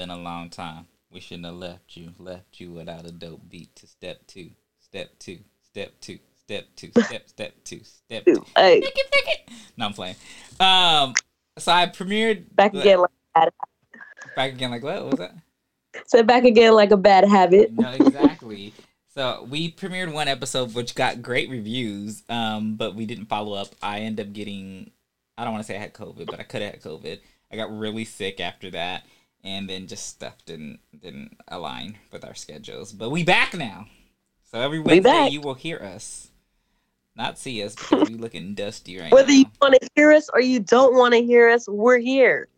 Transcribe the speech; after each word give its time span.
been 0.00 0.08
a 0.08 0.16
long 0.16 0.48
time. 0.48 0.86
We 1.12 1.20
shouldn't 1.20 1.44
have 1.44 1.56
left 1.56 1.94
you, 1.94 2.12
left 2.18 2.58
you 2.58 2.72
without 2.72 3.04
a 3.04 3.12
dope 3.12 3.50
beat 3.50 3.76
to 3.76 3.86
step 3.86 4.26
two, 4.26 4.48
step 4.78 5.10
two, 5.18 5.40
step 5.62 5.92
two, 6.00 6.18
step 6.38 6.64
two, 6.74 6.90
step 7.04 7.28
step 7.28 7.52
two, 7.64 7.80
step 7.84 8.24
two. 8.24 8.42
Hey, 8.56 8.80
Pick 8.80 8.96
it, 8.96 9.10
pick 9.12 9.28
it. 9.28 9.54
No, 9.76 9.84
I'm 9.84 9.92
playing. 9.92 10.16
Um, 10.58 11.12
so 11.58 11.70
I 11.70 11.84
premiered 11.84 12.44
back 12.54 12.72
again 12.72 13.00
like 13.00 13.10
bad, 13.34 13.50
back 14.34 14.52
again. 14.52 14.70
Like 14.70 14.82
what? 14.82 15.02
What 15.02 15.10
was 15.10 15.18
that? 15.18 15.34
So 16.06 16.22
back 16.22 16.44
again 16.44 16.72
like 16.72 16.92
a 16.92 16.96
bad 16.96 17.28
habit. 17.28 17.72
No, 17.72 17.90
exactly. 17.90 18.72
so 19.12 19.44
we 19.50 19.72
premiered 19.72 20.12
one 20.12 20.28
episode 20.28 20.72
which 20.72 20.94
got 20.94 21.20
great 21.20 21.50
reviews, 21.50 22.22
um, 22.28 22.76
but 22.76 22.94
we 22.94 23.06
didn't 23.06 23.26
follow 23.26 23.54
up. 23.54 23.74
I 23.82 24.00
end 24.00 24.20
up 24.20 24.32
getting 24.32 24.92
I 25.36 25.44
don't 25.44 25.52
want 25.52 25.66
to 25.66 25.66
say 25.66 25.76
I 25.76 25.80
had 25.80 25.92
COVID, 25.92 26.26
but 26.26 26.38
I 26.38 26.44
could 26.44 26.62
have 26.62 26.74
had 26.74 26.82
COVID. 26.82 27.18
I 27.52 27.56
got 27.56 27.76
really 27.76 28.04
sick 28.04 28.38
after 28.40 28.70
that, 28.70 29.04
and 29.44 29.68
then 29.68 29.86
just 29.86 30.06
stuff 30.06 30.36
didn't 30.44 30.80
didn't 30.98 31.36
align 31.48 31.98
with 32.12 32.24
our 32.24 32.34
schedules. 32.34 32.92
But 32.92 33.10
we 33.10 33.24
back 33.24 33.54
now. 33.54 33.86
So 34.50 34.60
every 34.60 34.80
Wednesday 34.80 35.28
you 35.30 35.40
will 35.40 35.54
hear 35.54 35.78
us. 35.78 36.28
Not 37.16 37.38
see 37.38 37.62
us 37.62 37.74
because 37.74 38.08
we 38.08 38.14
looking 38.16 38.54
dusty 38.54 38.98
right 38.98 39.12
Whether 39.12 39.28
now. 39.28 39.34
you 39.34 39.44
want 39.60 39.74
to 39.80 39.88
hear 39.94 40.12
us 40.12 40.28
or 40.32 40.40
you 40.40 40.60
don't 40.60 40.94
want 40.94 41.14
to 41.14 41.22
hear 41.22 41.48
us, 41.48 41.68
we're 41.68 41.98
here. 41.98 42.48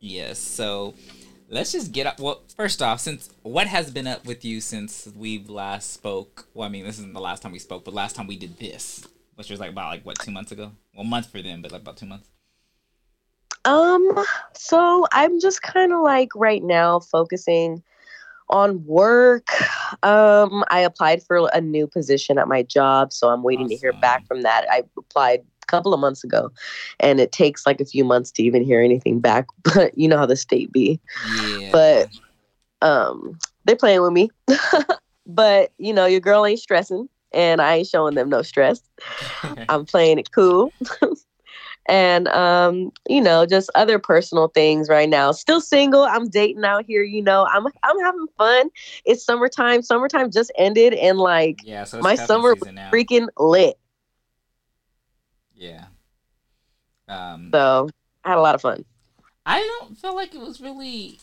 Yes. 0.00 0.38
So 0.38 0.94
let's 1.48 1.72
just 1.72 1.92
get 1.92 2.06
up. 2.06 2.20
Well, 2.20 2.42
first 2.56 2.82
off, 2.82 3.00
since 3.00 3.30
what 3.42 3.66
has 3.66 3.90
been 3.90 4.06
up 4.06 4.24
with 4.24 4.44
you 4.44 4.60
since 4.60 5.08
we've 5.16 5.48
last 5.50 5.92
spoke? 5.92 6.46
Well, 6.54 6.66
I 6.66 6.70
mean, 6.70 6.84
this 6.84 6.98
isn't 6.98 7.14
the 7.14 7.20
last 7.20 7.42
time 7.42 7.52
we 7.52 7.58
spoke, 7.58 7.84
but 7.84 7.94
last 7.94 8.16
time 8.16 8.26
we 8.26 8.36
did 8.36 8.58
this, 8.58 9.06
which 9.34 9.50
was 9.50 9.60
like 9.60 9.70
about 9.70 9.90
like 9.90 10.06
what 10.06 10.18
two 10.18 10.30
months 10.30 10.52
ago? 10.52 10.72
Well, 10.94 11.04
month 11.04 11.30
for 11.30 11.42
them, 11.42 11.62
but 11.62 11.72
like 11.72 11.82
about 11.82 11.96
two 11.96 12.06
months. 12.06 12.28
Um, 13.66 14.24
so 14.54 15.06
I'm 15.12 15.40
just 15.40 15.62
kind 15.62 15.92
of 15.92 16.00
like 16.00 16.30
right 16.34 16.62
now 16.62 17.00
focusing 17.00 17.82
on 18.48 18.84
work. 18.86 19.48
Um, 20.02 20.64
I 20.70 20.80
applied 20.80 21.22
for 21.22 21.50
a 21.52 21.60
new 21.60 21.86
position 21.86 22.38
at 22.38 22.48
my 22.48 22.62
job, 22.62 23.12
so 23.12 23.28
I'm 23.28 23.42
waiting 23.42 23.68
to 23.68 23.76
hear 23.76 23.92
back 23.92 24.26
from 24.26 24.42
that. 24.42 24.66
I 24.70 24.84
applied 24.96 25.40
a 25.62 25.66
couple 25.66 25.92
of 25.92 26.00
months 26.00 26.22
ago, 26.22 26.50
and 27.00 27.20
it 27.20 27.32
takes 27.32 27.66
like 27.66 27.80
a 27.80 27.84
few 27.84 28.04
months 28.04 28.30
to 28.32 28.42
even 28.42 28.62
hear 28.62 28.80
anything 28.80 29.20
back. 29.20 29.46
But 29.74 29.98
you 29.98 30.08
know 30.08 30.16
how 30.16 30.26
the 30.26 30.36
state 30.36 30.72
be. 30.72 31.00
Yeah. 31.28 31.70
But 31.72 32.08
um, 32.82 33.38
they're 33.64 33.76
playing 33.76 34.02
with 34.02 34.12
me. 34.12 34.30
but 35.26 35.72
you 35.78 35.92
know, 35.92 36.06
your 36.06 36.20
girl 36.20 36.46
ain't 36.46 36.60
stressing, 36.60 37.08
and 37.32 37.60
I 37.60 37.76
ain't 37.76 37.88
showing 37.88 38.14
them 38.14 38.28
no 38.28 38.42
stress. 38.42 38.80
I'm 39.68 39.84
playing 39.84 40.18
it 40.18 40.30
cool. 40.30 40.72
And 41.88 42.28
um, 42.28 42.90
you 43.08 43.20
know, 43.20 43.46
just 43.46 43.70
other 43.74 43.98
personal 43.98 44.48
things 44.48 44.88
right 44.88 45.08
now. 45.08 45.32
Still 45.32 45.60
single. 45.60 46.04
I'm 46.04 46.28
dating 46.28 46.64
out 46.64 46.84
here, 46.86 47.02
you 47.02 47.22
know. 47.22 47.46
I'm 47.50 47.66
I'm 47.82 48.00
having 48.00 48.26
fun. 48.38 48.70
It's 49.04 49.24
summertime. 49.24 49.82
Summertime 49.82 50.30
just 50.30 50.52
ended 50.56 50.94
and 50.94 51.18
like 51.18 51.60
yeah. 51.64 51.84
So 51.84 52.00
my 52.00 52.14
summer 52.14 52.54
now. 52.72 52.90
freaking 52.90 53.28
lit. 53.38 53.76
Yeah. 55.54 55.86
Um, 57.08 57.50
So 57.52 57.88
I 58.24 58.30
had 58.30 58.38
a 58.38 58.42
lot 58.42 58.54
of 58.54 58.60
fun. 58.60 58.84
I 59.44 59.60
don't 59.60 59.96
feel 59.96 60.14
like 60.14 60.34
it 60.34 60.40
was 60.40 60.60
really. 60.60 61.20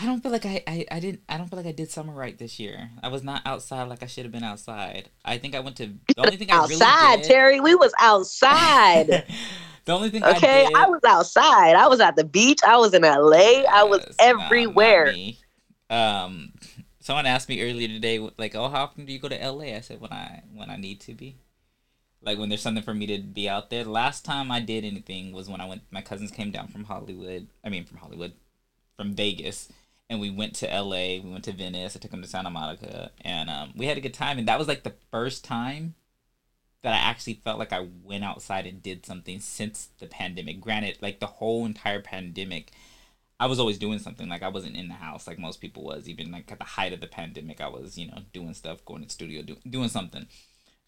I 0.00 0.04
don't 0.04 0.22
feel 0.22 0.30
like 0.30 0.46
I, 0.46 0.62
I, 0.68 0.86
I 0.92 1.00
didn't 1.00 1.22
I 1.28 1.36
don't 1.36 1.48
feel 1.48 1.56
like 1.56 1.66
I 1.66 1.72
did 1.72 1.90
summer 1.90 2.12
right 2.12 2.38
this 2.38 2.60
year. 2.60 2.88
I 3.02 3.08
was 3.08 3.24
not 3.24 3.42
outside 3.44 3.88
like 3.88 4.04
I 4.04 4.06
should 4.06 4.24
have 4.24 4.30
been 4.30 4.44
outside. 4.44 5.10
I 5.24 5.38
think 5.38 5.56
I 5.56 5.60
went 5.60 5.76
to 5.78 5.86
the 5.86 6.14
only 6.18 6.36
thing 6.36 6.52
I 6.52 6.58
outside, 6.58 7.10
really 7.10 7.22
did. 7.22 7.28
Terry. 7.28 7.60
We 7.60 7.74
was 7.74 7.92
outside. 7.98 9.08
the 9.86 9.92
only 9.92 10.10
thing 10.10 10.22
Okay, 10.22 10.66
I 10.66 10.68
did. 10.68 10.76
I 10.76 10.86
was 10.86 11.00
outside. 11.04 11.74
I 11.74 11.88
was 11.88 11.98
at 11.98 12.14
the 12.14 12.22
beach. 12.22 12.60
I 12.64 12.76
was 12.76 12.94
in 12.94 13.02
LA. 13.02 13.64
I 13.68 13.82
was 13.82 14.04
Yes, 14.06 14.16
nah, 14.20 14.32
not 14.34 14.44
everywhere. 14.44 15.14
Um, 15.90 16.52
someone 17.00 17.26
asked 17.26 17.48
me 17.48 17.60
earlier 17.60 17.88
today, 17.88 18.20
like, 18.38 18.54
"Oh, 18.54 18.68
how 18.68 18.84
often 18.84 19.04
do 19.04 19.12
you 19.12 19.18
go 19.18 19.28
to 19.28 19.50
LA?" 19.50 19.74
I 19.74 19.80
said, 19.80 20.00
"When 20.00 20.12
I 20.12 20.44
when 20.54 20.70
I 20.70 20.76
need 20.76 21.00
to 21.02 21.14
be, 21.14 21.38
like 22.22 22.38
when 22.38 22.50
there's 22.50 22.62
something 22.62 22.84
for 22.84 22.94
me 22.94 23.06
to 23.08 23.18
be 23.18 23.48
out 23.48 23.68
there." 23.68 23.82
The 23.82 23.90
last 23.90 24.24
time 24.24 24.52
I 24.52 24.60
did 24.60 24.84
anything 24.84 25.32
was 25.32 25.48
when 25.48 25.60
I 25.60 25.66
went. 25.66 25.82
My 25.90 26.02
cousins 26.02 26.30
came 26.30 26.52
down 26.52 26.68
from 26.68 26.84
Hollywood. 26.84 27.48
I 27.64 27.68
mean, 27.68 27.84
from 27.84 27.98
Hollywood, 27.98 28.34
from 28.96 29.14
Vegas, 29.14 29.72
and 30.10 30.20
we 30.20 30.30
went 30.30 30.54
to 30.56 30.66
LA. 30.66 31.20
We 31.22 31.30
went 31.30 31.44
to 31.44 31.52
Venice. 31.52 31.96
I 31.96 31.98
took 31.98 32.10
them 32.10 32.22
to 32.22 32.28
Santa 32.28 32.50
Monica, 32.50 33.10
and 33.20 33.50
um, 33.50 33.72
we 33.76 33.86
had 33.86 33.98
a 33.98 34.02
good 34.02 34.14
time. 34.14 34.38
And 34.38 34.48
that 34.48 34.58
was 34.58 34.68
like 34.68 34.82
the 34.82 34.94
first 35.10 35.44
time 35.44 35.94
that 36.82 36.94
I 36.94 37.10
actually 37.10 37.34
felt 37.44 37.58
like 37.58 37.72
I 37.72 37.88
went 38.02 38.24
outside 38.24 38.66
and 38.66 38.82
did 38.82 39.04
something 39.04 39.40
since 39.40 39.90
the 39.98 40.06
pandemic. 40.06 40.60
Granted, 40.60 40.98
like 41.02 41.20
the 41.20 41.26
whole 41.26 41.66
entire 41.66 42.00
pandemic, 42.00 42.72
I 43.38 43.46
was 43.46 43.60
always 43.60 43.78
doing 43.78 43.98
something. 43.98 44.28
Like 44.28 44.42
I 44.42 44.48
wasn't 44.48 44.76
in 44.76 44.88
the 44.88 44.94
house 44.94 45.26
like 45.26 45.38
most 45.38 45.60
people 45.60 45.84
was. 45.84 46.08
Even 46.08 46.30
like 46.30 46.50
at 46.50 46.58
the 46.58 46.64
height 46.64 46.92
of 46.92 47.00
the 47.00 47.06
pandemic, 47.06 47.60
I 47.60 47.68
was 47.68 47.98
you 47.98 48.08
know 48.08 48.20
doing 48.32 48.54
stuff, 48.54 48.84
going 48.84 49.02
to 49.02 49.08
the 49.08 49.12
studio, 49.12 49.42
do, 49.42 49.56
doing 49.68 49.88
something. 49.88 50.26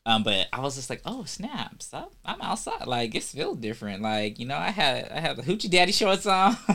Um, 0.07 0.23
but 0.23 0.49
I 0.51 0.61
was 0.61 0.77
just 0.77 0.89
like, 0.89 1.03
oh 1.05 1.25
snaps, 1.25 1.93
I, 1.93 2.05
I'm 2.25 2.41
outside. 2.41 2.87
Like 2.87 3.15
it 3.15 3.23
feels 3.23 3.59
different. 3.59 4.01
Like 4.01 4.39
you 4.39 4.47
know, 4.47 4.57
I 4.57 4.71
had 4.71 5.11
I 5.13 5.21
had 5.21 5.37
the 5.37 5.43
hoochie 5.43 5.71
daddy 5.71 5.93
shorts 5.93 6.27
on. 6.27 6.57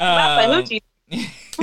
Um, 0.00 0.62
hoochie. 0.62 0.80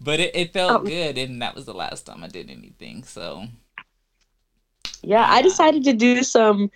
but 0.00 0.20
it, 0.20 0.36
it 0.36 0.52
felt 0.52 0.72
Um, 0.72 0.84
good, 0.84 1.18
and 1.18 1.40
that 1.40 1.54
was 1.54 1.64
the 1.64 1.74
last 1.74 2.06
time 2.06 2.22
I 2.22 2.28
did 2.28 2.50
anything. 2.50 3.04
So 3.04 3.46
Yeah, 5.02 5.26
I 5.28 5.42
decided 5.42 5.84
to 5.84 5.92
do 5.92 6.22
some 6.22 6.70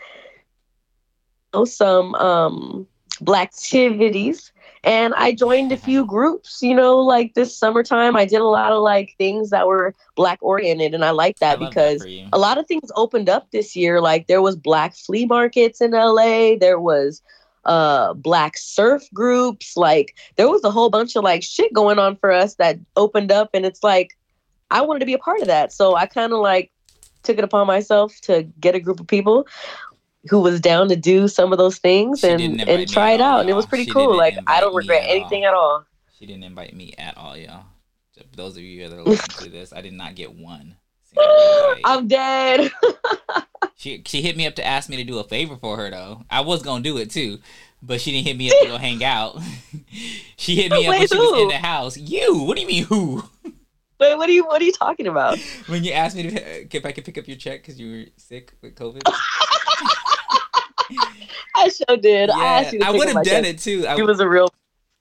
oh, 1.53 1.65
some 1.65 2.15
um 2.15 2.87
black 3.21 3.49
activities 3.49 4.53
and 4.85 5.13
I 5.15 5.33
joined 5.33 5.73
a 5.73 5.77
few 5.77 6.07
groups, 6.07 6.63
you 6.63 6.75
know, 6.75 6.99
like 6.99 7.35
this 7.35 7.57
summertime 7.57 8.17
I 8.17 8.25
did 8.25 8.41
a 8.41 8.45
lot 8.45 8.73
of 8.73 8.83
like 8.83 9.15
things 9.19 9.51
that 9.51 9.67
were 9.67 9.95
black 10.15 10.39
oriented 10.41 10.95
and 10.95 11.05
I 11.05 11.11
like 11.11 11.39
that 11.41 11.61
love 11.61 11.71
because 11.71 12.07
you. 12.07 12.27
a 12.33 12.39
lot 12.39 12.59
of 12.59 12.67
things 12.67 12.91
opened 12.95 13.29
up 13.29 13.51
this 13.51 13.75
year 13.75 14.01
like 14.01 14.29
there 14.29 14.43
was 14.43 14.57
black 14.57 14.95
flea 14.95 15.27
markets 15.27 15.81
in 15.81 15.91
LA, 15.91 16.57
there 16.57 16.79
was 16.79 17.23
uh 17.69 18.15
black 18.15 18.59
surf 18.59 19.05
groups, 19.15 19.77
like 19.77 20.17
there 20.37 20.49
was 20.49 20.65
a 20.65 20.71
whole 20.71 20.91
bunch 20.91 21.15
of 21.15 21.23
like 21.23 21.43
shit 21.45 21.73
going 21.73 21.99
on 22.01 22.17
for 22.17 22.33
us 22.33 22.57
that 22.57 22.79
opened 22.97 23.31
up 23.31 23.51
and 23.55 23.65
it's 23.65 23.85
like 23.85 24.17
I 24.71 24.81
wanted 24.81 25.01
to 25.01 25.07
be 25.07 25.15
a 25.15 25.19
part 25.19 25.41
of 25.41 25.47
that. 25.47 25.73
So 25.73 25.95
I 25.95 26.07
kind 26.07 26.33
of 26.33 26.41
like 26.41 26.73
took 27.23 27.39
it 27.39 27.45
upon 27.45 27.67
myself 27.67 28.19
to 28.23 28.43
get 28.59 28.75
a 28.75 28.81
group 28.81 29.01
of 29.01 29.07
people 29.07 29.47
who 30.29 30.41
was 30.41 30.61
down 30.61 30.89
to 30.89 30.97
do 30.97 31.29
some 31.29 31.53
of 31.53 31.59
those 31.59 31.79
things 31.79 32.21
She 32.21 32.29
and 32.29 32.39
didn't 32.39 32.61
invite 32.61 32.77
me 32.77 32.83
and 32.83 32.93
try 32.93 33.13
it 33.13 33.21
all, 33.21 33.35
out 33.35 33.41
and 33.41 33.51
it 33.51 33.55
was 33.55 33.67
pretty 33.67 33.85
She 33.85 33.93
cool 33.93 34.17
like 34.17 34.37
i 34.47 34.61
don't 34.61 34.75
regret 34.75 35.05
at 35.05 35.11
anything 35.11 35.45
at 35.45 35.55
all 35.55 35.87
She 36.19 36.27
didn't 36.27 36.45
invite 36.45 36.75
me 36.75 36.93
at 36.99 37.17
all, 37.17 37.37
y'all. 37.37 37.65
Those 38.35 38.57
of 38.57 38.63
you 38.65 38.89
that 38.89 38.97
are 38.97 39.03
listening 39.03 39.37
to 39.39 39.49
this, 39.51 39.73
I 39.73 39.81
did 39.81 39.93
not 39.93 40.17
get 40.17 40.35
one. 40.35 40.77
I'm 41.85 42.07
dead 42.09 42.71
She 43.79 44.03
she 44.07 44.23
hit 44.23 44.37
me 44.37 44.45
up 44.45 44.57
to 44.57 44.67
ask 44.67 44.89
me 44.89 44.97
to 44.97 45.05
do 45.05 45.19
a 45.19 45.25
favor 45.25 45.57
for 45.57 45.77
her 45.77 45.89
though. 45.89 46.25
I 46.29 46.41
was 46.41 46.63
gonna 46.63 46.83
do 46.83 46.99
it 46.99 47.13
too, 47.13 47.39
but 47.81 48.01
she 48.01 48.11
didn't 48.11 48.27
hit 48.27 48.37
me 48.37 48.51
up 48.51 48.57
to 48.61 48.67
go 48.67 48.77
hang 48.77 49.05
out. 49.05 49.39
she 50.37 50.57
hit 50.57 50.73
me 50.73 50.85
up 50.85 50.91
when 50.91 51.01
Wait, 51.01 51.09
she 51.09 51.17
was 51.17 51.43
in 51.43 51.49
the 51.49 51.59
house. 51.59 51.97
You? 51.97 52.43
What 52.43 52.57
do 52.57 52.63
you 52.63 52.67
mean 52.67 52.85
who? 52.85 53.23
wait 54.01 54.17
what 54.17 54.29
are 54.29 54.33
you 54.33 54.45
what 54.45 54.61
are 54.61 54.65
you 54.65 54.73
talking 54.73 55.07
about 55.07 55.39
when 55.67 55.83
you 55.85 55.93
asked 55.93 56.17
me 56.17 56.25
to, 56.25 56.37
uh, 56.37 56.65
if 56.71 56.87
I 56.87 56.93
could 56.93 57.05
pick 57.05 57.19
up 57.19 57.27
your 57.27 57.37
check 57.37 57.63
because 57.63 57.81
you 57.81 57.91
were 57.91 58.05
sick 58.17 58.53
with 58.63 58.75
COVID. 58.77 59.03
i 61.57 61.69
sure 61.69 61.97
did 61.97 62.31
i 62.31 62.39
yeah, 62.39 62.45
asked 62.45 62.73
you 62.73 62.79
to 62.81 62.87
I 62.87 62.91
would 62.91 63.09
have 63.09 63.17
done 63.17 63.25
check. 63.25 63.45
it 63.45 63.59
too. 63.59 63.87
I, 63.87 63.97
it 63.97 64.03
was 64.03 64.21
a 64.21 64.29
real 64.29 64.53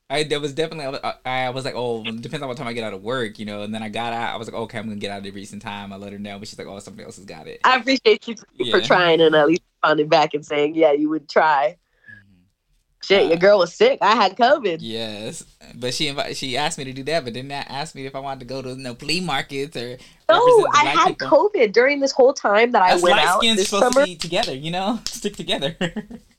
I 0.10 0.24
there 0.24 0.40
was 0.40 0.54
definitely 0.54 1.00
I, 1.04 1.14
I 1.26 1.50
was 1.50 1.66
like 1.66 1.74
oh 1.76 2.08
it 2.08 2.22
depends 2.22 2.42
on 2.42 2.48
what 2.48 2.58
time 2.58 2.68
I 2.68 2.74
get 2.74 2.84
out 2.86 2.94
of 2.94 3.04
work 3.04 3.40
you 3.40 3.46
know 3.46 3.64
and 3.64 3.74
then 3.74 3.84
I 3.84 3.90
got 3.90 4.14
out 4.14 4.34
I 4.34 4.38
was 4.38 4.48
like 4.48 4.56
okay 4.56 4.78
I'm 4.78 4.86
gonna 4.88 4.96
get 4.96 5.12
out 5.12 5.26
at 5.26 5.28
a 5.28 5.32
recent 5.32 5.62
time 5.62 5.92
I 5.92 5.98
let 5.98 6.14
her 6.14 6.20
know 6.20 6.40
but 6.40 6.48
she's 6.48 6.58
like 6.58 6.68
oh 6.68 6.80
somebody 6.80 7.06
else 7.06 7.18
has 7.18 7.26
got 7.26 7.48
it. 7.48 7.60
i 7.66 7.76
appreciate 7.76 8.28
you 8.28 8.36
for 8.36 8.44
Yeah. 8.80 8.80
trying 8.88 9.20
and 9.22 9.36
at 9.36 9.48
least 9.48 9.62
responding 9.84 10.08
back 10.08 10.34
and 10.34 10.46
saying 10.46 10.76
yeah 10.76 10.94
you 10.94 11.10
would 11.10 11.28
try 11.28 11.76
Mhm. 12.10 13.04
shit 13.04 13.28
your 13.28 13.38
girl 13.38 13.60
was 13.60 13.74
sick 13.74 14.00
i 14.02 14.16
had 14.16 14.38
covid 14.38 14.78
Yes, 14.80 15.44
but 15.76 15.94
she 15.94 16.08
invited. 16.08 16.38
She 16.38 16.56
asked 16.56 16.78
me 16.78 16.84
to 16.86 16.94
do 16.94 17.04
that, 17.04 17.24
but 17.26 17.34
didn't 17.34 17.52
ask 17.52 17.94
me 17.96 18.06
if 18.06 18.16
I 18.16 18.20
wanted 18.20 18.40
to 18.42 18.46
go 18.46 18.62
to 18.62 18.76
no 18.76 18.94
flea 18.96 19.20
markets 19.20 19.76
or. 19.76 19.98
no 20.30 20.68
i 20.74 20.86
had 20.86 21.18
people. 21.18 21.28
covid 21.28 21.74
during 21.74 22.00
this 22.00 22.12
whole 22.14 22.34
time 22.34 22.72
that 22.72 22.82
i 22.82 22.96
went 22.96 23.20
out 23.20 23.40
skins 23.42 23.58
this 23.58 23.70
supposed 23.70 23.94
summer 23.94 24.06
to 24.06 24.12
be 24.12 24.16
together, 24.16 24.54
you 24.56 24.72
know, 24.72 25.00
stick 25.08 25.36
together. 25.36 25.76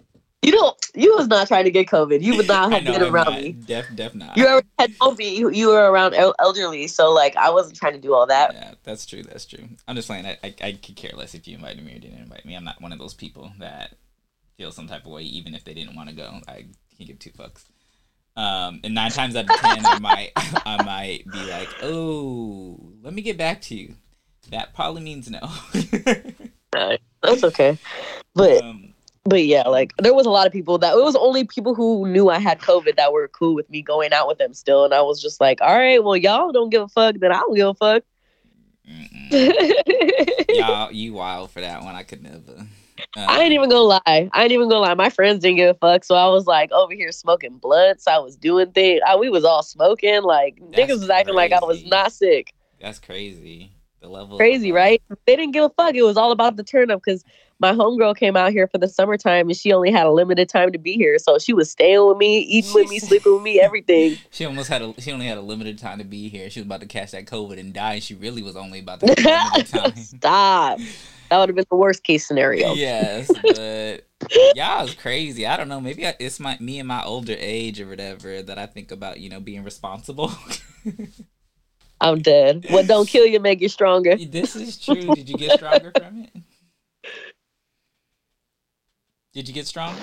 you 0.49 0.53
don't 0.53 0.87
you 0.95 1.15
was 1.17 1.29
not 1.29 1.47
trying 1.47 1.65
to 1.65 1.71
get 1.71 1.87
covid 1.87 2.23
you 2.23 2.37
would 2.37 2.49
not 2.49 2.73
have 2.73 2.85
know 2.85 2.93
been 2.93 3.03
I'm 3.03 3.15
around 3.15 3.27
not. 3.27 3.43
me 3.43 3.53
Def, 3.53 3.87
def 3.95 4.15
not. 4.15 4.37
You 4.37 4.47
already 4.47 4.67
had 4.79 4.93
me 5.19 5.37
you, 5.37 5.69
were 5.69 5.91
around 5.91 6.15
elderly, 6.15 6.87
so 6.87 7.13
like 7.13 7.37
I 7.37 7.51
wasn't 7.51 7.77
trying 7.77 7.93
to 7.93 7.99
do 7.99 8.15
all 8.15 8.27
that. 8.27 8.55
Yeah, 8.55 8.75
that's 8.83 9.05
true. 9.05 9.23
That's 9.23 9.45
true. 9.45 9.65
I'm 9.87 9.95
just 9.95 10.09
saying. 10.09 10.27
I, 10.27 10.39
I 10.43 10.55
I 10.63 10.73
could 10.73 10.97
care 10.97 11.13
less 11.15 11.35
if 11.35 11.47
you 11.47 11.57
invited 11.57 11.85
me 11.85 11.95
or 11.95 11.99
didn't 11.99 12.19
invite 12.19 12.45
me. 12.45 12.55
I'm 12.55 12.65
not 12.65 12.81
one 12.81 12.93
of 12.93 12.99
those 12.99 13.15
people 13.15 13.53
that 13.59 13.95
feel 14.57 14.73
some 14.73 14.89
type 14.89 15.05
of 15.05 15.13
way 15.13 15.23
even 15.23 15.55
if 15.55 15.65
they 15.65 15.75
didn't 15.75 15.97
want 15.97 16.09
to 16.09 16.15
go. 16.15 16.41
I 16.49 16.67
can 16.97 17.07
give 17.07 17.19
two 17.19 17.31
fucks. 17.31 17.65
Um, 18.37 18.81
and 18.85 18.95
nine 18.95 19.11
times 19.11 19.37
out 19.37 19.51
of 19.51 19.57
ten, 19.57 19.85
I 19.85 19.99
might 19.99 20.33
I 20.37 20.83
might 20.83 21.25
be 21.31 21.51
like, 21.51 21.69
oh, 21.83 22.93
let 23.03 23.13
me 23.13 23.23
get 23.23 23.37
back 23.37 23.61
to 23.63 23.75
you. 23.75 23.95
That 24.51 24.75
probably 24.75 25.03
means 25.03 25.31
no. 25.31 25.41
That's 27.23 27.45
okay. 27.45 27.77
But 28.35 28.63
um, 28.63 28.88
but 29.29 29.45
yeah, 29.45 29.69
like 29.69 29.95
there 29.99 30.15
was 30.15 30.27
a 30.27 30.31
lot 30.31 30.47
of 30.47 30.53
people 30.53 30.79
that 30.79 30.95
it 30.95 31.03
was 31.03 31.17
only 31.17 31.45
people 31.45 31.75
who 31.75 32.07
knew 32.09 32.31
I 32.31 32.39
had 32.39 32.61
COVID 32.61 32.97
that 32.97 33.13
were 33.13 33.29
cool 33.29 33.55
with 33.55 33.69
me 33.71 33.83
going 33.83 34.13
out 34.13 34.29
with 34.29 34.39
them 34.39 34.55
still, 34.55 34.85
and 34.85 34.95
I 34.95 35.03
was 35.03 35.21
just 35.21 35.41
like, 35.41 35.61
all 35.61 35.77
right, 35.77 36.03
well 36.03 36.17
y'all 36.17 36.53
don't 36.53 36.71
give 36.71 36.83
a 36.83 36.89
fuck, 36.89 37.17
then 37.19 37.33
I 37.33 37.41
don't 37.41 37.55
give 37.55 37.69
a 37.69 37.75
fuck. 37.75 38.03
y'all, 40.49 40.91
you 40.91 41.13
wild 41.13 41.51
for 41.51 41.61
that 41.61 41.83
one. 41.83 41.95
I 41.95 42.03
could 42.03 42.23
never. 42.23 42.67
Uh, 43.17 43.27
I 43.29 43.43
ain't 43.43 43.53
even 43.53 43.69
gonna 43.69 43.83
lie. 43.83 44.01
I 44.07 44.43
ain't 44.43 44.53
even 44.53 44.69
gonna 44.69 44.81
lie. 44.81 44.95
My 44.95 45.11
friends 45.11 45.43
didn't 45.43 45.59
give 45.59 45.77
a 45.77 45.79
fuck, 45.79 46.05
so 46.05 46.15
I 46.15 46.29
was 46.29 46.47
like 46.47 46.73
over 46.73 46.95
here 46.95 47.13
smoking 47.13 47.59
blunts. 47.59 48.09
I 48.09 48.19
was 48.19 48.37
doing 48.37 48.73
things. 48.73 49.01
I, 49.07 49.17
we 49.17 49.29
was 49.29 49.45
all 49.45 49.63
smoking. 49.63 50.23
Like 50.23 50.57
niggas 50.57 51.01
was 51.01 51.11
acting 51.11 51.35
crazy. 51.35 51.37
like 51.37 51.53
I 51.53 51.65
was 51.65 51.85
not 51.85 52.13
sick. 52.13 52.55
That's 52.81 52.99
crazy. 52.99 53.73
The 54.01 54.09
level 54.09 54.37
crazy, 54.37 54.73
right? 54.73 55.03
They 55.27 55.37
didn't 55.37 55.53
give 55.53 55.65
a 55.65 55.71
fuck. 55.71 55.95
It 55.95 56.03
was 56.03 56.17
all 56.17 56.33
about 56.33 56.57
the 56.57 56.65
turn 56.65 56.91
up 56.91 57.01
because 57.05 57.25
my 57.61 57.73
homegirl 57.73 58.17
came 58.17 58.37
out 58.37 58.53
here 58.53 58.69
for 58.69 58.79
the 58.79 58.89
summertime 58.89 59.49
and 59.49 59.57
she 59.57 59.73
only 59.73 59.91
had 59.91 60.07
a 60.07 60.13
limited 60.13 60.49
time 60.49 60.73
to 60.73 60.79
be 60.79 60.95
here. 60.95 61.19
So 61.19 61.39
she 61.39 61.53
was 61.53 61.71
staying 61.71 62.07
with 62.07 62.17
me, 62.17 62.39
eating 62.39 62.73
with 62.73 62.89
me, 62.89 62.99
sleeping 63.01 63.35
with 63.35 63.43
me, 63.43 63.61
everything. 63.61 64.17
she 64.31 64.45
almost 64.45 64.69
had 64.69 64.83
a 64.83 64.95
she 65.01 65.11
only 65.13 65.27
had 65.27 65.39
a 65.39 65.43
limited 65.43 65.79
time 65.79 65.99
to 65.99 66.05
be 66.05 66.29
here. 66.29 66.49
She 66.51 66.61
was 66.61 66.67
about 66.67 66.81
to 66.81 66.87
catch 66.87 67.11
that 67.13 67.27
COVID 67.27 67.59
and 67.59 67.73
die, 67.73 67.95
and 67.95 68.03
she 68.03 68.15
really 68.15 68.43
was 68.43 68.57
only 68.57 68.79
about 68.81 69.01
to 69.01 69.15
time. 69.65 69.97
Stop. 69.97 70.79
That 71.31 71.39
would 71.39 71.49
have 71.51 71.57
been 71.57 71.67
the 71.69 71.77
worst 71.77 72.05
case 72.05 72.27
scenario. 72.27 72.75
Yes, 72.79 73.31
but 73.43 74.07
yeah, 74.55 74.83
it's 74.83 74.95
crazy. 74.95 75.47
I 75.47 75.57
don't 75.57 75.69
know. 75.69 75.81
Maybe 75.81 76.05
it's 76.05 76.39
my 76.39 76.57
me 76.61 76.79
and 76.79 76.89
my 76.89 77.03
older 77.03 77.35
age 77.37 77.81
or 77.81 77.89
whatever 77.89 78.41
that 78.43 78.59
I 78.59 78.67
think 78.67 78.93
about. 78.93 79.19
You 79.21 79.31
know, 79.31 79.41
being 79.41 79.65
responsible. 79.65 80.33
I'm 82.01 82.21
dead. 82.21 82.67
What 82.71 82.87
don't 82.87 83.09
kill 83.09 83.27
you 83.27 83.41
make 83.41 83.61
you 83.61 83.69
stronger. 83.69 84.17
This 84.17 84.55
is 84.55 84.79
true. 84.79 85.15
Did 85.15 85.29
you 85.29 85.37
get 85.37 85.59
stronger 85.59 85.93
from 85.97 86.23
it? 86.23 86.31
Did 89.39 89.47
you 89.47 89.55
get 89.55 89.69
strong? 89.69 89.95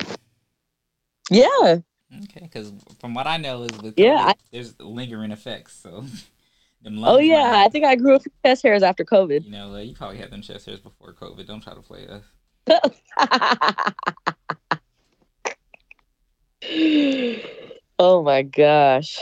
Yeah. 1.30 1.80
Okay, 2.24 2.44
because 2.44 2.72
from 3.02 3.14
what 3.14 3.28
I 3.28 3.36
know 3.36 3.64
is 3.64 3.82
with 3.82 4.00
yeah, 4.00 4.18
COVID, 4.18 4.30
I, 4.30 4.34
there's 4.54 4.80
lingering 4.80 5.32
effects. 5.32 5.76
So. 5.76 6.06
oh 7.04 7.20
yeah, 7.20 7.56
I 7.58 7.68
think 7.68 7.84
I 7.84 7.98
grew 7.98 8.16
a 8.16 8.20
few 8.22 8.32
chest 8.46 8.64
hairs 8.64 8.82
after 8.82 9.04
COVID. 9.04 9.44
You 9.44 9.52
know, 9.52 9.74
uh, 9.74 9.80
you 9.80 9.94
probably 9.94 10.20
had 10.20 10.32
them 10.32 10.42
chest 10.42 10.68
hairs 10.68 10.80
before 10.80 11.12
COVID. 11.12 11.46
Don't 11.46 11.62
try 11.62 11.74
to 11.74 11.82
play 11.82 12.08
us. 12.08 12.24
oh 18.00 18.24
my 18.24 18.42
gosh. 18.42 19.20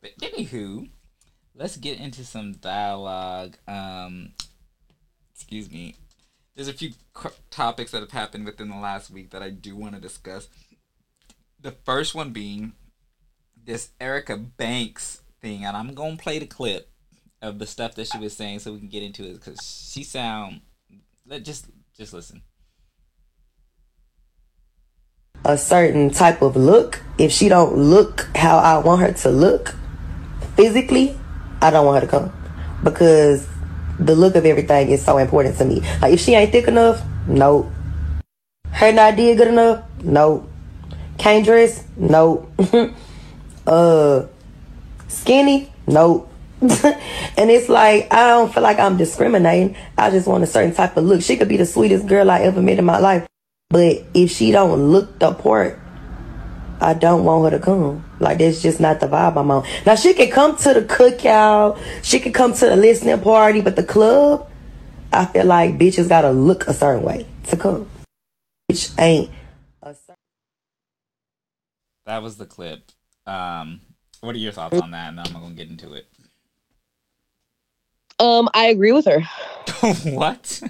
But 0.00 0.12
anywho, 0.22 0.88
let's 1.54 1.76
get 1.76 2.00
into 2.00 2.24
some 2.24 2.54
dialogue. 2.54 3.58
Um, 3.68 4.32
excuse 5.34 5.70
me 5.70 5.94
there's 6.58 6.66
a 6.66 6.72
few 6.72 6.90
topics 7.50 7.92
that 7.92 8.00
have 8.00 8.10
happened 8.10 8.44
within 8.44 8.68
the 8.68 8.76
last 8.76 9.12
week 9.12 9.30
that 9.30 9.44
I 9.44 9.48
do 9.48 9.76
want 9.76 9.94
to 9.94 10.00
discuss. 10.00 10.48
The 11.60 11.70
first 11.70 12.16
one 12.16 12.30
being 12.30 12.72
this 13.64 13.90
Erica 14.00 14.36
Banks 14.36 15.22
thing, 15.40 15.64
and 15.64 15.76
I'm 15.76 15.94
gonna 15.94 16.16
play 16.16 16.40
the 16.40 16.46
clip 16.46 16.90
of 17.40 17.60
the 17.60 17.66
stuff 17.66 17.94
that 17.94 18.08
she 18.08 18.18
was 18.18 18.36
saying 18.36 18.58
so 18.58 18.72
we 18.72 18.80
can 18.80 18.88
get 18.88 19.04
into 19.04 19.22
it 19.22 19.34
because 19.34 19.60
she 19.92 20.02
sound. 20.02 20.62
Let 21.24 21.44
just 21.44 21.66
just 21.96 22.12
listen. 22.12 22.42
A 25.44 25.56
certain 25.56 26.10
type 26.10 26.42
of 26.42 26.56
look. 26.56 27.04
If 27.18 27.30
she 27.30 27.48
don't 27.48 27.76
look 27.76 28.26
how 28.34 28.58
I 28.58 28.78
want 28.78 29.02
her 29.02 29.12
to 29.12 29.28
look 29.28 29.76
physically, 30.56 31.16
I 31.62 31.70
don't 31.70 31.86
want 31.86 32.02
her 32.02 32.08
to 32.08 32.10
come 32.10 32.32
because 32.82 33.46
the 33.98 34.14
look 34.14 34.36
of 34.36 34.46
everything 34.46 34.90
is 34.90 35.04
so 35.04 35.18
important 35.18 35.56
to 35.58 35.64
me. 35.64 35.80
Like 36.00 36.14
if 36.14 36.20
she 36.20 36.34
ain't 36.34 36.52
thick 36.52 36.68
enough, 36.68 37.02
no. 37.26 37.70
Her 38.70 38.92
not 38.92 39.16
did 39.16 39.38
good 39.38 39.48
enough, 39.48 39.84
no. 40.02 40.48
Can't 41.18 41.44
dress, 41.44 41.84
no. 41.96 42.48
uh, 43.66 44.26
skinny, 45.08 45.72
no. 45.86 46.28
and 46.60 47.50
it's 47.50 47.68
like 47.68 48.12
I 48.12 48.30
don't 48.30 48.52
feel 48.52 48.62
like 48.62 48.78
I'm 48.78 48.96
discriminating. 48.96 49.76
I 49.96 50.10
just 50.10 50.26
want 50.26 50.44
a 50.44 50.46
certain 50.46 50.74
type 50.74 50.96
of 50.96 51.04
look. 51.04 51.22
She 51.22 51.36
could 51.36 51.48
be 51.48 51.56
the 51.56 51.66
sweetest 51.66 52.06
girl 52.06 52.30
I 52.30 52.40
ever 52.40 52.60
met 52.60 52.78
in 52.78 52.84
my 52.84 52.98
life, 52.98 53.26
but 53.70 54.04
if 54.14 54.30
she 54.32 54.50
don't 54.50 54.90
look 54.90 55.18
the 55.18 55.32
part, 55.34 55.78
I 56.80 56.94
don't 56.94 57.24
want 57.24 57.52
her 57.52 57.58
to 57.58 57.64
come. 57.64 58.04
Like 58.20 58.38
that's 58.38 58.62
just 58.62 58.80
not 58.80 59.00
the 59.00 59.06
vibe 59.06 59.36
I'm 59.36 59.50
on. 59.50 59.66
Now 59.84 59.94
she 59.94 60.14
can 60.14 60.30
come 60.30 60.56
to 60.58 60.74
the 60.74 60.82
cookout, 60.82 61.78
she 62.02 62.20
can 62.20 62.32
come 62.32 62.52
to 62.54 62.66
the 62.66 62.76
listening 62.76 63.20
party, 63.20 63.60
but 63.60 63.76
the 63.76 63.82
club, 63.82 64.48
I 65.12 65.26
feel 65.26 65.44
like 65.46 65.78
bitches 65.78 66.08
gotta 66.08 66.30
look 66.30 66.66
a 66.68 66.74
certain 66.74 67.02
way 67.02 67.26
to 67.48 67.56
come. 67.56 67.88
Bitch 68.70 68.98
ain't 69.00 69.30
a 69.82 69.94
certain 69.94 70.14
That 72.06 72.22
was 72.22 72.36
the 72.36 72.46
clip. 72.46 72.82
Um 73.26 73.80
what 74.20 74.34
are 74.34 74.38
your 74.38 74.52
thoughts 74.52 74.78
on 74.78 74.90
that? 74.92 75.08
And 75.08 75.20
I'm 75.20 75.32
gonna 75.32 75.54
get 75.54 75.68
into 75.68 75.94
it. 75.94 76.06
Um, 78.20 78.48
I 78.52 78.66
agree 78.66 78.92
with 78.92 79.06
her. 79.06 79.20
what? 80.10 80.60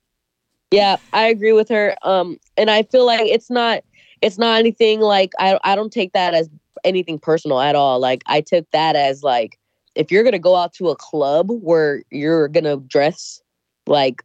yeah, 0.70 0.96
I 1.12 1.26
agree 1.26 1.52
with 1.52 1.68
her. 1.68 1.94
Um, 2.02 2.38
and 2.56 2.70
I 2.70 2.84
feel 2.84 3.04
like 3.04 3.26
it's 3.26 3.50
not 3.50 3.82
it's 4.22 4.38
not 4.38 4.58
anything 4.58 5.00
like 5.00 5.32
I 5.38 5.58
I 5.64 5.76
don't 5.76 5.92
take 5.92 6.12
that 6.12 6.34
as 6.34 6.48
anything 6.84 7.18
personal 7.18 7.60
at 7.60 7.74
all. 7.74 7.98
Like 8.00 8.22
I 8.26 8.40
took 8.40 8.70
that 8.72 8.96
as 8.96 9.22
like 9.22 9.58
if 9.94 10.10
you're 10.10 10.24
gonna 10.24 10.38
go 10.38 10.56
out 10.56 10.72
to 10.74 10.88
a 10.88 10.96
club 10.96 11.50
where 11.50 12.02
you're 12.10 12.48
gonna 12.48 12.76
dress 12.76 13.42
like 13.86 14.22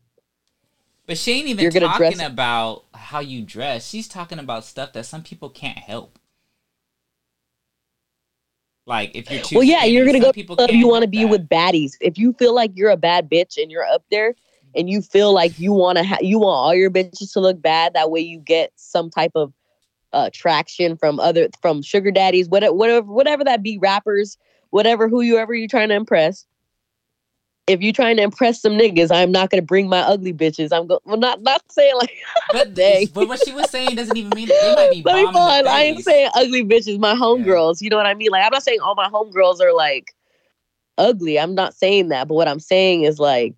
but 1.06 1.18
she 1.18 1.34
ain't 1.34 1.48
even 1.48 1.70
talking 1.70 2.18
dress... 2.18 2.26
about 2.26 2.86
how 2.94 3.20
you 3.20 3.42
dress. 3.42 3.88
She's 3.88 4.08
talking 4.08 4.40
about 4.40 4.64
stuff 4.64 4.94
that 4.94 5.06
some 5.06 5.22
people 5.22 5.50
can't 5.50 5.78
help. 5.78 6.18
Like 8.86 9.16
if 9.16 9.30
you're 9.30 9.42
too 9.42 9.56
well, 9.58 9.64
yeah, 9.64 9.86
you're 9.86 10.06
gonna 10.06 10.20
go. 10.20 10.32
People 10.32 10.56
club, 10.56 10.72
you 10.72 10.88
want 10.88 11.04
to 11.04 11.08
be 11.08 11.24
that. 11.24 11.30
with 11.30 11.50
baddies. 11.50 11.94
If 12.02 12.18
you 12.18 12.34
feel 12.34 12.54
like 12.54 12.72
you're 12.76 12.90
a 12.90 12.98
bad 12.98 13.30
bitch 13.30 13.62
and 13.62 13.72
you're 13.72 13.86
up 13.86 14.04
there, 14.12 14.36
and 14.76 14.90
you 14.90 15.02
feel 15.02 15.34
like 15.34 15.58
you 15.60 15.72
want 15.72 15.98
to, 15.98 16.04
ha- 16.04 16.18
you 16.22 16.40
want 16.40 16.56
all 16.56 16.76
your 16.76 16.92
bitches 16.92 17.32
to 17.34 17.40
look 17.40 17.62
bad. 17.62 17.94
That 17.94 18.12
way, 18.12 18.22
you 18.22 18.40
get 18.40 18.72
some 18.76 19.10
type 19.10 19.32
of 19.36 19.54
uh, 20.14 20.30
traction 20.32 20.96
from 20.96 21.20
other 21.20 21.50
from 21.62 21.82
sugar 21.82 22.12
daddies, 22.12 22.48
whatever, 22.48 22.74
whatever, 22.74 23.12
whatever 23.12 23.44
that 23.44 23.64
be, 23.64 23.78
rappers, 23.78 24.38
whatever, 24.70 25.10
who 25.10 25.22
you 25.22 25.38
ever 25.38 25.54
you're 25.54 25.68
trying 25.68 25.90
to 25.90 25.96
impress. 25.96 26.46
If 27.66 27.82
you're 27.82 27.94
trying 27.94 28.18
to 28.18 28.24
impress 28.24 28.62
some 28.62 28.74
niggas, 28.74 29.10
I'm 29.10 29.32
not 29.32 29.50
gonna 29.50 29.62
bring 29.62 29.88
my 29.88 30.02
ugly 30.02 30.34
bitches. 30.34 30.70
I'm 30.72 30.86
going 30.88 31.00
well, 31.06 31.18
not 31.18 31.42
not 31.42 31.62
saying 31.72 31.96
like, 31.96 32.12
but, 32.52 32.76
but 33.14 33.28
what 33.28 33.40
she 33.44 33.54
was 33.54 33.70
saying 33.70 33.96
doesn't 33.96 34.16
even 34.18 34.32
mean 34.36 34.50
they 34.50 34.76
might 34.76 34.92
be. 34.92 35.02
Let 35.04 35.16
me 35.16 35.32
pause. 35.32 35.66
I 35.66 35.84
ain't 35.84 36.04
saying 36.04 36.30
ugly 36.36 36.64
bitches. 36.64 37.00
My 37.00 37.16
homegirls, 37.16 37.82
yeah. 37.82 37.86
you 37.86 37.90
know 37.90 37.98
what 37.98 38.06
I 38.06 38.14
mean? 38.14 38.32
Like 38.32 38.44
I'm 38.44 38.52
not 38.52 38.64
saying 38.64 38.80
all 38.82 38.96
my 38.96 39.08
homegirls 39.08 39.62
are 39.62 39.74
like 39.74 40.14
ugly. 40.98 41.40
I'm 41.40 41.56
not 41.56 41.74
saying 41.74 42.10
that, 42.10 42.28
but 42.28 42.36
what 42.36 42.50
I'm 42.50 42.60
saying 42.60 43.04
is 43.04 43.18
like, 43.18 43.56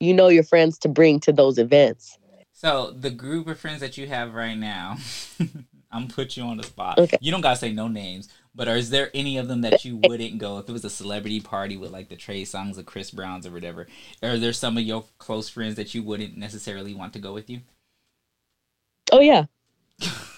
you 0.00 0.12
know, 0.12 0.28
your 0.28 0.44
friends 0.44 0.78
to 0.80 0.88
bring 0.88 1.18
to 1.20 1.32
those 1.32 1.58
events. 1.58 2.18
So 2.52 2.90
the 2.90 3.10
group 3.10 3.46
of 3.46 3.58
friends 3.58 3.80
that 3.80 3.96
you 3.96 4.06
have 4.06 4.34
right 4.34 4.56
now. 4.56 4.98
I'm 5.92 6.02
gonna 6.02 6.14
put 6.14 6.36
you 6.36 6.44
on 6.44 6.56
the 6.56 6.62
spot. 6.62 6.98
Okay. 6.98 7.18
You 7.20 7.32
don't 7.32 7.40
gotta 7.40 7.56
say 7.56 7.72
no 7.72 7.88
names, 7.88 8.28
but 8.54 8.68
is 8.68 8.90
there 8.90 9.10
any 9.14 9.38
of 9.38 9.48
them 9.48 9.62
that 9.62 9.84
you 9.84 9.96
wouldn't 9.96 10.38
go 10.38 10.58
if 10.58 10.68
it 10.68 10.72
was 10.72 10.84
a 10.84 10.90
celebrity 10.90 11.40
party 11.40 11.76
with 11.76 11.90
like 11.90 12.08
the 12.08 12.16
Trey 12.16 12.42
Songz 12.42 12.78
or 12.78 12.82
Chris 12.82 13.10
Browns 13.10 13.46
or 13.46 13.50
whatever? 13.50 13.86
Are 14.22 14.38
there 14.38 14.52
some 14.52 14.76
of 14.76 14.84
your 14.84 15.04
close 15.18 15.48
friends 15.48 15.74
that 15.76 15.94
you 15.94 16.02
wouldn't 16.02 16.36
necessarily 16.36 16.94
want 16.94 17.12
to 17.14 17.18
go 17.18 17.32
with 17.32 17.50
you? 17.50 17.60
Oh 19.10 19.20
yeah. 19.20 19.46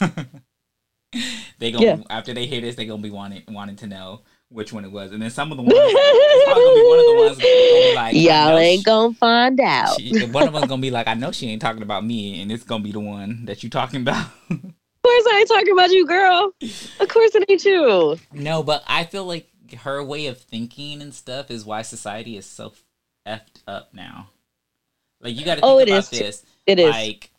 they 1.59 1.71
gonna 1.71 1.85
yeah. 1.85 1.97
after 2.09 2.33
they 2.33 2.47
hear 2.47 2.61
this, 2.61 2.77
they 2.77 2.87
gonna 2.87 3.03
be 3.03 3.11
wanting 3.11 3.43
wanting 3.49 3.77
to 3.77 3.87
know 3.87 4.23
which 4.49 4.73
one 4.73 4.85
it 4.85 4.93
was, 4.93 5.13
and 5.13 5.23
then 5.23 5.31
some 5.31 5.51
of 5.51 5.57
the 5.57 5.63
ones 5.63 5.75
gonna 5.75 5.85
be 5.85 6.83
one 6.87 6.99
of 6.99 7.05
the 7.05 7.15
ones 7.19 7.39
gonna 7.39 7.49
be 7.49 7.93
like, 7.95 8.15
y'all 8.17 8.59
ain't 8.59 8.81
she, 8.81 8.85
gonna 8.85 9.15
find 9.15 9.61
out. 9.61 10.01
She, 10.01 10.27
one 10.27 10.47
of 10.47 10.53
them's 10.53 10.67
gonna 10.67 10.83
be 10.83 10.91
like, 10.91 11.09
I 11.09 11.15
know 11.15 11.33
she 11.33 11.49
ain't 11.49 11.63
talking 11.63 11.83
about 11.83 12.05
me, 12.05 12.41
and 12.43 12.51
it's 12.53 12.65
gonna 12.65 12.85
be 12.85 12.93
the 12.93 13.01
one 13.01 13.45
that 13.47 13.63
you 13.63 13.71
talking 13.71 14.03
about. 14.03 14.27
course 15.03 15.25
I 15.27 15.39
ain't 15.39 15.49
talking 15.49 15.73
about 15.73 15.91
you, 15.91 16.07
girl. 16.07 16.53
Of 17.01 17.09
course 17.09 17.35
it 17.35 17.45
ain't 17.49 17.65
you. 17.65 18.19
No, 18.33 18.63
but 18.63 18.83
I 18.87 19.05
feel 19.05 19.25
like 19.25 19.49
her 19.81 20.03
way 20.03 20.27
of 20.27 20.39
thinking 20.39 21.03
and 21.03 21.15
stuff 21.15 21.51
is 21.51 21.65
why 21.65 21.83
society 21.83 22.37
is 22.37 22.47
so 22.47 22.73
effed 23.27 23.63
up 23.67 23.93
now. 23.95 24.29
Like 25.21 25.39
you 25.39 25.45
got 25.45 25.57
to 25.57 25.61
think 25.61 25.73
oh, 25.73 25.79
it 25.79 25.89
about 25.89 26.13
is. 26.13 26.19
this. 26.19 26.47
It 26.67 26.79
is 26.79 26.91
like 26.91 27.31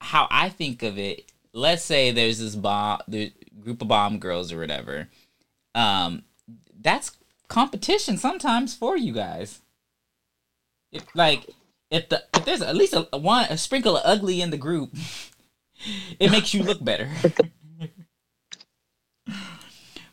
how 0.00 0.26
I 0.30 0.48
think 0.48 0.82
of 0.82 0.98
it. 0.98 1.30
Let's 1.52 1.84
say 1.84 2.10
there's 2.10 2.38
this 2.38 2.56
bomb, 2.56 3.00
the 3.06 3.32
group 3.60 3.82
of 3.82 3.88
bomb 3.88 4.18
girls 4.18 4.52
or 4.52 4.58
whatever. 4.58 5.08
Um, 5.74 6.22
that's 6.80 7.12
competition 7.48 8.16
sometimes 8.16 8.74
for 8.74 8.96
you 8.96 9.12
guys. 9.12 9.60
It, 10.90 11.04
like 11.14 11.48
if 11.92 12.08
the 12.08 12.24
if 12.34 12.44
there's 12.44 12.62
at 12.62 12.74
least 12.74 12.94
a, 12.94 13.06
a 13.12 13.18
one 13.18 13.44
a 13.50 13.56
sprinkle 13.56 13.96
of 13.96 14.02
ugly 14.04 14.40
in 14.40 14.50
the 14.50 14.56
group, 14.56 14.90
it 16.18 16.30
makes 16.32 16.52
you 16.54 16.62
look 16.64 16.82
better. 16.82 17.08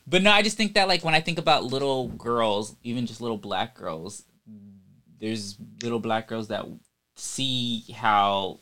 but 0.07 0.21
no, 0.24 0.31
I 0.31 0.41
just 0.41 0.57
think 0.57 0.74
that 0.74 0.88
like 0.88 1.03
when 1.03 1.13
I 1.15 1.21
think 1.21 1.38
about 1.39 1.63
little 1.65 2.07
girls, 2.09 2.75
even 2.83 3.05
just 3.05 3.21
little 3.21 3.38
black 3.38 3.75
girls, 3.75 4.24
there's 5.19 5.57
little 5.81 6.00
black 6.00 6.27
girls 6.27 6.48
that 6.48 6.65
see 7.15 7.83
how 7.95 8.59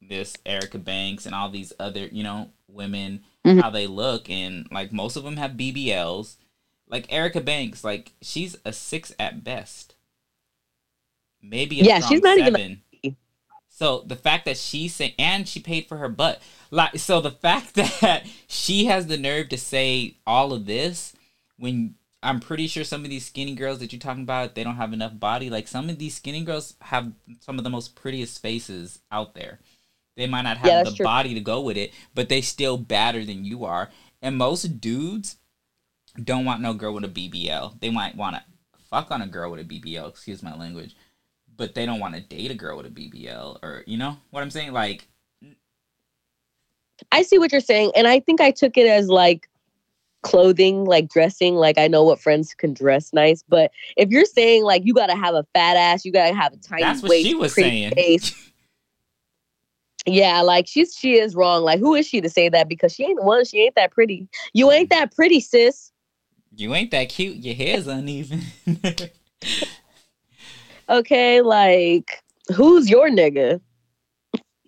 this 0.00 0.36
Erica 0.44 0.78
Banks 0.78 1.26
and 1.26 1.34
all 1.34 1.48
these 1.50 1.72
other, 1.78 2.06
you 2.06 2.22
know, 2.22 2.50
women 2.68 3.22
Mhm. 3.44 3.60
how 3.60 3.68
they 3.70 3.86
look 3.86 4.30
and 4.30 4.66
like 4.70 4.90
most 4.92 5.16
of 5.16 5.24
them 5.24 5.36
have 5.36 5.52
BBLs. 5.52 6.36
Like 6.88 7.12
Erica 7.12 7.40
Banks, 7.40 7.82
like 7.84 8.12
she's 8.22 8.56
a 8.64 8.72
6 8.72 9.12
at 9.18 9.42
best. 9.44 9.93
Maybe 11.44 11.80
a 11.80 11.84
Yeah, 11.84 12.00
she's 12.00 12.22
not 12.22 12.38
even 12.38 12.54
a- 13.04 13.16
So 13.68 14.04
the 14.06 14.16
fact 14.16 14.44
that 14.44 14.56
she 14.56 14.86
saying, 14.88 15.14
and 15.18 15.48
she 15.48 15.58
paid 15.60 15.86
for 15.88 15.96
her 15.96 16.08
butt, 16.08 16.40
like, 16.70 16.98
so 16.98 17.20
the 17.20 17.30
fact 17.32 17.74
that 18.00 18.24
she 18.46 18.84
has 18.86 19.06
the 19.08 19.16
nerve 19.16 19.48
to 19.50 19.58
say 19.58 20.16
all 20.26 20.52
of 20.52 20.66
this 20.66 21.12
when 21.58 21.94
I'm 22.22 22.40
pretty 22.40 22.66
sure 22.68 22.84
some 22.84 23.04
of 23.04 23.10
these 23.10 23.26
skinny 23.26 23.54
girls 23.54 23.80
that 23.80 23.92
you're 23.92 24.00
talking 24.00 24.22
about, 24.22 24.54
they 24.54 24.64
don't 24.64 24.76
have 24.76 24.92
enough 24.92 25.18
body. 25.20 25.50
Like 25.50 25.68
some 25.68 25.90
of 25.90 25.98
these 25.98 26.14
skinny 26.14 26.42
girls 26.42 26.74
have 26.80 27.12
some 27.40 27.58
of 27.58 27.64
the 27.64 27.70
most 27.70 27.94
prettiest 27.96 28.40
faces 28.40 29.00
out 29.12 29.34
there. 29.34 29.58
They 30.16 30.26
might 30.26 30.42
not 30.42 30.58
have 30.58 30.66
Yeah, 30.68 30.82
the 30.84 30.92
true. 30.92 31.04
body 31.04 31.34
to 31.34 31.40
go 31.40 31.60
with 31.60 31.76
it, 31.76 31.92
but 32.14 32.28
they 32.28 32.40
still 32.40 32.78
badder 32.78 33.24
than 33.24 33.44
you 33.44 33.64
are. 33.64 33.90
And 34.22 34.38
most 34.38 34.80
dudes 34.80 35.36
don't 36.22 36.44
want 36.44 36.62
no 36.62 36.72
girl 36.72 36.94
with 36.94 37.04
a 37.04 37.08
BBL. 37.08 37.78
They 37.80 37.90
might 37.90 38.16
want 38.16 38.36
to 38.36 38.42
fuck 38.88 39.10
on 39.10 39.20
a 39.20 39.26
girl 39.26 39.50
with 39.50 39.60
a 39.60 39.64
BBL. 39.64 40.08
Excuse 40.08 40.42
my 40.42 40.56
language, 40.56 40.94
but 41.56 41.74
they 41.74 41.86
don't 41.86 42.00
want 42.00 42.14
to 42.14 42.20
date 42.20 42.50
a 42.50 42.54
girl 42.54 42.76
with 42.76 42.86
a 42.86 42.90
BBL 42.90 43.58
or 43.62 43.82
you 43.86 43.96
know 43.96 44.16
what 44.30 44.42
I'm 44.42 44.50
saying. 44.50 44.72
Like 44.72 45.06
I 47.12 47.22
see 47.22 47.38
what 47.38 47.52
you're 47.52 47.60
saying, 47.60 47.92
and 47.96 48.06
I 48.06 48.20
think 48.20 48.40
I 48.40 48.50
took 48.50 48.76
it 48.76 48.86
as 48.86 49.08
like 49.08 49.48
clothing, 50.22 50.84
like 50.84 51.08
dressing. 51.08 51.54
Like 51.54 51.78
I 51.78 51.88
know 51.88 52.02
what 52.02 52.20
friends 52.20 52.54
can 52.54 52.74
dress 52.74 53.12
nice, 53.12 53.44
but 53.48 53.70
if 53.96 54.10
you're 54.10 54.24
saying 54.24 54.64
like 54.64 54.84
you 54.84 54.94
gotta 54.94 55.14
have 55.14 55.34
a 55.34 55.46
fat 55.54 55.76
ass, 55.76 56.04
you 56.04 56.12
gotta 56.12 56.34
have 56.34 56.52
a 56.52 56.56
tiny 56.56 56.82
that's 56.82 57.02
what 57.02 57.10
waist, 57.10 57.26
she 57.26 57.34
was 57.34 57.54
saying. 57.54 57.92
face. 57.94 58.50
Yeah, 60.06 60.42
like 60.42 60.66
she's 60.66 60.94
she 60.94 61.14
is 61.14 61.34
wrong. 61.34 61.62
Like 61.62 61.80
who 61.80 61.94
is 61.94 62.06
she 62.06 62.20
to 62.20 62.28
say 62.28 62.48
that? 62.50 62.68
Because 62.68 62.92
she 62.92 63.04
ain't 63.04 63.18
the 63.18 63.24
one. 63.24 63.44
She 63.44 63.60
ain't 63.60 63.74
that 63.76 63.90
pretty. 63.90 64.28
You 64.52 64.70
ain't 64.70 64.90
that 64.90 65.14
pretty, 65.14 65.40
sis. 65.40 65.92
you 66.54 66.74
ain't 66.74 66.90
that 66.90 67.08
cute. 67.08 67.36
Your 67.36 67.54
hair's 67.54 67.86
uneven. 67.86 68.42
Okay, 70.88 71.40
like 71.42 72.22
who's 72.54 72.88
your 72.90 73.08
nigga? 73.10 73.60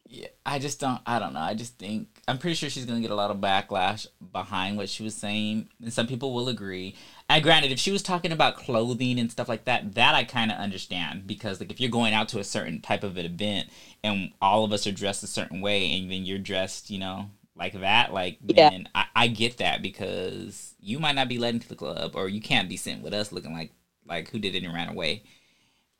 yeah, 0.08 0.28
I 0.44 0.58
just 0.60 0.78
don't. 0.78 1.00
I 1.04 1.18
don't 1.18 1.32
know. 1.34 1.40
I 1.40 1.54
just 1.54 1.78
think 1.78 2.08
I'm 2.28 2.38
pretty 2.38 2.54
sure 2.54 2.70
she's 2.70 2.84
gonna 2.86 3.00
get 3.00 3.10
a 3.10 3.14
lot 3.16 3.30
of 3.32 3.38
backlash 3.38 4.06
behind 4.32 4.76
what 4.76 4.88
she 4.88 5.02
was 5.02 5.16
saying, 5.16 5.68
and 5.82 5.92
some 5.92 6.06
people 6.06 6.32
will 6.32 6.48
agree. 6.48 6.94
And 7.28 7.42
granted, 7.42 7.72
if 7.72 7.80
she 7.80 7.90
was 7.90 8.02
talking 8.02 8.30
about 8.30 8.56
clothing 8.56 9.18
and 9.18 9.32
stuff 9.32 9.48
like 9.48 9.64
that, 9.64 9.94
that 9.96 10.14
I 10.14 10.22
kind 10.22 10.52
of 10.52 10.58
understand 10.58 11.26
because 11.26 11.58
like 11.58 11.72
if 11.72 11.80
you're 11.80 11.90
going 11.90 12.14
out 12.14 12.28
to 12.30 12.38
a 12.38 12.44
certain 12.44 12.80
type 12.80 13.02
of 13.02 13.16
an 13.16 13.26
event 13.26 13.68
and 14.04 14.30
all 14.40 14.62
of 14.64 14.72
us 14.72 14.86
are 14.86 14.92
dressed 14.92 15.24
a 15.24 15.28
certain 15.28 15.60
way, 15.60 15.92
and 15.98 16.10
then 16.10 16.24
you're 16.24 16.38
dressed, 16.38 16.88
you 16.88 16.98
know, 17.00 17.30
like 17.56 17.72
that, 17.80 18.12
like 18.12 18.38
Yeah. 18.54 18.70
then 18.70 18.88
I, 18.94 19.06
I 19.16 19.26
get 19.26 19.56
that 19.58 19.82
because 19.82 20.74
you 20.80 21.00
might 21.00 21.16
not 21.16 21.28
be 21.28 21.38
let 21.38 21.54
into 21.54 21.68
the 21.68 21.74
club 21.74 22.12
or 22.14 22.28
you 22.28 22.40
can't 22.40 22.68
be 22.68 22.76
sent 22.76 23.02
with 23.02 23.12
us 23.12 23.32
looking 23.32 23.52
like 23.52 23.72
like 24.06 24.30
who 24.30 24.38
did 24.38 24.54
it 24.54 24.62
and 24.62 24.72
ran 24.72 24.88
away. 24.88 25.24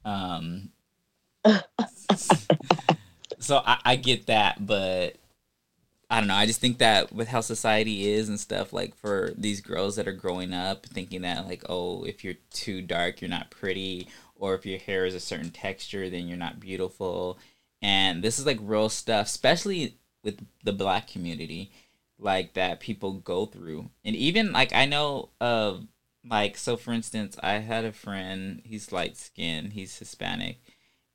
Um. 0.06 0.70
so 3.38 3.60
I, 3.64 3.78
I 3.84 3.96
get 3.96 4.26
that, 4.26 4.64
but 4.64 5.16
I 6.08 6.20
don't 6.20 6.28
know. 6.28 6.34
I 6.34 6.46
just 6.46 6.60
think 6.60 6.78
that 6.78 7.12
with 7.12 7.28
how 7.28 7.40
society 7.40 8.08
is 8.08 8.28
and 8.28 8.38
stuff, 8.38 8.72
like 8.72 8.94
for 8.94 9.32
these 9.36 9.60
girls 9.60 9.96
that 9.96 10.06
are 10.06 10.12
growing 10.12 10.54
up 10.54 10.86
thinking 10.86 11.22
that 11.22 11.46
like, 11.46 11.64
oh, 11.68 12.04
if 12.04 12.22
you're 12.22 12.34
too 12.50 12.80
dark, 12.80 13.20
you're 13.20 13.30
not 13.30 13.50
pretty, 13.50 14.08
or 14.36 14.54
if 14.54 14.64
your 14.64 14.78
hair 14.78 15.04
is 15.04 15.14
a 15.14 15.20
certain 15.20 15.50
texture, 15.50 16.08
then 16.08 16.28
you're 16.28 16.36
not 16.36 16.60
beautiful. 16.60 17.38
And 17.82 18.22
this 18.22 18.38
is 18.38 18.46
like 18.46 18.58
real 18.62 18.88
stuff, 18.88 19.26
especially 19.26 19.96
with 20.22 20.44
the 20.62 20.72
black 20.72 21.08
community, 21.08 21.72
like 22.18 22.54
that 22.54 22.80
people 22.80 23.14
go 23.14 23.46
through. 23.46 23.90
And 24.04 24.14
even 24.14 24.52
like 24.52 24.72
I 24.72 24.86
know 24.86 25.30
of 25.40 25.86
like 26.30 26.56
so 26.56 26.76
for 26.76 26.92
instance, 26.92 27.36
I 27.42 27.54
had 27.54 27.84
a 27.84 27.92
friend, 27.92 28.60
he's 28.64 28.92
light 28.92 29.16
skinned, 29.16 29.72
he's 29.72 29.98
Hispanic, 29.98 30.60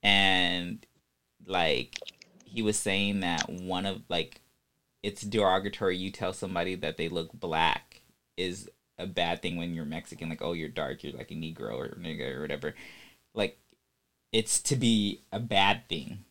and 0.04 0.86
like 1.46 2.00
he 2.46 2.62
was 2.62 2.78
saying 2.78 3.22
that 3.22 3.50
one 3.50 3.86
of 3.86 4.02
like 4.10 4.42
it's 5.04 5.22
derogatory 5.22 5.98
you 5.98 6.12
tell 6.12 6.34
somebody 6.34 6.76
that 6.76 6.98
they 6.98 7.10
look 7.10 7.32
black 7.34 8.02
is 8.38 8.70
a 9.00 9.08
bad 9.08 9.42
thing 9.42 9.58
when 9.58 9.74
you're 9.74 9.86
Mexican 9.86 10.30
like 10.30 10.42
oh 10.42 10.54
you're 10.54 10.70
dark 10.70 11.04
you're 11.04 11.14
like 11.14 11.32
a 11.32 11.36
negro 11.36 11.76
or 11.76 11.90
nigga 12.00 12.36
or 12.36 12.42
whatever. 12.42 12.76
Like 13.34 13.58
it's 14.32 14.62
to 14.64 14.76
be 14.76 15.22
a 15.32 15.40
bad 15.40 15.88
thing. 15.90 16.26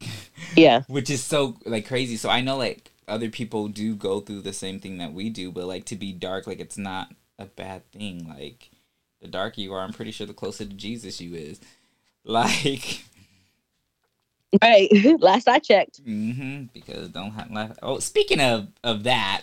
Yeah, 0.56 0.82
which 0.88 1.10
is 1.10 1.22
so 1.22 1.58
like 1.66 1.86
crazy. 1.86 2.16
So 2.16 2.30
I 2.30 2.40
know 2.40 2.56
like 2.56 2.90
other 3.06 3.28
people 3.28 3.68
do 3.68 3.94
go 3.94 4.20
through 4.20 4.40
the 4.40 4.52
same 4.52 4.80
thing 4.80 4.98
that 4.98 5.12
we 5.12 5.30
do 5.30 5.50
but 5.50 5.66
like 5.66 5.84
to 5.86 5.96
be 5.96 6.12
dark 6.12 6.46
like 6.46 6.60
it's 6.60 6.78
not 6.78 7.12
a 7.38 7.46
bad 7.46 7.90
thing 7.92 8.28
like 8.28 8.70
the 9.20 9.28
darker 9.28 9.60
you 9.60 9.72
are 9.72 9.82
I'm 9.82 9.92
pretty 9.92 10.10
sure 10.10 10.26
the 10.26 10.34
closer 10.34 10.64
to 10.64 10.72
Jesus 10.74 11.20
you 11.20 11.34
is 11.34 11.60
like 12.24 13.04
right. 14.62 14.88
Last 15.20 15.48
I 15.48 15.58
checked, 15.58 16.04
Mm-hmm. 16.04 16.64
Because 16.72 17.08
don't 17.10 17.32
have 17.32 17.50
left. 17.50 17.78
Oh, 17.82 17.98
speaking 17.98 18.40
of 18.40 18.68
of 18.82 19.04
that, 19.04 19.42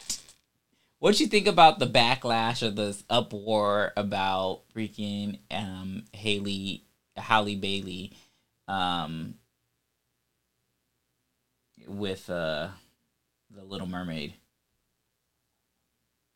what 1.00 1.16
do 1.16 1.24
you 1.24 1.30
think 1.30 1.48
about 1.48 1.80
the 1.80 1.88
backlash 1.88 2.64
or 2.66 2.72
this 2.72 3.04
uproar 3.10 3.94
about 3.96 4.62
freaking 4.76 5.40
um 5.52 6.04
Haley 6.14 6.84
Halle 7.18 7.56
Bailey, 7.56 8.14
um, 8.68 9.36
with 11.88 12.30
uh 12.30 12.70
the 13.56 13.64
Little 13.64 13.88
Mermaid? 13.88 14.34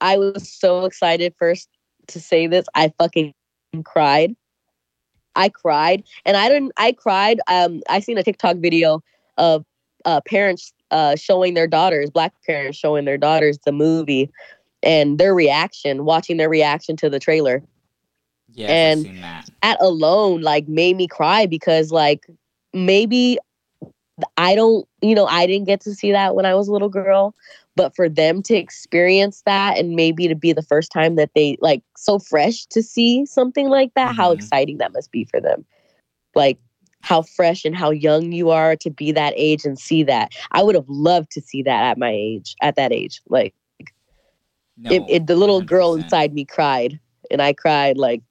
I 0.01 0.17
was 0.17 0.49
so 0.51 0.85
excited 0.85 1.33
first 1.37 1.69
to 2.07 2.19
say 2.19 2.47
this. 2.47 2.65
I 2.75 2.91
fucking 2.97 3.33
cried. 3.83 4.35
I 5.35 5.49
cried, 5.49 6.03
and 6.25 6.35
I 6.35 6.49
didn't. 6.49 6.73
I 6.77 6.91
cried. 6.91 7.39
Um, 7.47 7.81
I 7.89 7.99
seen 7.99 8.17
a 8.17 8.23
TikTok 8.23 8.57
video 8.57 9.01
of 9.37 9.63
uh, 10.05 10.21
parents 10.21 10.73
uh, 10.91 11.15
showing 11.15 11.53
their 11.53 11.67
daughters, 11.67 12.09
black 12.09 12.33
parents 12.45 12.77
showing 12.77 13.05
their 13.05 13.17
daughters 13.17 13.59
the 13.65 13.71
movie, 13.71 14.29
and 14.83 15.17
their 15.17 15.33
reaction, 15.33 16.03
watching 16.05 16.37
their 16.37 16.49
reaction 16.49 16.95
to 16.97 17.09
the 17.09 17.19
trailer. 17.19 17.63
Yes, 18.53 19.05
And- 19.05 19.23
that. 19.23 19.49
That 19.61 19.77
alone, 19.81 20.41
like, 20.41 20.67
made 20.67 20.95
me 20.95 21.05
cry 21.07 21.45
because, 21.45 21.91
like, 21.91 22.25
maybe 22.73 23.37
I 24.37 24.55
don't, 24.55 24.87
you 25.01 25.15
know, 25.15 25.25
I 25.25 25.45
didn't 25.45 25.67
get 25.67 25.81
to 25.81 25.93
see 25.93 26.11
that 26.11 26.33
when 26.33 26.45
I 26.45 26.55
was 26.55 26.67
a 26.69 26.71
little 26.71 26.89
girl, 26.89 27.35
but 27.79 27.95
for 27.95 28.09
them 28.09 28.41
to 28.43 28.55
experience 28.55 29.41
that 29.45 29.77
and 29.77 29.95
maybe 29.95 30.27
to 30.27 30.35
be 30.35 30.51
the 30.51 30.61
first 30.61 30.91
time 30.91 31.15
that 31.15 31.31
they 31.33 31.57
like 31.61 31.81
so 31.95 32.19
fresh 32.19 32.65
to 32.65 32.83
see 32.83 33.25
something 33.25 33.69
like 33.69 33.93
that, 33.93 34.17
how 34.17 34.31
Mhm. 34.31 34.35
exciting 34.35 34.79
that 34.79 34.91
must 34.91 35.13
be 35.13 35.23
for 35.23 35.39
them. 35.39 35.63
Like 36.35 36.59
how 37.03 37.21
fresh 37.21 37.63
and 37.63 37.73
how 37.73 37.91
young 37.91 38.33
you 38.33 38.49
are 38.49 38.75
to 38.75 38.89
be 38.89 39.13
that 39.13 39.31
age 39.37 39.63
and 39.63 39.79
see 39.79 40.03
that. 40.03 40.33
I 40.51 40.61
would 40.61 40.75
have 40.75 40.89
loved 40.89 41.31
to 41.31 41.41
see 41.41 41.63
that 41.63 41.83
at 41.91 41.97
my 41.97 42.11
age, 42.11 42.53
at 42.61 42.75
that 42.75 42.91
age. 42.91 43.21
Like 43.29 43.55
No, 44.75 44.89
it, 44.91 45.03
it, 45.07 45.27
the 45.27 45.37
little 45.37 45.61
girl 45.61 45.93
100%. 45.93 46.03
inside 46.03 46.33
me 46.33 46.43
cried 46.43 46.99
and 47.31 47.41
I 47.41 47.53
cried 47.53 47.97
like, 47.97 48.21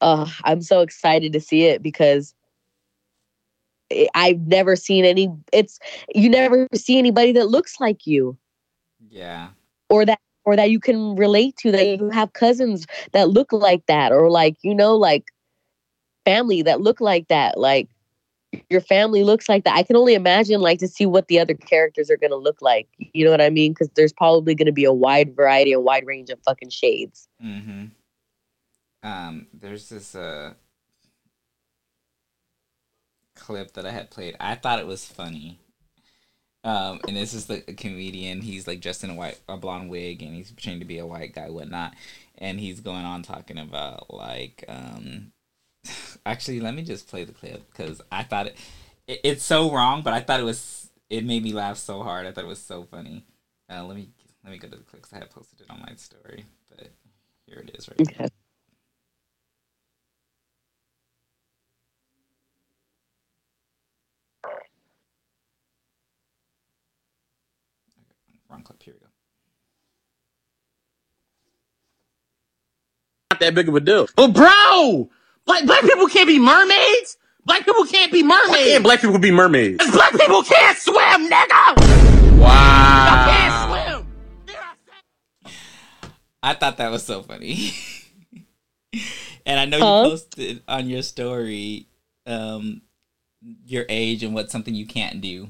oh, 0.00 0.34
I'm 0.42 0.62
so 0.62 0.80
excited 0.80 1.32
to 1.32 1.40
see 1.40 1.62
it 1.66 1.80
because 1.80 2.34
I've 4.16 4.40
never 4.48 4.74
seen 4.74 5.04
any. 5.04 5.28
It's 5.52 5.78
you 6.12 6.28
never 6.28 6.66
see 6.74 6.98
anybody 6.98 7.30
that 7.30 7.50
looks 7.50 7.78
like 7.78 8.04
you 8.04 8.36
Yeah. 9.14 9.48
or 9.88 10.04
that 10.04 10.18
or 10.44 10.56
that 10.56 10.70
you 10.70 10.80
can 10.80 11.14
relate 11.14 11.56
to 11.58 11.70
that 11.70 11.86
you 11.86 12.10
have 12.10 12.32
cousins 12.32 12.86
that 13.12 13.30
look 13.30 13.52
like 13.52 13.86
that 13.86 14.12
or 14.12 14.28
like 14.28 14.56
you 14.62 14.74
know 14.74 14.96
like 14.96 15.24
family 16.24 16.62
that 16.62 16.80
look 16.80 17.00
like 17.00 17.28
that 17.28 17.58
like 17.58 17.88
your 18.68 18.80
family 18.80 19.24
looks 19.24 19.48
like 19.48 19.64
that 19.64 19.74
i 19.74 19.82
can 19.82 19.96
only 19.96 20.14
imagine 20.14 20.60
like 20.60 20.78
to 20.80 20.88
see 20.88 21.06
what 21.06 21.28
the 21.28 21.38
other 21.38 21.54
characters 21.54 22.10
are 22.10 22.16
going 22.16 22.30
to 22.30 22.36
look 22.36 22.60
like 22.60 22.88
you 22.98 23.24
know 23.24 23.30
what 23.30 23.40
i 23.40 23.50
mean 23.50 23.72
because 23.72 23.88
there's 23.94 24.12
probably 24.12 24.54
going 24.54 24.66
to 24.66 24.72
be 24.72 24.84
a 24.84 24.92
wide 24.92 25.34
variety 25.36 25.72
a 25.72 25.80
wide 25.80 26.06
range 26.06 26.28
of 26.30 26.38
fucking 26.42 26.70
shades 26.70 27.28
Mm-hmm. 27.42 27.86
Um, 29.04 29.46
there's 29.52 29.90
this 29.90 30.14
uh 30.14 30.54
clip 33.34 33.74
that 33.74 33.84
I 33.84 33.90
had 33.90 34.10
played. 34.10 34.34
I 34.40 34.54
thought 34.54 34.78
it 34.78 34.86
was 34.86 35.04
funny. 35.04 35.60
Um, 36.64 37.00
and 37.06 37.16
this 37.16 37.34
is 37.34 37.46
the 37.46 37.60
comedian. 37.60 38.40
He's 38.40 38.66
like 38.66 38.80
dressed 38.80 39.04
in 39.04 39.10
a 39.10 39.14
white, 39.14 39.38
a 39.48 39.56
blonde 39.56 39.90
wig, 39.90 40.22
and 40.22 40.34
he's 40.34 40.50
pretending 40.50 40.80
to 40.80 40.86
be 40.86 40.98
a 40.98 41.06
white 41.06 41.34
guy, 41.34 41.50
whatnot. 41.50 41.94
And 42.38 42.58
he's 42.58 42.80
going 42.80 43.04
on 43.04 43.22
talking 43.22 43.58
about 43.58 44.12
like, 44.12 44.64
um, 44.68 45.32
actually, 46.26 46.60
let 46.60 46.74
me 46.74 46.82
just 46.82 47.06
play 47.08 47.24
the 47.24 47.32
clip 47.32 47.70
because 47.70 48.00
I 48.10 48.22
thought 48.22 48.46
it, 48.46 48.56
it, 49.06 49.20
it's 49.24 49.44
so 49.44 49.70
wrong, 49.70 50.02
but 50.02 50.12
I 50.14 50.20
thought 50.20 50.40
it 50.40 50.44
was. 50.44 50.90
It 51.10 51.24
made 51.24 51.42
me 51.44 51.52
laugh 51.52 51.76
so 51.76 52.02
hard. 52.02 52.26
I 52.26 52.32
thought 52.32 52.44
it 52.44 52.48
was 52.48 52.62
so 52.62 52.84
funny. 52.84 53.24
Uh, 53.70 53.84
let 53.84 53.96
me 53.96 54.08
let 54.42 54.50
me 54.52 54.58
go 54.58 54.68
to 54.68 54.76
the 54.76 54.82
clip 54.82 55.02
'cause 55.02 55.12
I 55.12 55.18
had 55.18 55.30
posted 55.30 55.60
it 55.60 55.70
on 55.70 55.80
my 55.86 55.94
story, 55.96 56.46
but 56.70 56.88
here 57.46 57.58
it 57.58 57.76
is 57.76 57.88
right 57.88 58.00
okay 58.00 58.28
not 73.30 73.40
that 73.40 73.54
big 73.54 73.68
of 73.68 73.74
a 73.74 73.80
deal. 73.80 74.06
But 74.16 74.32
bro, 74.32 75.08
black 75.46 75.64
black 75.66 75.82
people 75.82 76.06
can't 76.08 76.26
be 76.28 76.38
mermaids. 76.38 77.16
Black 77.44 77.64
people 77.64 77.84
can't 77.84 78.10
be 78.12 78.22
mermaids. 78.22 78.48
Why 78.50 78.64
can't 78.64 78.82
black 78.84 79.00
people 79.00 79.18
be 79.18 79.30
mermaids? 79.30 79.78
'Cause 79.78 79.92
black 79.92 80.12
people 80.12 80.42
can't 80.42 80.78
swim, 80.78 81.28
nigga. 81.30 82.38
Wow. 82.38 83.26
can't 83.28 83.70
swim. 83.70 85.44
I 86.42 86.54
thought 86.54 86.76
that 86.78 86.90
was 86.90 87.04
so 87.04 87.22
funny. 87.22 87.72
and 89.46 89.60
I 89.60 89.64
know 89.64 89.78
Huh? 89.78 90.02
you 90.04 90.10
posted 90.10 90.62
on 90.68 90.88
your 90.88 91.02
story 91.02 91.86
um, 92.26 92.80
your 93.66 93.84
age 93.90 94.22
and 94.22 94.34
what's 94.34 94.50
something 94.52 94.74
you 94.74 94.86
can't 94.86 95.20
do. 95.20 95.48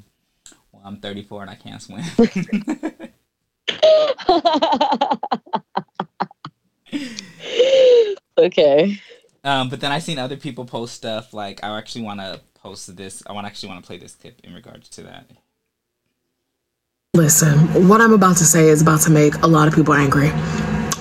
Well, 0.72 0.82
I'm 0.84 0.96
34 0.98 1.42
and 1.42 1.50
I 1.50 1.54
can't 1.54 1.80
swim. 1.82 2.02
okay. 8.38 9.00
um, 9.44 9.68
but 9.68 9.80
then 9.80 9.92
I 9.92 9.98
seen 9.98 10.18
other 10.18 10.36
people 10.36 10.64
post 10.64 10.94
stuff 10.94 11.32
like 11.32 11.62
I 11.64 11.76
actually 11.76 12.04
want 12.04 12.20
to 12.20 12.40
post 12.54 12.96
this. 12.96 13.22
I 13.26 13.32
want 13.32 13.46
actually 13.46 13.68
want 13.68 13.82
to 13.82 13.86
play 13.86 13.98
this 13.98 14.14
clip 14.14 14.40
in 14.42 14.54
regards 14.54 14.88
to 14.90 15.02
that. 15.02 15.26
Listen, 17.14 17.88
what 17.88 18.00
I'm 18.00 18.12
about 18.12 18.36
to 18.38 18.44
say 18.44 18.68
is 18.68 18.82
about 18.82 19.02
to 19.02 19.10
make 19.10 19.36
a 19.42 19.46
lot 19.46 19.68
of 19.68 19.74
people 19.74 19.94
angry. 19.94 20.28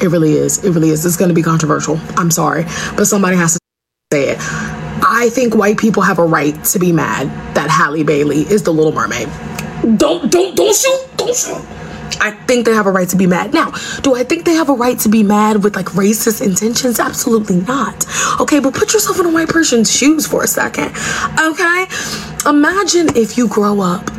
It 0.02 0.10
really 0.10 0.34
is. 0.34 0.64
It 0.64 0.72
really 0.72 0.90
is. 0.90 1.06
It's 1.06 1.18
going 1.18 1.30
to 1.30 1.36
be 1.36 1.42
controversial. 1.42 2.00
I'm 2.18 2.30
sorry, 2.30 2.66
but 2.96 3.06
somebody 3.06 3.36
has 3.38 3.54
to 3.54 3.60
say 4.12 4.30
it. 4.30 4.38
I 4.40 5.30
think 5.32 5.56
white 5.56 5.78
people 5.78 6.04
have 6.04 6.20
a 6.20 6.26
right 6.26 6.62
to 6.66 6.80
be 6.80 6.92
mad 6.92 7.28
that 7.56 7.70
Halle 7.70 8.04
Bailey 8.04 8.42
is 8.42 8.62
the 8.62 8.72
Little 8.72 8.92
Mermaid. 8.92 9.28
Don't, 9.98 10.32
don't, 10.32 10.56
don't 10.56 10.76
shoot, 10.76 11.18
don't 11.18 11.36
shoot. 11.36 11.66
I 12.20 12.32
think 12.48 12.66
they 12.66 12.74
have 12.74 12.86
a 12.86 12.92
right 12.92 13.08
to 13.10 13.18
be 13.18 13.28
mad. 13.28 13.54
Now, 13.54 13.72
do 14.02 14.16
I 14.16 14.24
think 14.24 14.46
they 14.46 14.54
have 14.54 14.70
a 14.70 14.74
right 14.74 14.98
to 15.00 15.10
be 15.10 15.24
mad 15.24 15.64
with 15.64 15.76
like 15.76 15.88
racist 15.88 16.42
intentions? 16.42 17.00
Absolutely 17.00 17.62
not. 17.62 18.06
Okay, 18.40 18.60
but 18.60 18.74
put 18.74 18.94
yourself 18.94 19.20
in 19.20 19.26
a 19.26 19.32
white 19.32 19.50
person's 19.50 19.92
shoes 19.92 20.26
for 20.26 20.44
a 20.44 20.48
second. 20.48 20.96
Okay? 21.40 21.88
Imagine 22.48 23.16
if 23.16 23.38
you 23.38 23.48
grow 23.48 23.82
up 23.82 24.10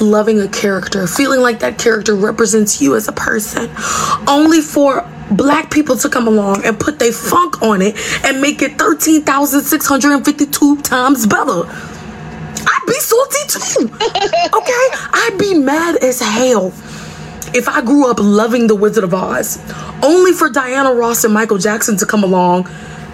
loving 0.00 0.40
a 0.40 0.48
character, 0.48 1.06
feeling 1.06 1.40
like 1.40 1.60
that 1.60 1.78
character 1.78 2.14
represents 2.14 2.80
you 2.80 2.96
as 2.96 3.08
a 3.08 3.12
person, 3.12 3.70
only 4.26 4.60
for 4.60 5.08
black 5.30 5.70
people 5.70 5.96
to 5.96 6.08
come 6.08 6.26
along 6.26 6.64
and 6.64 6.78
put 6.78 6.98
their 6.98 7.12
funk 7.12 7.62
on 7.62 7.80
it 7.82 7.96
and 8.24 8.40
make 8.40 8.62
it 8.62 8.78
13,652 8.78 10.82
times 10.82 11.26
better. 11.26 11.62
I'd 12.64 12.84
be 12.86 12.94
salty 12.94 13.38
too. 13.48 13.90
Okay? 14.54 14.88
I'd 15.12 15.36
be 15.38 15.54
mad 15.54 15.96
as 15.96 16.20
hell 16.20 16.72
if 17.54 17.68
I 17.68 17.82
grew 17.82 18.10
up 18.10 18.18
loving 18.20 18.66
The 18.66 18.74
Wizard 18.74 19.04
of 19.04 19.14
Oz, 19.14 19.58
only 20.02 20.32
for 20.32 20.48
Diana 20.48 20.92
Ross 20.92 21.24
and 21.24 21.34
Michael 21.34 21.58
Jackson 21.58 21.96
to 21.98 22.06
come 22.06 22.24
along 22.24 22.68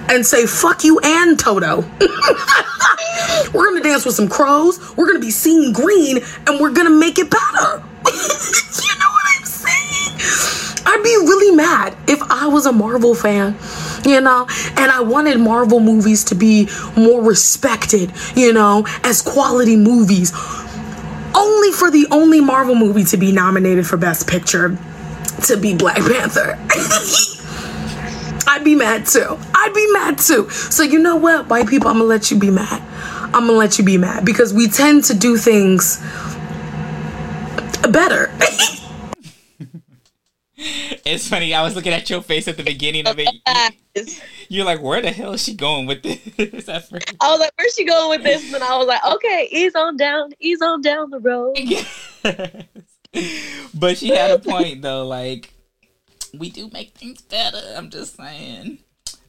and 0.09 0.25
say, 0.25 0.47
fuck 0.47 0.85
you 0.85 0.99
and 1.03 1.39
Toto. 1.39 1.81
we're 3.53 3.67
gonna 3.67 3.83
dance 3.83 4.05
with 4.05 4.15
some 4.15 4.29
crows, 4.29 4.97
we're 4.97 5.07
gonna 5.07 5.19
be 5.19 5.31
seen 5.31 5.73
green, 5.73 6.19
and 6.47 6.61
we're 6.61 6.73
gonna 6.73 6.91
make 6.91 7.19
it 7.19 7.31
better. 7.31 7.83
you 8.07 8.95
know 8.99 9.11
what 9.11 9.27
I'm 9.37 9.45
saying? 9.45 10.83
I'd 10.87 11.03
be 11.03 11.11
really 11.11 11.55
mad 11.55 11.97
if 12.07 12.23
I 12.23 12.47
was 12.47 12.67
a 12.67 12.73
Marvel 12.73 13.15
fan, 13.15 13.57
you 14.05 14.21
know, 14.21 14.47
and 14.77 14.91
I 14.91 15.01
wanted 15.01 15.39
Marvel 15.39 15.81
movies 15.81 16.25
to 16.25 16.35
be 16.35 16.69
more 16.97 17.23
respected, 17.23 18.13
you 18.35 18.53
know, 18.53 18.87
as 19.05 19.21
quality 19.21 19.77
movies 19.77 20.33
only 21.39 21.73
for 21.73 21.91
the 21.91 22.07
only 22.11 22.41
Marvel 22.41 22.75
movie 22.75 23.05
to 23.05 23.17
be 23.17 23.33
nominated 23.33 23.87
for 23.87 23.97
Best 23.97 24.27
Picture 24.27 24.77
to 25.47 25.57
be 25.57 25.75
Black 25.75 25.99
Panther. 25.99 26.59
I'd 28.49 28.65
be 28.65 28.75
mad 28.75 29.07
too. 29.07 29.39
I'd 29.55 29.73
be 29.75 29.87
mad 29.93 30.19
too. 30.19 30.51
So 30.51 30.83
you 30.83 30.99
know 30.99 31.17
what, 31.17 31.49
white 31.49 31.69
people, 31.69 31.89
I'm 31.89 31.97
gonna 31.97 32.09
let 32.09 32.31
you 32.31 32.39
be 32.39 32.51
mad. 32.51 32.83
I'm 33.35 33.47
gonna 33.47 33.53
let 33.53 33.79
you 33.79 33.85
be 33.85 33.99
mad 33.99 34.25
because 34.25 34.53
we 34.53 34.69
tend 34.69 35.05
to 35.05 35.15
do 35.15 35.37
things 35.37 36.03
better. 37.91 38.33
It's 40.61 41.29
funny. 41.29 41.55
I 41.55 41.63
was 41.63 41.77
looking 41.77 41.93
at 41.93 42.11
your 42.11 42.21
face 42.21 42.49
at 42.49 42.57
the 42.57 42.65
beginning 42.65 43.07
of 43.07 43.17
it. 43.19 43.29
You're 44.49 44.65
like, 44.65 44.83
where 44.83 45.01
the 45.01 45.13
hell 45.13 45.33
is 45.33 45.43
she 45.43 45.55
going 45.55 45.87
with 45.87 46.03
this? 46.03 46.69
I 46.69 47.31
was 47.31 47.41
like, 47.41 47.53
where's 47.57 47.75
she 47.75 47.85
going 47.85 48.11
with 48.11 48.25
this? 48.25 48.53
And 48.53 48.63
I 48.63 48.77
was 48.77 48.87
like, 48.89 49.05
okay, 49.05 49.49
ease 49.53 49.75
on 49.77 49.97
down, 49.97 50.33
ease 50.41 50.61
on 50.61 50.81
down 50.81 51.11
the 51.11 51.21
road. 51.21 51.57
but 53.75 53.99
she 53.99 54.09
had 54.09 54.33
a 54.33 54.39
point 54.39 54.83
though. 54.83 55.07
Like, 55.07 55.53
we 56.37 56.51
do 56.51 56.69
make 56.73 56.97
things 56.97 57.21
better. 57.21 57.63
I'm 57.77 57.91
just 57.91 58.17
saying. 58.17 58.79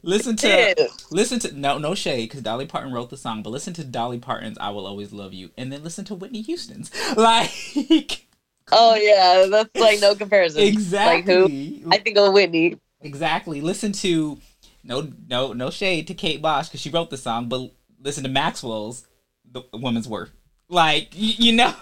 Listen 0.02 0.34
to 0.36 0.88
listen 1.10 1.38
to 1.40 1.52
no 1.52 1.76
no 1.76 1.94
shade 1.94 2.28
because 2.28 2.40
Dolly 2.40 2.66
Parton 2.66 2.90
wrote 2.92 3.10
the 3.10 3.18
song, 3.18 3.42
but 3.42 3.50
listen 3.50 3.74
to 3.74 3.84
Dolly 3.84 4.18
Parton's 4.18 4.56
"I 4.58 4.70
Will 4.70 4.86
Always 4.86 5.12
Love 5.12 5.34
You" 5.34 5.50
and 5.58 5.70
then 5.70 5.82
listen 5.84 6.06
to 6.06 6.14
Whitney 6.14 6.40
Houston's. 6.42 6.90
Like 7.16 8.26
Oh 8.72 8.94
yeah, 8.94 9.46
that's 9.50 9.74
like 9.80 10.00
no 10.00 10.14
comparison. 10.14 10.62
exactly, 10.62 11.34
Like 11.34 11.82
who? 11.82 11.90
I 11.92 11.98
think 11.98 12.16
of 12.18 12.32
Whitney. 12.32 12.78
exactly. 13.00 13.60
Listen 13.60 13.92
to 13.92 14.38
no 14.84 15.08
no 15.28 15.52
no 15.52 15.70
shade 15.70 16.06
to 16.08 16.14
Kate 16.14 16.40
Bush 16.40 16.68
because 16.68 16.80
she 16.80 16.90
wrote 16.90 17.10
the 17.10 17.16
song, 17.16 17.48
but 17.48 17.70
listen 18.00 18.22
to 18.24 18.30
Maxwell's 18.30 19.06
"The 19.50 19.62
Woman's 19.72 20.08
Worth." 20.08 20.32
Like 20.68 21.10
y- 21.14 21.34
you 21.38 21.52
know. 21.52 21.74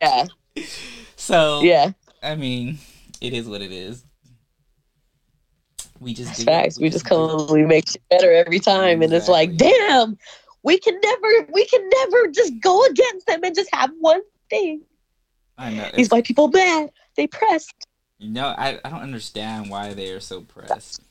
Yeah, 0.00 0.26
so 1.16 1.62
yeah. 1.62 1.92
I 2.22 2.34
mean, 2.36 2.78
it 3.20 3.32
is 3.32 3.48
what 3.48 3.62
it 3.62 3.72
is. 3.72 4.04
We 6.00 6.14
just 6.14 6.44
facts. 6.44 6.78
We 6.78 6.88
just 6.88 7.04
do. 7.04 7.10
come, 7.10 7.46
we 7.48 7.64
make 7.64 7.88
shit 7.88 8.02
better 8.08 8.32
every 8.32 8.58
time, 8.58 9.02
and 9.02 9.12
it's 9.12 9.28
like, 9.28 9.56
damn, 9.56 10.16
we 10.62 10.78
can 10.78 10.98
never, 11.02 11.50
we 11.52 11.66
can 11.66 11.86
never 11.98 12.28
just 12.28 12.54
go 12.60 12.84
against 12.86 13.26
them 13.26 13.40
and 13.44 13.54
just 13.54 13.68
have 13.74 13.90
one 14.00 14.20
thing. 14.48 14.80
I 15.60 15.74
know. 15.74 15.90
These 15.94 16.10
white 16.10 16.24
people 16.24 16.48
mad, 16.48 16.90
they 17.16 17.26
pressed. 17.26 17.74
you 18.18 18.30
know, 18.30 18.46
I, 18.46 18.78
I 18.84 18.88
don't 18.90 19.02
understand 19.02 19.70
why 19.70 19.92
they 19.94 20.10
are 20.10 20.20
so 20.20 20.40
pressed. 20.40 21.02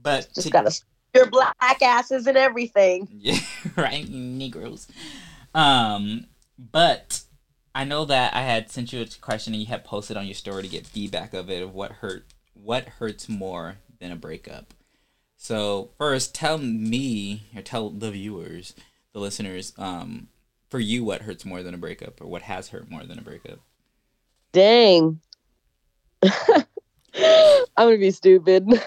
But 0.00 0.28
Just 0.34 0.46
to- 0.48 0.52
gotta 0.52 0.72
your 1.14 1.26
black 1.30 1.80
asses 1.82 2.26
and 2.26 2.36
everything. 2.36 3.08
Yeah, 3.18 3.38
right, 3.76 4.06
Negroes. 4.08 4.86
Um, 5.54 6.26
but 6.58 7.22
I 7.74 7.84
know 7.84 8.04
that 8.04 8.34
I 8.34 8.42
had 8.42 8.70
sent 8.70 8.92
you 8.92 9.00
a 9.00 9.06
question 9.20 9.54
and 9.54 9.60
you 9.62 9.68
had 9.68 9.84
posted 9.84 10.16
on 10.16 10.26
your 10.26 10.34
story 10.34 10.62
to 10.62 10.68
get 10.68 10.86
feedback 10.86 11.32
of 11.32 11.48
it 11.50 11.62
of 11.62 11.74
what 11.74 11.92
hurt, 11.92 12.26
what 12.52 12.88
hurts 13.00 13.28
more 13.28 13.76
than 14.00 14.12
a 14.12 14.16
breakup. 14.16 14.74
So 15.36 15.90
first, 15.96 16.34
tell 16.34 16.58
me 16.58 17.44
or 17.56 17.62
tell 17.62 17.90
the 17.90 18.10
viewers, 18.10 18.74
the 19.12 19.20
listeners, 19.20 19.72
um, 19.78 20.28
for 20.68 20.78
you, 20.78 21.04
what 21.04 21.22
hurts 21.22 21.44
more 21.46 21.62
than 21.62 21.74
a 21.74 21.78
breakup, 21.78 22.20
or 22.20 22.26
what 22.26 22.42
has 22.42 22.68
hurt 22.68 22.90
more 22.90 23.04
than 23.04 23.18
a 23.18 23.22
breakup? 23.22 23.60
Dang. 24.52 25.20
I'm 26.24 27.64
gonna 27.76 27.98
be 27.98 28.10
stupid. 28.10 28.66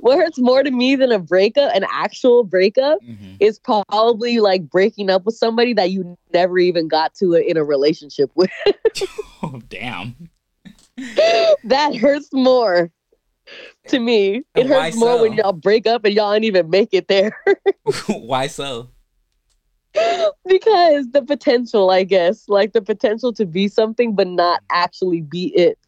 What 0.00 0.18
hurts 0.18 0.38
more 0.38 0.62
to 0.62 0.70
me 0.70 0.96
than 0.96 1.12
a 1.12 1.18
breakup, 1.18 1.74
an 1.74 1.84
actual 1.90 2.44
breakup, 2.44 2.98
hmm 3.04 3.34
is 3.38 3.58
probably 3.58 4.38
like 4.38 4.68
breaking 4.68 5.08
up 5.08 5.24
with 5.24 5.34
somebody 5.34 5.72
that 5.72 5.90
you 5.90 6.14
never 6.34 6.58
even 6.58 6.88
got 6.88 7.14
to 7.14 7.32
in 7.32 7.56
a 7.56 7.64
relationship 7.64 8.30
with. 8.34 8.50
Oh 9.42 9.60
damn! 9.68 10.28
that 11.64 11.96
hurts 11.96 12.28
more 12.32 12.90
to 13.88 13.98
me. 13.98 14.36
It 14.36 14.44
And 14.56 14.68
hurts 14.68 14.96
more 14.96 15.18
when 15.18 15.32
y'all 15.32 15.52
break 15.54 15.86
up 15.86 16.04
and 16.04 16.14
y'all 16.14 16.34
didn't 16.34 16.44
even 16.44 16.68
make 16.68 16.90
it 16.92 17.08
there. 17.08 17.34
Why 18.08 18.46
so? 18.46 18.90
Because 20.46 21.10
the 21.10 21.22
potential, 21.26 21.90
I 21.90 22.04
guess, 22.04 22.48
like 22.48 22.72
the 22.72 22.82
potential 22.82 23.32
to 23.34 23.46
be 23.46 23.68
something 23.68 24.14
but 24.14 24.26
not 24.26 24.62
actually 24.70 25.22
be 25.22 25.48
it. 25.56 25.78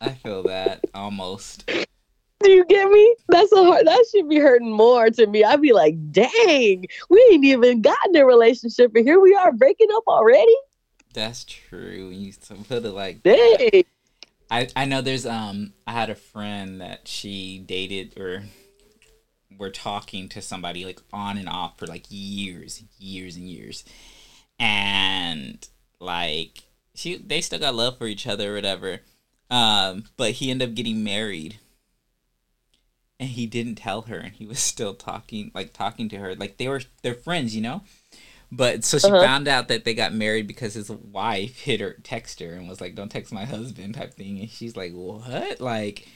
I 0.00 0.10
feel 0.22 0.44
that 0.44 0.84
almost. 0.94 1.66
Do 1.66 2.50
you 2.50 2.64
get 2.64 2.88
me? 2.88 3.16
That's 3.28 3.52
a 3.52 3.64
hard. 3.64 3.86
That 3.86 4.04
should 4.10 4.28
be 4.28 4.38
hurting 4.38 4.72
more 4.72 5.10
to 5.10 5.26
me. 5.26 5.44
I'd 5.44 5.60
be 5.60 5.72
like, 5.72 5.94
dang, 6.12 6.86
we 7.08 7.28
ain't 7.32 7.44
even 7.44 7.82
gotten 7.82 8.16
a 8.16 8.26
relationship, 8.26 8.92
and 8.94 9.06
here 9.06 9.20
we 9.20 9.34
are 9.34 9.52
breaking 9.52 9.88
up 9.94 10.04
already. 10.08 10.56
That's 11.14 11.44
true. 11.44 12.08
You 12.10 12.32
put 12.68 12.84
it 12.84 12.90
like 12.90 13.22
that. 13.22 13.70
Dang. 13.72 13.84
I 14.50 14.68
I 14.76 14.84
know 14.84 15.00
there's 15.00 15.26
um 15.26 15.72
I 15.86 15.92
had 15.92 16.10
a 16.10 16.14
friend 16.14 16.80
that 16.80 17.08
she 17.08 17.58
dated 17.58 18.18
or 18.18 18.42
were 19.62 19.70
talking 19.70 20.28
to 20.30 20.42
somebody 20.42 20.84
like 20.84 21.00
on 21.12 21.38
and 21.38 21.48
off 21.48 21.78
for 21.78 21.86
like 21.86 22.06
years, 22.10 22.82
years 22.98 23.36
and 23.36 23.48
years. 23.48 23.84
And 24.58 25.66
like 26.00 26.64
she 26.94 27.16
they 27.16 27.40
still 27.40 27.58
got 27.60 27.74
love 27.74 27.98
for 27.98 28.06
each 28.06 28.26
other 28.26 28.52
or 28.52 28.54
whatever. 28.56 29.00
Um 29.50 30.04
but 30.18 30.32
he 30.32 30.50
ended 30.50 30.70
up 30.70 30.74
getting 30.76 31.04
married. 31.04 31.58
And 33.20 33.30
he 33.30 33.46
didn't 33.46 33.76
tell 33.76 34.02
her 34.02 34.18
and 34.18 34.34
he 34.34 34.46
was 34.46 34.58
still 34.74 34.94
talking 34.94 35.50
like 35.54 35.72
talking 35.72 36.08
to 36.10 36.18
her 36.18 36.34
like 36.34 36.56
they 36.56 36.68
were 36.68 36.82
they're 37.02 37.14
friends, 37.14 37.54
you 37.54 37.62
know? 37.62 37.82
But 38.52 38.84
so 38.84 38.98
she 38.98 39.12
Uh-huh. 39.12 39.20
found 39.20 39.48
out 39.48 39.68
that 39.68 39.84
they 39.84 39.94
got 39.94 40.14
married 40.14 40.46
because 40.46 40.74
his 40.74 40.90
wife 40.90 41.60
hit 41.60 41.80
her, 41.80 41.94
text 42.04 42.40
her, 42.40 42.54
and 42.54 42.68
was 42.68 42.80
like, 42.80 42.94
"Don't 42.94 43.10
text 43.10 43.32
my 43.32 43.44
husband," 43.46 43.94
type 43.94 44.14
thing. 44.14 44.40
And 44.40 44.50
she's 44.50 44.76
like, 44.76 44.92
"What? 44.92 45.60
Like, 45.60 46.06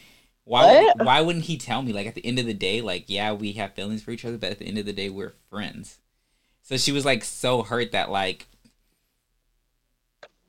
why? 0.47 0.85
What? 0.97 1.05
Why 1.05 1.21
wouldn't 1.21 1.45
he 1.45 1.59
tell 1.59 1.83
me? 1.83 1.93
Like, 1.93 2.07
at 2.07 2.15
the 2.15 2.25
end 2.25 2.39
of 2.39 2.47
the 2.47 2.55
day, 2.55 2.81
like, 2.81 3.05
yeah, 3.09 3.33
we 3.33 3.53
have 3.53 3.75
feelings 3.75 4.03
for 4.03 4.13
each 4.13 4.25
other, 4.25 4.39
but 4.39 4.51
at 4.53 4.59
the 4.59 4.67
end 4.67 4.79
of 4.79 4.87
the 4.87 4.93
day, 4.93 5.11
we're 5.11 5.35
friends." 5.51 5.99
So 6.63 6.77
she 6.77 6.91
was 6.93 7.05
like 7.05 7.23
so 7.25 7.63
hurt 7.63 7.93
that 7.93 8.11
like, 8.11 8.47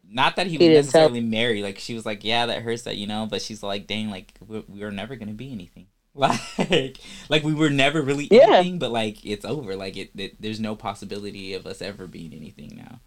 not 0.10 0.36
that 0.38 0.48
he 0.48 0.54
was 0.58 0.62
He 0.62 0.68
tell- 0.70 0.76
necessarily 0.78 1.22
married. 1.22 1.64
Like 1.64 1.78
she 1.80 1.94
was 1.94 2.06
like, 2.06 2.24
"Yeah, 2.24 2.46
that 2.46 2.62
hurts 2.62 2.84
that 2.84 2.96
you 2.98 3.06
know," 3.08 3.28
but 3.30 3.42
she's 3.42 3.62
like, 3.62 3.88
"Dang, 3.88 4.10
like 4.10 4.34
we 4.48 4.64
we 4.68 4.80
were 4.80 4.92
never 4.92 5.16
gonna 5.16 5.34
be 5.34 5.52
anything." 5.52 5.88
Like, 6.18 6.98
like 7.30 7.44
we 7.44 7.54
were 7.54 7.70
never 7.70 8.02
really 8.02 8.28
Yeah. 8.32 8.56
anything, 8.56 8.80
but 8.80 8.92
like 8.92 9.24
it's 9.24 9.46
over. 9.46 9.76
Like 9.76 9.96
it, 9.98 10.10
it, 10.16 10.42
there's 10.42 10.60
no 10.60 10.76
possibility 10.76 11.54
of 11.54 11.68
us 11.68 11.80
ever 11.82 12.08
being 12.08 12.34
anything 12.34 12.76
now. 12.76 13.00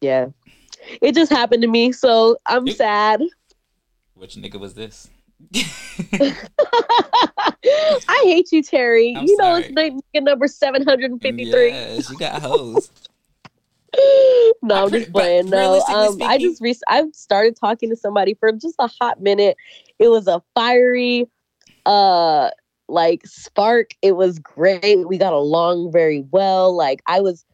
Yeah. 0.00 0.26
It 1.02 1.16
just 1.16 1.32
happened 1.32 1.62
to 1.62 1.68
me, 1.68 1.90
so 1.90 2.36
I'm 2.46 2.68
sad. 2.68 3.20
Which 4.14 4.36
nigga 4.36 4.60
was 4.60 4.74
this? 4.74 5.10
I 6.20 6.36
hate 8.24 8.52
you, 8.52 8.62
Terry. 8.62 9.14
I'm 9.16 9.26
you 9.26 9.36
know 9.36 9.56
it's 9.56 9.70
night 9.70 9.92
number 10.14 10.48
753. 10.48 11.70
Yes, 11.70 12.10
you 12.10 12.18
got 12.18 12.42
hoes. 12.42 12.90
no, 14.62 14.84
I'm 14.84 14.90
just 14.90 15.12
playing. 15.12 15.50
No, 15.50 15.82
um, 15.88 16.18
I 16.22 16.38
just 16.38 16.60
re- 16.60 16.74
I 16.88 17.04
started 17.12 17.56
talking 17.56 17.90
to 17.90 17.96
somebody 17.96 18.34
for 18.34 18.52
just 18.52 18.76
a 18.78 18.90
hot 19.00 19.20
minute. 19.20 19.56
It 19.98 20.08
was 20.08 20.26
a 20.26 20.42
fiery, 20.54 21.28
uh, 21.86 22.50
like 22.88 23.26
spark. 23.26 23.90
It 24.02 24.12
was 24.12 24.38
great. 24.38 25.08
We 25.08 25.18
got 25.18 25.32
along 25.32 25.92
very 25.92 26.24
well. 26.30 26.76
Like 26.76 27.00
I 27.06 27.20
was, 27.20 27.44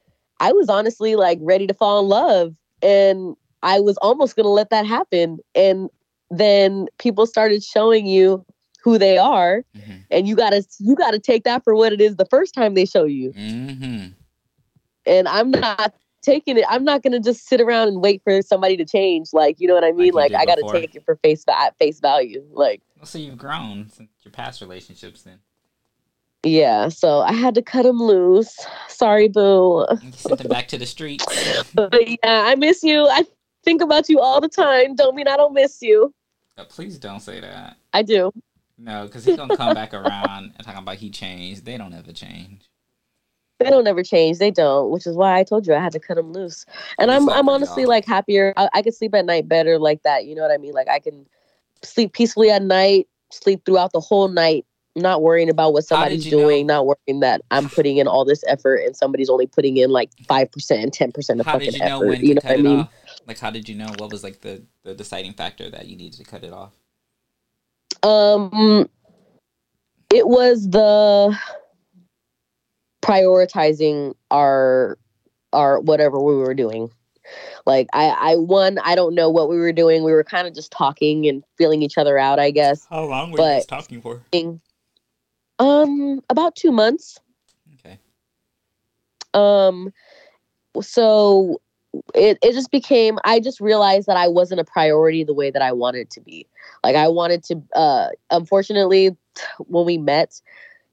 I 0.40 0.53
was 0.53 0.68
honestly 0.68 1.16
like 1.16 1.38
ready 1.40 1.66
to 1.66 1.75
fall 1.75 2.01
in 2.01 2.09
love, 2.09 2.55
and 2.83 3.37
I 3.62 3.81
was 3.81 3.97
almost 3.99 4.37
gonna 4.37 4.49
let 4.49 4.70
that 4.70 4.87
happen. 4.87 5.38
And 5.55 5.88
then 6.30 6.87
people 6.98 7.26
started 7.26 7.62
showing 7.62 8.06
you 8.06 8.44
who 8.82 8.98
they 8.98 9.18
are, 9.18 9.62
hmm 9.74 9.92
and 10.10 10.28
you 10.28 10.37
gotta 10.37 10.62
you 10.78 10.94
gotta 10.94 11.18
take 11.18 11.44
that 11.44 11.64
for 11.64 11.74
what 11.74 11.92
it 11.92 12.00
is 12.00 12.16
the 12.16 12.26
first 12.26 12.54
time 12.54 12.74
they 12.74 12.84
show 12.84 13.04
you 13.04 13.32
hmm 13.32 14.08
and 15.06 15.28
I'm 15.28 15.50
not 15.50 15.94
taking 16.22 16.56
it. 16.58 16.64
I'm 16.68 16.84
not 16.84 17.02
gonna 17.02 17.20
just 17.20 17.46
sit 17.46 17.60
around 17.60 17.88
and 17.88 18.00
wait 18.02 18.22
for 18.24 18.40
somebody 18.42 18.76
to 18.78 18.84
change. 18.84 19.28
Like, 19.32 19.56
you 19.58 19.68
know 19.68 19.74
what 19.74 19.84
I 19.84 19.92
mean? 19.92 20.06
you 20.06 20.12
Like, 20.12 20.34
I 20.34 20.44
gotta 20.46 20.62
before. 20.62 20.74
take 20.80 20.94
it 20.94 21.04
for 21.04 21.16
face 21.16 21.44
at 21.48 21.76
face 21.78 22.00
value. 22.00 22.44
Like, 22.52 22.82
Well, 22.96 23.06
so 23.06 23.18
you've 23.18 23.38
grown 23.38 23.90
since 23.90 24.10
your 24.24 24.32
past 24.32 24.60
relationships. 24.60 25.22
Then 25.22 25.40
yeah. 26.42 26.88
So 26.88 27.20
I 27.20 27.32
had 27.32 27.54
to 27.54 27.62
cut 27.62 27.87
him 27.87 27.98
loose. 28.02 28.54
Sorry, 28.88 29.28
boo. 29.28 29.87
sent 30.14 30.38
them 30.38 30.48
back 30.48 30.68
to 30.68 30.78
the 30.78 30.87
streets. 30.87 31.24
But 31.74 32.08
yeah, 32.08 32.16
I 32.46 32.54
miss 32.54 32.82
you. 32.82 33.06
I 33.06 33.24
think 33.64 33.83
about 33.83 34.09
you 34.09 34.20
all 34.20 34.40
the 34.40 34.48
time. 34.48 34.94
Don't 34.94 35.14
mean 35.14 35.29
I 35.29 35.37
don't 35.37 35.55
miss 35.55 35.81
you. 35.83 36.12
Uh, 36.57 36.64
please 36.64 36.98
don't 36.98 37.20
say 37.20 37.40
that. 37.40 37.77
I 37.92 38.03
do. 38.03 38.33
No, 38.79 39.07
because 39.07 39.24
he's 39.24 39.37
gonna 39.37 39.57
come 39.57 39.74
back 39.74 39.94
around 39.94 40.53
and 40.57 40.64
talking 40.64 40.83
about 40.83 40.96
he 40.96 41.11
changed. 41.11 41.64
They 41.64 41.77
don't 41.77 41.94
ever 41.94 42.12
change. 42.12 42.68
They 43.61 43.70
don't 43.70 43.87
ever 43.87 44.03
change. 44.03 44.38
They 44.38 44.50
don't, 44.50 44.90
which 44.90 45.07
is 45.07 45.16
why 45.16 45.38
I 45.38 45.44
told 45.44 45.66
you 45.66 45.74
I 45.74 45.79
had 45.79 45.92
to 45.92 46.00
cut 46.00 46.18
him 46.18 46.33
loose. 46.33 46.66
And 46.98 47.11
It's 47.11 47.16
I'm 47.20 47.27
like 47.27 47.38
I'm 47.38 47.48
honestly 47.48 47.83
y'all. 47.85 47.90
like 47.90 48.05
happier. 48.07 48.53
I, 48.57 48.68
I 48.74 48.83
could 48.83 48.94
sleep 48.94 49.14
at 49.14 49.24
night 49.27 49.48
better 49.48 49.79
like 49.79 50.03
that. 50.03 50.27
You 50.27 50.35
know 50.35 50.42
what 50.42 50.50
I 50.50 50.59
mean? 50.59 50.72
Like 50.72 50.88
I 50.88 50.98
can 50.98 51.24
sleep 51.83 52.12
peacefully 52.12 52.50
at 52.50 52.62
night, 52.62 53.07
sleep 53.31 53.64
throughout 53.64 53.92
the 53.92 54.00
whole 54.00 54.27
night, 54.29 54.66
not 54.96 55.22
worrying 55.22 55.48
about 55.48 55.72
what 55.72 55.85
somebody's 55.85 56.27
you 56.27 56.33
know- 56.33 56.38
doing, 56.42 56.66
not 56.66 56.85
worrying 56.87 57.20
that 57.20 57.42
I'm 57.53 57.68
putting 57.68 57.98
in 57.98 58.09
all 58.09 58.24
this 58.24 58.42
effort 58.48 58.77
and 58.85 58.96
somebody's 58.96 59.31
only 59.31 59.46
putting 59.46 59.77
in 59.77 59.90
like 59.90 60.11
five 60.27 60.50
percent, 60.50 60.92
ten 60.92 61.12
percent 61.12 61.38
of 61.38 61.46
How 61.46 61.53
fucking 61.53 61.70
did 61.70 61.74
you 61.81 61.87
know 61.87 61.96
effort. 61.98 62.09
when 62.09 62.24
You 62.24 62.35
know 62.35 62.40
what 62.42 62.53
I 62.53 62.57
mean? 62.57 62.81
off? 62.81 62.90
Like, 63.26 63.38
how 63.38 63.50
did 63.50 63.68
you 63.68 63.74
know 63.74 63.88
what 63.98 64.10
was 64.12 64.22
like 64.22 64.40
the 64.40 64.62
the 64.82 64.94
deciding 64.94 65.32
factor 65.34 65.70
that 65.70 65.87
you 65.87 65.96
needed 65.96 66.18
to 66.18 66.24
cut 66.24 66.44
it 66.44 66.52
off? 66.52 66.72
Um, 68.02 68.88
it 70.12 70.26
was 70.26 70.68
the 70.68 71.38
prioritizing 73.02 74.14
our 74.30 74.98
our 75.52 75.80
whatever 75.80 76.20
we 76.20 76.34
were 76.37 76.54
doing. 76.54 76.90
Like 77.64 77.88
I, 77.94 78.08
I 78.08 78.37
one, 78.37 78.78
I 78.78 78.94
don't 78.94 79.14
know 79.14 79.30
what 79.30 79.48
we 79.48 79.56
were 79.56 79.72
doing. 79.72 80.04
We 80.04 80.12
were 80.12 80.24
kind 80.24 80.46
of 80.46 80.54
just 80.54 80.70
talking 80.70 81.26
and 81.26 81.42
feeling 81.56 81.82
each 81.82 81.96
other 81.96 82.18
out, 82.18 82.38
I 82.38 82.50
guess. 82.50 82.87
How 82.90 83.04
long 83.04 83.30
were 83.30 83.38
But- 83.38 83.58
you 83.60 83.66
talking 83.66 84.00
for? 84.02 84.22
Um, 85.58 86.20
about 86.28 86.56
two 86.56 86.72
months. 86.72 87.18
Okay. 87.74 87.98
Um, 89.32 89.92
so 90.82 91.60
it 92.14 92.38
it 92.42 92.52
just 92.52 92.70
became. 92.70 93.18
I 93.24 93.40
just 93.40 93.61
realized 93.61 94.07
that 94.07 94.16
I 94.16 94.28
wasn't 94.28 94.61
a 94.61 94.64
priority 94.64 95.24
the 95.24 95.35
way 95.35 95.50
that 95.50 95.62
I 95.62 95.72
wanted 95.72 96.11
to 96.11 96.20
be. 96.20 96.46
Like 96.83 96.96
I 96.96 97.09
wanted 97.09 97.44
to. 97.44 97.62
Uh, 97.74 98.09
unfortunately, 98.30 99.16
when 99.59 99.87
we 99.87 99.98
met, 99.98 100.40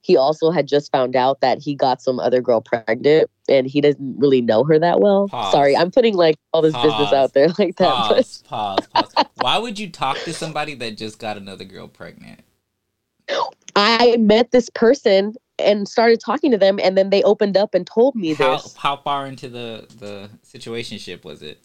he 0.01 0.17
also 0.17 0.51
had 0.51 0.67
just 0.67 0.91
found 0.91 1.15
out 1.15 1.41
that 1.41 1.59
he 1.59 1.75
got 1.75 2.01
some 2.01 2.19
other 2.19 2.41
girl 2.41 2.61
pregnant, 2.61 3.29
and 3.47 3.67
he 3.67 3.81
doesn't 3.81 4.17
really 4.17 4.41
know 4.41 4.63
her 4.63 4.79
that 4.79 4.99
well. 4.99 5.27
Pause. 5.27 5.51
Sorry, 5.51 5.77
I'm 5.77 5.91
putting 5.91 6.15
like 6.15 6.35
all 6.53 6.61
this 6.61 6.75
business 6.75 7.13
out 7.13 7.33
there 7.33 7.47
like 7.59 7.75
that. 7.77 7.89
Pause, 7.89 8.43
pause, 8.43 8.87
pause. 8.87 9.13
Why 9.35 9.57
would 9.57 9.79
you 9.79 9.89
talk 9.89 10.17
to 10.17 10.33
somebody 10.33 10.73
that 10.75 10.97
just 10.97 11.19
got 11.19 11.37
another 11.37 11.65
girl 11.65 11.87
pregnant? 11.87 12.41
I 13.75 14.17
met 14.17 14.51
this 14.51 14.69
person 14.69 15.33
and 15.61 15.87
started 15.87 16.19
talking 16.19 16.51
to 16.51 16.57
them, 16.57 16.79
and 16.81 16.97
then 16.97 17.09
they 17.09 17.23
opened 17.23 17.57
up 17.57 17.73
and 17.73 17.85
told 17.85 18.15
me 18.15 18.33
How 18.33 18.57
this. 18.57 18.75
how 18.75 18.97
far 18.97 19.25
into 19.27 19.49
the 19.49 19.87
the 19.97 20.29
situationship 20.45 21.23
was 21.23 21.41
it? 21.41 21.63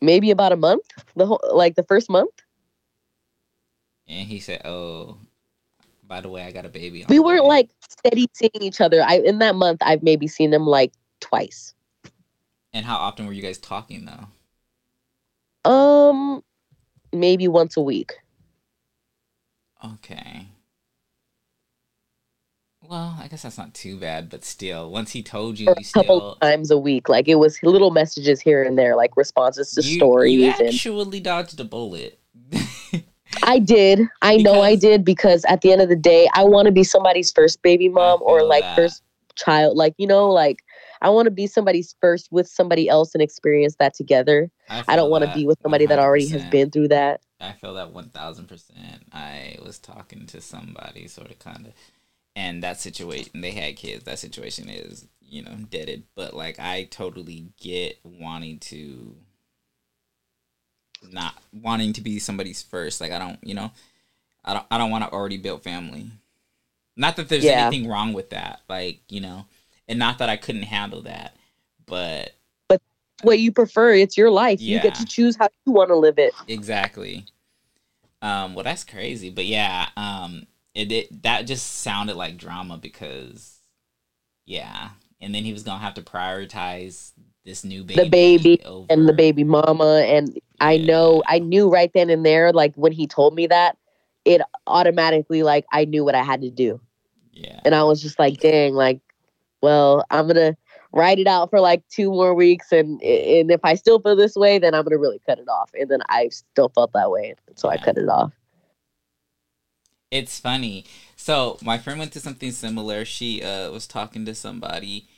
Maybe 0.00 0.30
about 0.30 0.52
a 0.52 0.56
month, 0.56 0.86
the 1.16 1.26
whole 1.26 1.40
like 1.52 1.76
the 1.76 1.82
first 1.82 2.10
month. 2.10 2.30
And 4.06 4.28
he 4.28 4.38
said, 4.40 4.62
"Oh, 4.66 5.16
by 6.06 6.20
the 6.20 6.28
way, 6.28 6.42
I 6.42 6.52
got 6.52 6.66
a 6.66 6.68
baby." 6.68 7.04
We 7.08 7.18
weren't 7.18 7.44
like 7.46 7.70
steady 7.88 8.28
seeing 8.34 8.50
each 8.60 8.80
other. 8.80 9.02
I 9.02 9.18
in 9.18 9.38
that 9.38 9.54
month, 9.54 9.78
I've 9.82 10.02
maybe 10.02 10.26
seen 10.26 10.50
them 10.50 10.66
like 10.66 10.92
twice. 11.20 11.74
And 12.72 12.84
how 12.84 12.96
often 12.96 13.26
were 13.26 13.32
you 13.32 13.42
guys 13.42 13.58
talking 13.58 14.04
though? 14.04 15.70
Um, 15.70 16.42
maybe 17.12 17.48
once 17.48 17.76
a 17.76 17.80
week. 17.80 18.12
Okay. 19.82 20.48
Well, 22.88 23.16
I 23.18 23.28
guess 23.28 23.42
that's 23.42 23.56
not 23.56 23.72
too 23.72 23.98
bad, 23.98 24.28
but 24.28 24.44
still, 24.44 24.90
once 24.90 25.12
he 25.12 25.22
told 25.22 25.58
you, 25.58 25.66
you 25.66 25.72
a 25.72 25.74
couple 25.92 26.20
still 26.20 26.36
times 26.36 26.70
a 26.70 26.78
week. 26.78 27.08
Like 27.08 27.28
it 27.28 27.36
was 27.36 27.62
little 27.62 27.90
messages 27.90 28.40
here 28.40 28.62
and 28.62 28.78
there, 28.78 28.94
like 28.94 29.16
responses 29.16 29.72
to 29.72 29.82
you, 29.82 29.96
stories. 29.96 30.32
You 30.32 30.44
and 30.50 30.68
actually 30.68 31.20
dodged 31.20 31.58
a 31.60 31.64
bullet. 31.64 32.20
I 33.42 33.58
did. 33.58 34.00
I 34.22 34.36
know 34.36 34.60
I 34.60 34.76
did 34.76 35.04
because 35.04 35.44
at 35.46 35.62
the 35.62 35.72
end 35.72 35.80
of 35.80 35.88
the 35.88 35.96
day, 35.96 36.28
I 36.34 36.44
want 36.44 36.66
to 36.66 36.72
be 36.72 36.84
somebody's 36.84 37.32
first 37.32 37.62
baby 37.62 37.88
mom 37.88 38.20
or 38.22 38.42
like 38.42 38.62
that. 38.62 38.76
first 38.76 39.02
child. 39.34 39.76
Like 39.76 39.94
you 39.96 40.06
know, 40.06 40.30
like 40.30 40.58
I 41.00 41.08
want 41.08 41.26
to 41.26 41.30
be 41.30 41.46
somebody's 41.46 41.94
first 42.00 42.28
with 42.30 42.46
somebody 42.46 42.88
else 42.88 43.14
and 43.14 43.22
experience 43.22 43.76
that 43.76 43.94
together. 43.94 44.50
I 44.68 44.82
feel 44.82 44.96
don't 44.96 45.10
want 45.10 45.24
to 45.24 45.32
be 45.34 45.46
with 45.46 45.58
somebody 45.62 45.86
that 45.86 45.98
already 45.98 46.28
has 46.28 46.44
been 46.46 46.70
through 46.70 46.88
that. 46.88 47.20
I 47.40 47.52
feel 47.52 47.74
that 47.74 47.92
one 47.92 48.08
thousand 48.08 48.46
percent. 48.46 49.04
I 49.12 49.56
was 49.64 49.78
talking 49.78 50.26
to 50.26 50.40
somebody, 50.40 51.08
sort 51.08 51.30
of, 51.30 51.38
kind 51.38 51.66
of, 51.66 51.72
and 52.36 52.62
that 52.62 52.80
situation. 52.80 53.40
They 53.40 53.52
had 53.52 53.76
kids. 53.76 54.04
That 54.04 54.18
situation 54.18 54.68
is, 54.68 55.06
you 55.20 55.42
know, 55.42 55.56
deaded. 55.70 56.04
But 56.14 56.34
like, 56.34 56.58
I 56.58 56.84
totally 56.84 57.48
get 57.60 57.98
wanting 58.04 58.58
to, 58.60 59.16
not 61.10 61.34
wanting 61.52 61.92
to 61.94 62.00
be 62.00 62.18
somebody's 62.18 62.62
first. 62.62 63.00
Like, 63.00 63.12
I 63.12 63.18
don't, 63.18 63.38
you 63.42 63.54
know, 63.54 63.70
I 64.44 64.54
don't, 64.54 64.66
I 64.70 64.78
don't 64.78 64.90
want 64.90 65.04
to 65.04 65.10
already 65.12 65.36
build 65.38 65.62
family. 65.62 66.10
Not 66.96 67.16
that 67.16 67.28
there's 67.28 67.44
Yeah. 67.44 67.66
anything 67.66 67.88
wrong 67.90 68.12
with 68.12 68.30
that, 68.30 68.60
like 68.68 69.00
you 69.08 69.20
know, 69.20 69.46
and 69.88 69.98
not 69.98 70.18
that 70.18 70.28
I 70.28 70.36
couldn't 70.36 70.62
handle 70.62 71.02
that, 71.02 71.36
but 71.86 72.34
But 72.68 72.80
What 73.22 73.40
you 73.40 73.50
prefer, 73.50 73.94
it's 73.94 74.16
your 74.16 74.30
life. 74.30 74.60
You 74.60 74.80
get 74.80 74.94
to 74.96 75.04
choose 75.04 75.34
how 75.36 75.48
you 75.66 75.72
want 75.72 75.88
to 75.88 75.96
live 75.96 76.18
it. 76.18 76.32
Exactly. 76.46 77.26
Um, 78.22 78.54
well, 78.54 78.62
that's 78.64 78.84
crazy, 78.84 79.28
but 79.28 79.44
yeah, 79.44 79.88
um, 79.96 80.46
it, 80.74 80.92
it 80.92 81.22
that 81.22 81.46
just 81.46 81.80
sounded 81.80 82.16
like 82.16 82.36
drama 82.36 82.76
because, 82.76 83.60
yeah, 84.44 84.90
and 85.20 85.34
then 85.34 85.44
he 85.44 85.52
was 85.52 85.62
gonna 85.62 85.80
have 85.80 85.94
to 85.94 86.02
prioritize 86.02 87.12
this 87.44 87.64
new 87.64 87.84
baby, 87.84 88.02
The 88.02 88.10
baby 88.10 88.62
over, 88.64 88.86
and 88.90 89.08
the 89.08 89.12
baby 89.12 89.44
mama 89.44 90.02
and 90.06 90.38
i 90.60 90.76
know 90.76 91.22
i 91.26 91.38
knew 91.38 91.68
right 91.68 91.90
then 91.94 92.10
and 92.10 92.24
there 92.24 92.52
like 92.52 92.74
when 92.74 92.92
he 92.92 93.06
told 93.06 93.34
me 93.34 93.46
that 93.46 93.76
it 94.24 94.40
automatically 94.66 95.42
like 95.42 95.66
i 95.72 95.84
knew 95.84 96.04
what 96.04 96.14
i 96.14 96.22
had 96.22 96.40
to 96.40 96.50
do. 96.50 96.80
Yeah, 97.32 97.60
and 97.64 97.74
i 97.74 97.82
was 97.82 98.00
just 98.00 98.18
like 98.18 98.38
dang 98.40 98.74
like 98.74 99.00
well 99.60 100.04
i'm 100.10 100.26
gonna 100.26 100.56
ride 100.92 101.18
it 101.18 101.26
out 101.26 101.50
for 101.50 101.60
like 101.60 101.82
two 101.88 102.10
more 102.10 102.34
weeks 102.34 102.70
and 102.72 103.02
and 103.02 103.50
if 103.50 103.60
i 103.64 103.74
still 103.74 103.98
feel 103.98 104.16
this 104.16 104.36
way 104.36 104.58
then 104.58 104.74
i'm 104.74 104.84
gonna 104.84 104.98
really 104.98 105.20
cut 105.26 105.38
it 105.38 105.48
off. 105.48 105.70
And 105.74 105.90
then 105.90 106.00
i 106.08 106.28
still 106.28 106.68
felt 106.68 106.92
that 106.92 107.10
way 107.10 107.34
so 107.56 107.68
i 107.68 107.76
cut 107.76 107.98
it 107.98 108.08
off 108.08 108.32
it's 110.14 110.38
funny. 110.38 110.84
So 111.16 111.58
my 111.60 111.76
friend 111.76 111.98
went 111.98 112.12
to 112.12 112.20
something 112.20 112.52
similar. 112.52 113.04
She 113.04 113.42
uh 113.42 113.70
was 113.72 113.86
talking 113.86 114.24
to 114.26 114.34
somebody, 114.34 115.08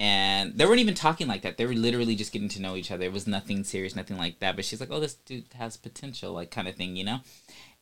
and 0.00 0.56
they 0.56 0.64
weren't 0.64 0.80
even 0.80 0.94
talking 0.94 1.28
like 1.28 1.42
that. 1.42 1.58
They 1.58 1.66
were 1.66 1.74
literally 1.74 2.16
just 2.16 2.32
getting 2.32 2.48
to 2.50 2.62
know 2.62 2.74
each 2.74 2.90
other. 2.90 3.04
It 3.04 3.12
was 3.12 3.26
nothing 3.26 3.64
serious, 3.64 3.94
nothing 3.94 4.16
like 4.16 4.40
that. 4.40 4.56
But 4.56 4.64
she's 4.64 4.80
like, 4.80 4.90
"Oh, 4.90 5.00
this 5.00 5.14
dude 5.14 5.52
has 5.54 5.76
potential," 5.76 6.32
like 6.32 6.50
kind 6.50 6.68
of 6.68 6.74
thing, 6.74 6.96
you 6.96 7.04
know. 7.04 7.20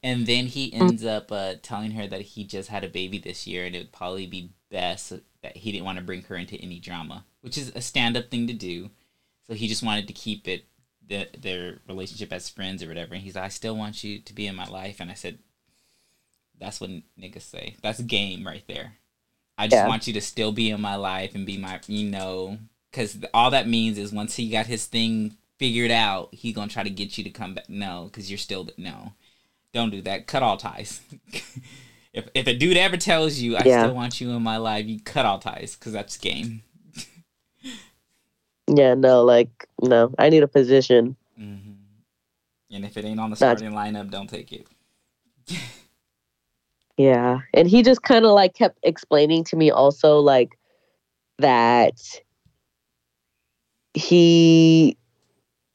And 0.03 0.27
then 0.27 0.47
he 0.47 0.75
ends 0.75 1.05
up 1.05 1.33
uh, 1.33 1.55
telling 1.63 1.93
her 1.93 2.07
that 2.09 2.21
he 2.23 2.45
just 2.45 2.69
had 2.69 2.85
a 2.85 2.89
baby 2.89 3.19
this 3.19 3.47
year, 3.47 3.65
and 3.65 3.75
it 3.75 3.79
would 3.79 3.93
probably 3.93 4.27
be 4.27 4.51
best 4.71 5.13
that 5.43 5.57
he 5.57 5.73
didn't 5.73 5.87
want 5.87 5.99
to 5.99 6.05
bring 6.05 6.23
her 6.23 6.37
into 6.37 6.57
any 6.57 6.79
drama, 6.79 7.25
which 7.41 7.57
is 7.57 7.73
a 7.75 7.81
stand-up 7.81 8.31
thing 8.31 8.47
to 8.49 8.53
do. 8.53 8.91
So 9.47 9.55
he 9.55 9.69
just 9.69 9.83
wanted 9.83 10.07
to 10.09 10.13
keep 10.13 10.49
it 10.49 10.67
the, 11.07 11.29
their 11.39 11.79
relationship 11.89 12.33
as 12.33 12.49
friends 12.49 12.83
or 12.83 12.89
whatever. 12.89 13.15
And 13.15 13.23
he's 13.23 13.37
like, 13.37 13.45
"I 13.45 13.49
still 13.49 13.77
want 13.77 14.05
you 14.05 14.19
to 14.19 14.33
be 14.35 14.47
in 14.47 14.57
my 14.57 14.67
life," 14.67 14.99
and 15.01 15.11
I 15.11 15.15
said, 15.15 15.39
"That's 16.59 16.81
what 16.81 16.91
niggas 17.19 17.43
say. 17.43 17.77
That's 17.83 18.01
game 18.01 18.47
right 18.47 18.65
there." 18.67 18.95
I 19.57 19.67
just 19.69 19.83
Yeah. 19.83 19.89
want 19.89 20.07
you 20.07 20.13
to 20.15 20.21
still 20.21 20.51
be 20.53 20.71
in 20.71 20.81
my 20.81 20.97
life 20.97 21.35
and 21.37 21.47
be 21.47 21.57
my, 21.57 21.79
you 21.87 22.09
know, 22.11 22.59
because 22.91 23.19
all 23.33 23.51
that 23.51 23.69
means 23.69 23.99
is 23.99 24.13
once 24.13 24.35
he 24.35 24.49
got 24.51 24.67
his 24.67 24.87
thing 24.87 25.37
figured 25.59 25.93
out, 25.93 26.35
he 26.35 26.53
gonna 26.53 26.71
try 26.71 26.83
to 26.83 26.91
get 26.91 27.17
you 27.17 27.25
to 27.25 27.31
come 27.31 27.55
back. 27.55 27.69
No, 27.69 28.05
because 28.07 28.31
you're 28.31 28.39
still 28.39 28.69
no. 28.77 29.13
Don't 29.73 29.91
do 29.91 30.03
that. 30.03 30.27
Cut 30.27 30.43
all 30.43 30.57
ties. 30.57 31.01
if 32.13 32.29
if 32.35 32.47
a 32.47 32.55
dude 32.55 32.77
ever 32.77 32.97
tells 32.97 33.39
you 33.39 33.57
I 33.57 33.65
Yeah. 33.65 33.85
still 33.85 33.95
want 33.95 34.21
you 34.21 34.31
in 34.31 34.43
my 34.43 34.57
life, 34.57 34.87
you 34.87 35.01
cut 35.01 35.25
all 35.27 35.39
ties 35.39 35.77
because 35.77 35.93
that's 35.93 36.17
game. 36.17 36.63
Yeah, 38.67 38.95
no, 38.95 39.23
like 39.25 39.69
no. 39.83 40.15
I 40.19 40.31
need 40.31 40.43
a 40.43 40.49
position. 40.49 41.17
hmm 41.37 41.73
And 42.71 42.85
if 42.85 42.97
it 42.97 43.05
ain't 43.05 43.21
on 43.21 43.29
the 43.31 43.37
starting 43.37 43.73
lineup, 43.73 44.11
don't 44.11 44.29
take 44.29 44.53
it. 44.53 44.67
Yeah. 46.97 47.41
And 47.53 47.69
he 47.69 47.83
just 47.83 48.03
kind 48.03 48.25
of 48.25 48.33
like 48.33 48.55
kept 48.55 48.79
explaining 48.83 49.45
to 49.45 49.57
me 49.57 49.71
also 49.71 50.19
like 50.19 50.59
that 51.39 51.99
he 53.95 54.97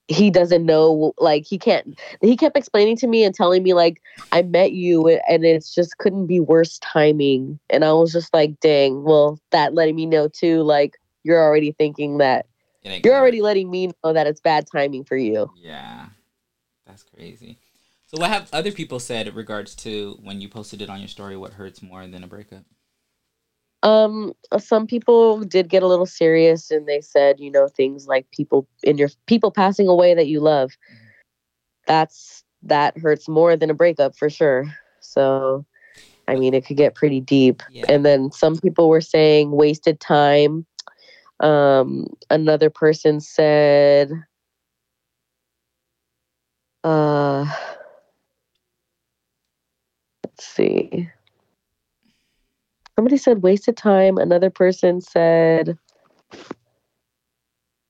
he 0.07 0.31
doesn't 0.31 0.65
know 0.65 1.13
like 1.19 1.45
he 1.45 1.57
can't 1.57 1.99
he 2.21 2.35
kept 2.35 2.57
explaining 2.57 2.97
to 2.97 3.07
me 3.07 3.23
and 3.23 3.35
telling 3.35 3.63
me 3.63 3.73
like 3.73 4.01
I 4.31 4.41
met 4.41 4.71
you 4.71 5.07
and 5.07 5.45
it's 5.45 5.73
just 5.73 5.97
couldn't 5.97 6.27
be 6.27 6.39
worse 6.39 6.79
timing 6.79 7.59
and 7.69 7.85
I 7.85 7.93
was 7.93 8.11
just 8.11 8.33
like 8.33 8.59
dang 8.59 9.03
well 9.03 9.39
that 9.51 9.73
letting 9.73 9.95
me 9.95 10.05
know 10.05 10.27
too 10.27 10.63
like 10.63 10.97
you're 11.23 11.41
already 11.41 11.73
thinking 11.73 12.17
that 12.17 12.45
you're 13.03 13.15
already 13.15 13.41
letting 13.41 13.69
me 13.69 13.91
know 14.03 14.13
that 14.13 14.27
it's 14.27 14.41
bad 14.41 14.67
timing 14.71 15.03
for 15.03 15.15
you. 15.17 15.51
Yeah, 15.55 16.07
that's 16.85 17.03
crazy. 17.03 17.59
So 18.09 18.19
what 18.19 18.31
have 18.31 18.49
other 18.51 18.71
people 18.71 18.99
said 18.99 19.27
in 19.27 19.35
regards 19.35 19.75
to 19.77 20.17
when 20.23 20.41
you 20.41 20.49
posted 20.49 20.81
it 20.81 20.89
on 20.89 20.97
your 20.97 21.07
story? 21.07 21.37
What 21.37 21.53
hurts 21.53 21.83
more 21.83 22.07
than 22.07 22.23
a 22.23 22.27
breakup? 22.27 22.63
Um, 23.83 24.33
some 24.57 24.87
people 24.87 25.41
did 25.41 25.69
get 25.69 25.83
a 25.83 25.87
little 25.87 26.07
serious 26.07 26.71
and 26.71 26.87
they 26.87 27.01
said, 27.01 27.39
you 27.39 27.51
know, 27.51 27.67
things 27.67 28.07
like 28.07 28.25
people 28.31 28.67
in 28.81 28.97
your 28.97 29.09
people 29.27 29.51
passing 29.51 29.87
away 29.87 30.15
that 30.15 30.25
you 30.25 30.39
love. 30.39 30.71
That's 31.85 32.43
that 32.63 32.97
hurts 32.97 33.29
more 33.29 33.55
than 33.55 33.69
a 33.69 33.75
breakup 33.75 34.17
for 34.17 34.27
sure. 34.27 34.65
So, 35.01 35.67
I 36.27 36.35
mean, 36.35 36.55
it 36.55 36.65
could 36.65 36.77
get 36.77 36.95
pretty 36.95 37.21
deep. 37.21 37.61
Yeah. 37.69 37.85
And 37.87 38.03
then 38.03 38.31
some 38.31 38.57
people 38.57 38.89
were 38.89 39.01
saying 39.01 39.51
wasted 39.51 39.99
time. 39.99 40.65
Um, 41.41 42.07
another 42.31 42.71
person 42.71 43.19
said, 43.19 44.11
uh, 46.83 47.45
see. 50.39 51.09
Somebody 52.95 53.17
said 53.17 53.41
wasted 53.41 53.77
time. 53.77 54.17
Another 54.17 54.49
person 54.49 55.01
said, 55.01 55.77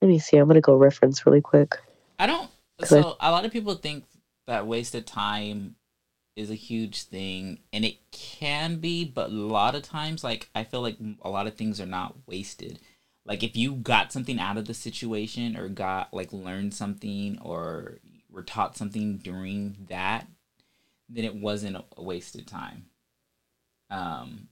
let 0.02 0.08
me 0.08 0.20
see. 0.20 0.38
I'm 0.38 0.46
going 0.46 0.56
to 0.56 0.62
go 0.62 0.76
reference 0.76 1.26
really 1.26 1.42
quick. 1.42 1.78
I 2.20 2.28
don't. 2.28 2.50
So 2.84 3.18
a 3.20 3.32
lot 3.32 3.46
of 3.46 3.52
people 3.52 3.76
think 3.76 4.06
that 4.48 4.68
wasted 4.68 5.06
time 5.06 5.76
is 6.36 6.50
a 6.50 6.56
huge 6.56 7.04
thing, 7.04 7.60
and 7.74 7.84
it 7.84 7.98
can 8.12 8.78
be, 8.78 9.04
but 9.04 9.30
a 9.30 9.34
lot 9.34 9.76
of 9.76 9.82
times, 9.82 10.24
like 10.24 10.50
I 10.56 10.64
feel 10.64 10.82
like 10.82 10.98
a 11.22 11.30
lot 11.30 11.48
of 11.48 11.56
things 11.56 11.82
are 11.82 11.86
not 11.86 12.16
wasted. 12.28 12.80
Like 13.26 13.44
if 13.44 13.58
you 13.58 13.74
got 13.74 14.14
something 14.14 14.40
out 14.40 14.58
of 14.58 14.66
the 14.66 14.74
situation, 14.74 15.58
or 15.58 15.68
got 15.68 16.14
like 16.14 16.32
learned 16.32 16.74
something, 16.74 17.38
or 17.42 18.00
were 18.32 18.44
taught 18.44 18.78
something 18.78 19.18
during 19.18 19.76
that, 19.90 20.28
then 21.10 21.26
it 21.26 21.36
wasn't 21.36 21.76
a- 21.78 22.02
wasted 22.02 22.48
time. 22.48 22.86
Um, 23.90 24.48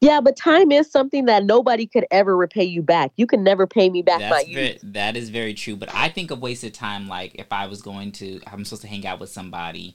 Yeah, 0.00 0.22
but 0.22 0.34
time 0.36 0.72
is 0.72 0.90
something 0.90 1.26
that 1.26 1.44
nobody 1.44 1.86
could 1.86 2.06
ever 2.10 2.34
repay 2.34 2.64
you 2.64 2.82
back. 2.82 3.12
You 3.16 3.26
can 3.26 3.44
never 3.44 3.66
pay 3.66 3.90
me 3.90 4.00
back 4.00 4.20
my 4.20 4.44
very, 4.50 4.78
that 4.82 5.14
is 5.16 5.28
very 5.28 5.52
true. 5.52 5.76
But 5.76 5.94
I 5.94 6.08
think 6.08 6.30
of 6.30 6.40
wasted 6.40 6.72
time 6.72 7.06
like 7.06 7.34
if 7.34 7.52
I 7.52 7.66
was 7.66 7.82
going 7.82 8.12
to, 8.12 8.40
I'm 8.46 8.64
supposed 8.64 8.82
to 8.82 8.88
hang 8.88 9.06
out 9.06 9.20
with 9.20 9.28
somebody, 9.28 9.94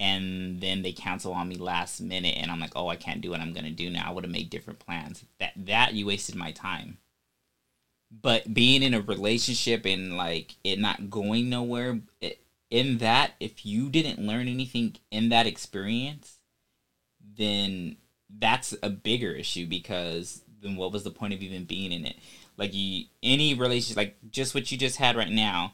and 0.00 0.60
then 0.60 0.82
they 0.82 0.90
cancel 0.92 1.32
on 1.32 1.48
me 1.48 1.54
last 1.54 2.00
minute, 2.00 2.34
and 2.36 2.50
I'm 2.50 2.58
like, 2.58 2.72
oh, 2.74 2.88
I 2.88 2.96
can't 2.96 3.20
do 3.20 3.30
what 3.30 3.40
I'm 3.40 3.52
gonna 3.52 3.70
do 3.70 3.90
now. 3.90 4.08
I 4.08 4.12
would 4.12 4.24
have 4.24 4.32
made 4.32 4.50
different 4.50 4.80
plans. 4.80 5.24
That 5.38 5.52
that 5.56 5.94
you 5.94 6.06
wasted 6.06 6.34
my 6.34 6.50
time. 6.50 6.98
But 8.10 8.52
being 8.52 8.82
in 8.82 8.94
a 8.94 9.00
relationship 9.00 9.86
and 9.86 10.16
like 10.16 10.56
it 10.64 10.80
not 10.80 11.10
going 11.10 11.48
nowhere, 11.48 12.00
it, 12.20 12.43
in 12.74 12.98
that 12.98 13.34
if 13.38 13.64
you 13.64 13.88
didn't 13.88 14.18
learn 14.18 14.48
anything 14.48 14.96
in 15.12 15.28
that 15.28 15.46
experience, 15.46 16.40
then 17.36 17.94
that's 18.28 18.74
a 18.82 18.90
bigger 18.90 19.30
issue 19.30 19.64
because 19.64 20.42
then 20.60 20.74
what 20.74 20.90
was 20.90 21.04
the 21.04 21.10
point 21.12 21.32
of 21.32 21.40
even 21.40 21.66
being 21.66 21.92
in 21.92 22.04
it? 22.04 22.16
Like 22.56 22.74
you, 22.74 23.04
any 23.22 23.54
relationship, 23.54 23.96
like 23.96 24.16
just 24.28 24.56
what 24.56 24.72
you 24.72 24.76
just 24.76 24.96
had 24.96 25.14
right 25.14 25.30
now, 25.30 25.72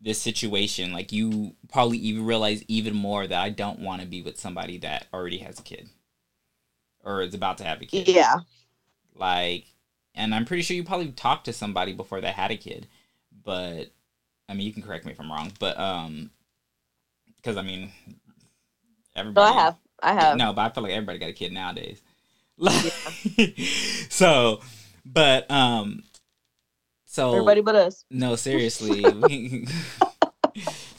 this 0.00 0.22
situation, 0.22 0.92
like 0.92 1.10
you 1.10 1.56
probably 1.68 1.98
even 1.98 2.24
realize 2.24 2.62
even 2.68 2.94
more 2.94 3.26
that 3.26 3.42
I 3.42 3.50
don't 3.50 3.80
want 3.80 4.02
to 4.02 4.06
be 4.06 4.22
with 4.22 4.38
somebody 4.38 4.78
that 4.78 5.08
already 5.12 5.38
has 5.38 5.58
a 5.58 5.62
kid 5.62 5.88
or 7.02 7.22
is 7.22 7.34
about 7.34 7.58
to 7.58 7.64
have 7.64 7.82
a 7.82 7.86
kid. 7.86 8.06
Yeah. 8.06 8.36
Like, 9.16 9.64
and 10.14 10.32
I'm 10.32 10.44
pretty 10.44 10.62
sure 10.62 10.76
you 10.76 10.84
probably 10.84 11.10
talked 11.10 11.46
to 11.46 11.52
somebody 11.52 11.92
before 11.92 12.20
they 12.20 12.30
had 12.30 12.52
a 12.52 12.56
kid, 12.56 12.86
but 13.42 13.90
I 14.48 14.54
mean, 14.54 14.64
you 14.64 14.72
can 14.72 14.82
correct 14.82 15.04
me 15.04 15.10
if 15.10 15.18
I'm 15.18 15.32
wrong, 15.32 15.50
but 15.58 15.76
um, 15.76 16.30
because 17.46 17.56
I 17.56 17.62
mean, 17.62 17.92
No, 18.08 18.14
everybody. 19.14 19.50
I 19.56 19.60
have. 19.60 19.76
I 20.02 20.12
have. 20.14 20.36
No, 20.36 20.52
but 20.52 20.62
I 20.62 20.68
feel 20.74 20.82
like 20.82 20.92
everybody 20.92 21.18
got 21.18 21.28
a 21.28 21.32
kid 21.32 21.52
nowadays. 21.52 22.02
Like, 22.58 22.92
so, 24.08 24.60
but 25.04 25.48
um, 25.50 26.02
so 27.04 27.32
Everybody 27.32 27.60
but 27.60 27.76
us. 27.76 28.04
no, 28.10 28.34
seriously, 28.34 29.02
we- 29.14 29.68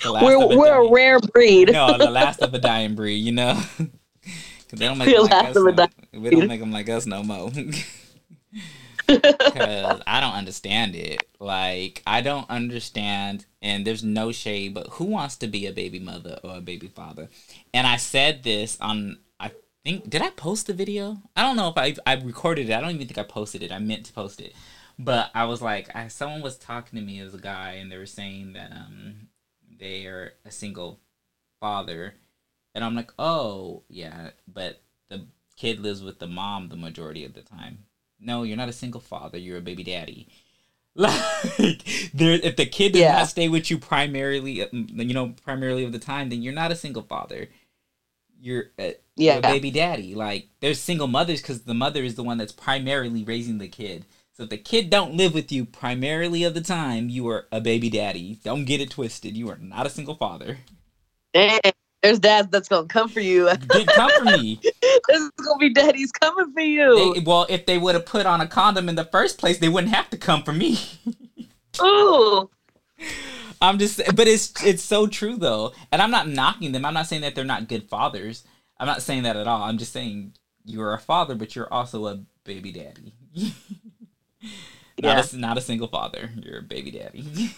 the 0.04 0.12
last 0.12 0.24
We're 0.24 0.36
a 0.42 0.58
we're 0.58 0.88
a 0.88 0.90
rare 0.92 1.20
breed. 1.20 1.72
No, 1.74 1.98
the 1.98 2.10
last 2.10 2.40
of 2.42 2.54
a 2.54 2.60
dying 2.60 2.96
breed, 2.96 3.18
you 3.18 3.34
know, 3.34 3.60
because 3.78 4.80
they 4.80 4.86
don't 4.88 4.98
make 5.00 5.08
We're 5.10 5.24
them 5.28 5.30
like 5.32 5.46
us. 5.50 5.56
of 5.58 5.66
a 5.66 5.72
No, 5.72 5.76
dying 5.76 5.92
we 6.14 6.30
don't 6.30 6.48
make 6.48 6.60
them 6.62 6.72
like 6.72 6.88
us 6.90 7.06
no 7.06 7.24
more. 7.24 7.52
Because 9.08 10.02
I 10.06 10.20
don't 10.20 10.34
understand 10.34 10.96
it. 10.96 11.28
Like 11.40 12.04
I 12.06 12.22
don't 12.22 12.50
understand, 12.50 13.46
and 13.62 13.86
there's 13.86 14.04
no 14.04 14.32
shade, 14.32 14.74
but 14.74 14.88
who 14.92 15.06
wants 15.06 15.38
to 15.38 15.48
be 15.48 15.66
a 15.66 15.72
baby 15.72 16.00
mother 16.00 16.40
or 16.44 16.58
a 16.58 16.62
baby 16.62 16.88
father? 16.88 17.30
And 17.74 17.88
I 17.88 17.98
said 17.98 18.44
this 18.44 18.78
on. 18.82 19.20
I 19.40 19.52
think 19.84 20.10
did 20.10 20.22
I 20.22 20.30
post 20.32 20.68
the 20.68 20.74
video? 20.74 21.18
I 21.36 21.44
don't 21.44 21.56
know 21.56 21.70
if 21.70 21.78
I 21.78 21.96
I 22.06 22.16
recorded 22.22 22.70
it. 22.70 22.74
I 22.74 22.82
don't 22.82 22.92
even 22.92 23.08
think 23.08 23.18
I 23.18 23.24
posted 23.24 23.64
it. 23.64 23.72
I 23.72 23.80
meant 23.80 24.06
to 24.08 24.14
post 24.14 24.42
it, 24.42 24.54
but 25.00 25.32
I 25.34 25.46
was 25.46 25.62
like, 25.62 25.96
I 25.96 26.08
someone 26.10 26.42
was 26.42 26.58
talking 26.58 27.00
to 27.00 27.06
me 27.06 27.20
as 27.20 27.34
a 27.34 27.40
guy, 27.40 27.74
and 27.74 27.92
they 27.92 27.98
were 27.98 28.06
saying 28.06 28.54
that 28.54 28.72
um 28.72 29.28
they 29.80 30.06
are 30.06 30.34
a 30.46 30.52
single 30.52 31.00
father, 31.60 32.16
and 32.76 32.84
I'm 32.84 32.96
like, 32.96 33.12
oh 33.18 33.84
yeah, 33.90 34.32
but 34.48 34.82
the 35.10 35.28
kid 35.56 35.80
lives 35.80 36.04
with 36.04 36.20
the 36.20 36.28
mom 36.28 36.70
the 36.70 36.76
majority 36.76 37.24
of 37.26 37.34
the 37.34 37.42
time. 37.42 37.87
No, 38.20 38.44
you're 38.44 38.58
not 38.58 38.70
a 38.70 38.74
single 38.74 39.02
father. 39.02 39.38
You're 39.38 39.58
a 39.58 39.62
baby 39.62 39.84
daddy. 39.84 40.28
Like 40.96 41.84
there, 42.14 42.34
if 42.44 42.56
the 42.56 42.66
kid 42.66 42.94
does 42.94 43.02
Yeah. 43.04 43.14
not 43.20 43.28
stay 43.30 43.50
with 43.50 43.70
you 43.72 43.78
primarily, 43.78 44.64
uh, 44.64 44.68
you 44.74 45.14
know, 45.14 45.36
primarily 45.44 45.84
of 45.86 45.92
the 45.92 46.00
time, 46.00 46.30
then 46.30 46.42
you're 46.42 46.54
not 46.54 46.72
a 46.72 46.76
single 46.76 47.04
father. 47.04 47.50
You're 48.40 48.72
a, 48.80 48.96
you're 49.16 49.38
a 49.38 49.42
baby 49.42 49.72
daddy. 49.72 50.16
Like 50.16 50.50
there's 50.60 50.80
single 50.80 51.08
mothers 51.08 51.42
because 51.42 51.64
the 51.64 51.76
mother 51.76 52.04
is 52.04 52.16
the 52.16 52.24
one 52.24 52.38
that's 52.38 52.52
primarily 52.52 53.24
raising 53.24 53.60
the 53.60 53.68
kid. 53.68 54.06
So 54.34 54.44
if 54.44 54.50
the 54.50 54.58
kid 54.58 54.90
don't 54.90 55.16
live 55.16 55.34
with 55.34 55.52
you 55.52 55.66
primarily 55.66 56.44
of 56.44 56.54
the 56.56 56.62
time, 56.62 57.10
you 57.10 57.28
are 57.30 57.48
a 57.52 57.62
baby 57.62 57.90
daddy. 57.90 58.40
Don't 58.44 58.66
get 58.66 58.82
it 58.82 58.92
twisted. 58.92 59.38
You 59.38 59.50
are 59.50 59.58
not 59.58 59.86
a 59.88 59.90
single 59.92 60.16
father. 60.16 60.60
Dang, 61.34 61.60
there's 62.02 62.20
dads 62.20 62.50
that's 62.50 62.68
gonna 62.70 62.88
come 62.88 63.10
for 63.10 63.20
you. 63.20 63.50
Get 63.70 63.88
come 63.88 64.12
for 64.18 64.26
me. 64.26 64.60
There's 65.08 65.30
gonna 65.44 65.58
be 65.60 65.74
daddies 65.74 66.12
coming 66.12 66.52
for 66.54 66.62
you. 66.62 67.14
They, 67.16 67.20
well, 67.22 67.46
if 67.50 67.66
they 67.66 67.78
would 67.78 67.96
have 67.96 68.06
put 68.06 68.26
on 68.26 68.42
a 68.42 68.48
condom 68.48 68.88
in 68.90 68.96
the 68.96 69.06
first 69.06 69.38
place, 69.38 69.58
they 69.60 69.70
wouldn't 69.70 69.94
have 69.94 70.10
to 70.12 70.18
come 70.18 70.44
for 70.44 70.54
me. 70.54 70.80
Ooh. 71.82 72.50
I'm 73.62 73.80
just, 73.80 74.02
but 74.16 74.28
it's 74.28 74.54
it's 74.64 74.84
so 74.84 75.08
true 75.08 75.36
though, 75.38 75.74
and 75.92 76.02
I'm 76.02 76.12
not 76.12 76.28
knocking 76.28 76.72
them. 76.72 76.86
I'm 76.86 76.94
not 76.94 77.08
saying 77.08 77.22
that 77.24 77.36
they're 77.36 77.44
not 77.46 77.68
good 77.68 77.90
fathers. 77.90 78.44
I'm 78.80 78.88
not 78.88 79.02
saying 79.02 79.24
that 79.24 79.36
at 79.36 79.48
all. 79.48 79.64
I'm 79.64 79.78
just 79.78 79.94
saying 79.94 80.34
you're 80.66 80.94
a 80.94 81.00
father, 81.00 81.34
but 81.36 81.56
you're 81.56 81.72
also 81.74 82.06
a 82.08 82.24
baby 82.44 82.72
daddy. 82.72 83.14
Not 85.00 85.18
Yeah. 85.18 85.24
a 85.32 85.36
not 85.38 85.58
a 85.58 85.62
single 85.62 85.88
father. 85.88 86.32
You're 86.36 86.60
a 86.60 86.64
baby 86.64 86.90
daddy. 86.92 87.52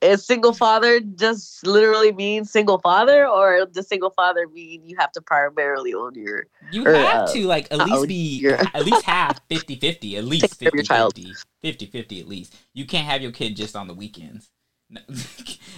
Is 0.00 0.24
single 0.24 0.52
father 0.52 1.00
just 1.00 1.66
literally 1.66 2.12
mean 2.12 2.44
single 2.44 2.78
father, 2.78 3.26
or 3.26 3.66
does 3.66 3.88
single 3.88 4.10
father 4.10 4.46
mean 4.48 4.82
you 4.86 4.94
have 4.98 5.10
to 5.12 5.20
primarily 5.20 5.92
own 5.92 6.14
your 6.14 6.46
You 6.70 6.86
Or, 6.86 6.94
have 6.94 7.22
uh, 7.28 7.32
to 7.32 7.46
like 7.46 7.66
at 7.72 7.78
least 7.80 8.06
be 8.08 8.38
you're- 8.38 8.58
at 8.74 8.84
least 8.84 9.02
half 9.02 9.40
50-50, 9.50 10.16
at 10.16 10.24
least 10.24 10.42
Take 10.42 10.58
care 10.60 10.68
of 10.68 10.74
your 10.74 10.84
child. 10.84 11.14
50-50, 11.14 11.34
50-50 11.64 12.20
at 12.20 12.28
least. 12.28 12.54
You 12.74 12.86
can't 12.86 13.06
have 13.06 13.22
your 13.22 13.32
kid 13.32 13.56
just 13.56 13.74
on 13.74 13.88
the 13.88 13.94
weekends. 13.94 14.50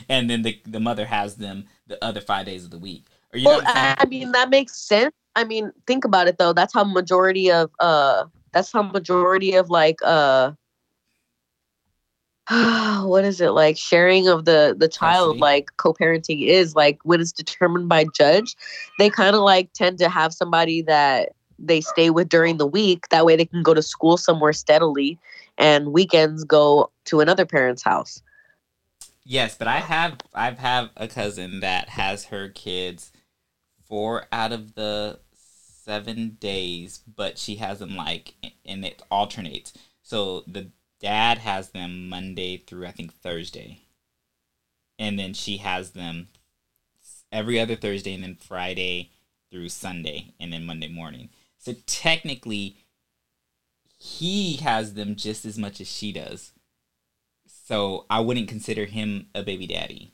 And 0.09 0.29
then 0.29 0.43
the 0.43 0.61
the 0.67 0.81
mother 0.81 1.07
has 1.07 1.37
them 1.37 1.65
the 1.87 2.03
other 2.05 2.21
5 2.21 2.45
days 2.47 2.65
of 2.65 2.71
the 2.71 2.79
week. 2.79 3.07
Or 3.33 3.39
you 3.39 3.47
well, 3.47 3.63
I 3.65 4.05
mean 4.07 4.33
that 4.33 4.51
makes 4.51 4.77
sense. 4.77 5.15
I 5.37 5.45
mean, 5.45 5.73
think 5.87 6.05
about 6.05 6.27
it 6.29 6.37
though. 6.39 6.53
That's 6.53 6.75
how 6.75 6.85
majority 6.85 7.51
of 7.51 7.71
uh, 7.79 8.25
that's 8.53 8.73
how 8.73 8.83
majority 8.83 9.55
of 9.55 9.71
like 9.71 9.99
uh, 10.05 10.53
what 13.05 13.25
is 13.25 13.41
it 13.41 13.51
like 13.51 13.77
sharing 13.77 14.27
of 14.27 14.45
the 14.45 14.75
the 14.77 14.89
child 14.89 15.39
like 15.39 15.71
co-parenting 15.77 16.45
is 16.45 16.75
like 16.75 16.99
when 17.05 17.21
it's 17.21 17.31
determined 17.31 17.89
by 17.89 18.05
judge, 18.13 18.57
they 18.99 19.09
kind 19.09 19.37
of 19.37 19.43
like 19.43 19.73
tend 19.73 19.99
to 19.99 20.09
have 20.09 20.33
somebody 20.33 20.83
that 20.83 21.31
they 21.61 21.81
stay 21.81 22.11
with 22.11 22.29
during 22.29 22.57
the 22.57 22.67
week. 22.67 23.09
That 23.11 23.25
way 23.25 23.37
they 23.37 23.45
can 23.45 23.63
go 23.63 23.73
to 23.73 23.83
school 23.83 24.17
somewhere 24.17 24.53
steadily, 24.53 25.17
and 25.59 25.93
weekends 25.93 26.43
go 26.43 26.91
to 27.05 27.21
another 27.21 27.47
parent's 27.47 27.85
house. 27.85 28.21
Yes, 29.25 29.57
but 29.57 29.69
I 29.69 29.79
have 29.79 30.19
I've 30.35 30.59
have 30.59 30.91
a 30.97 31.07
cousin 31.07 31.61
that 31.61 31.91
has 31.91 32.27
her 32.27 32.49
kids 32.49 33.13
four 33.87 34.27
out 34.33 34.51
of 34.51 34.75
the 34.75 35.21
seven 35.35 36.37
days, 36.41 37.01
but 37.15 37.39
she 37.39 37.57
has 37.57 37.79
them 37.79 37.95
like 37.95 38.35
and 38.67 38.85
it 38.85 39.03
alternates. 39.09 39.73
So 40.03 40.43
the 40.49 40.73
dad 41.01 41.39
has 41.39 41.71
them 41.71 42.09
Monday 42.09 42.59
through 42.59 42.87
I 42.87 42.93
think 42.93 43.13
Thursday. 43.13 43.81
And 44.99 45.19
then 45.19 45.33
she 45.33 45.57
has 45.59 45.93
them 45.93 46.29
every 47.33 47.59
other 47.59 47.75
Thursday 47.75 48.15
and 48.15 48.23
then 48.23 48.37
Friday 48.37 49.11
through 49.51 49.71
Sunday 49.71 50.35
and 50.39 50.53
then 50.53 50.67
Monday 50.67 50.89
morning. 50.89 51.31
So 51.59 51.75
technically 51.87 52.77
he 53.97 54.57
has 54.57 54.95
them 54.95 55.17
just 55.17 55.45
as 55.45 55.59
much 55.59 55.81
as 55.81 55.91
she 55.91 56.13
does. 56.13 56.53
So 57.47 58.07
I 58.11 58.21
wouldn't 58.21 58.49
consider 58.49 58.85
him 58.85 59.27
a 59.35 59.43
baby 59.43 59.67
daddy. 59.67 60.13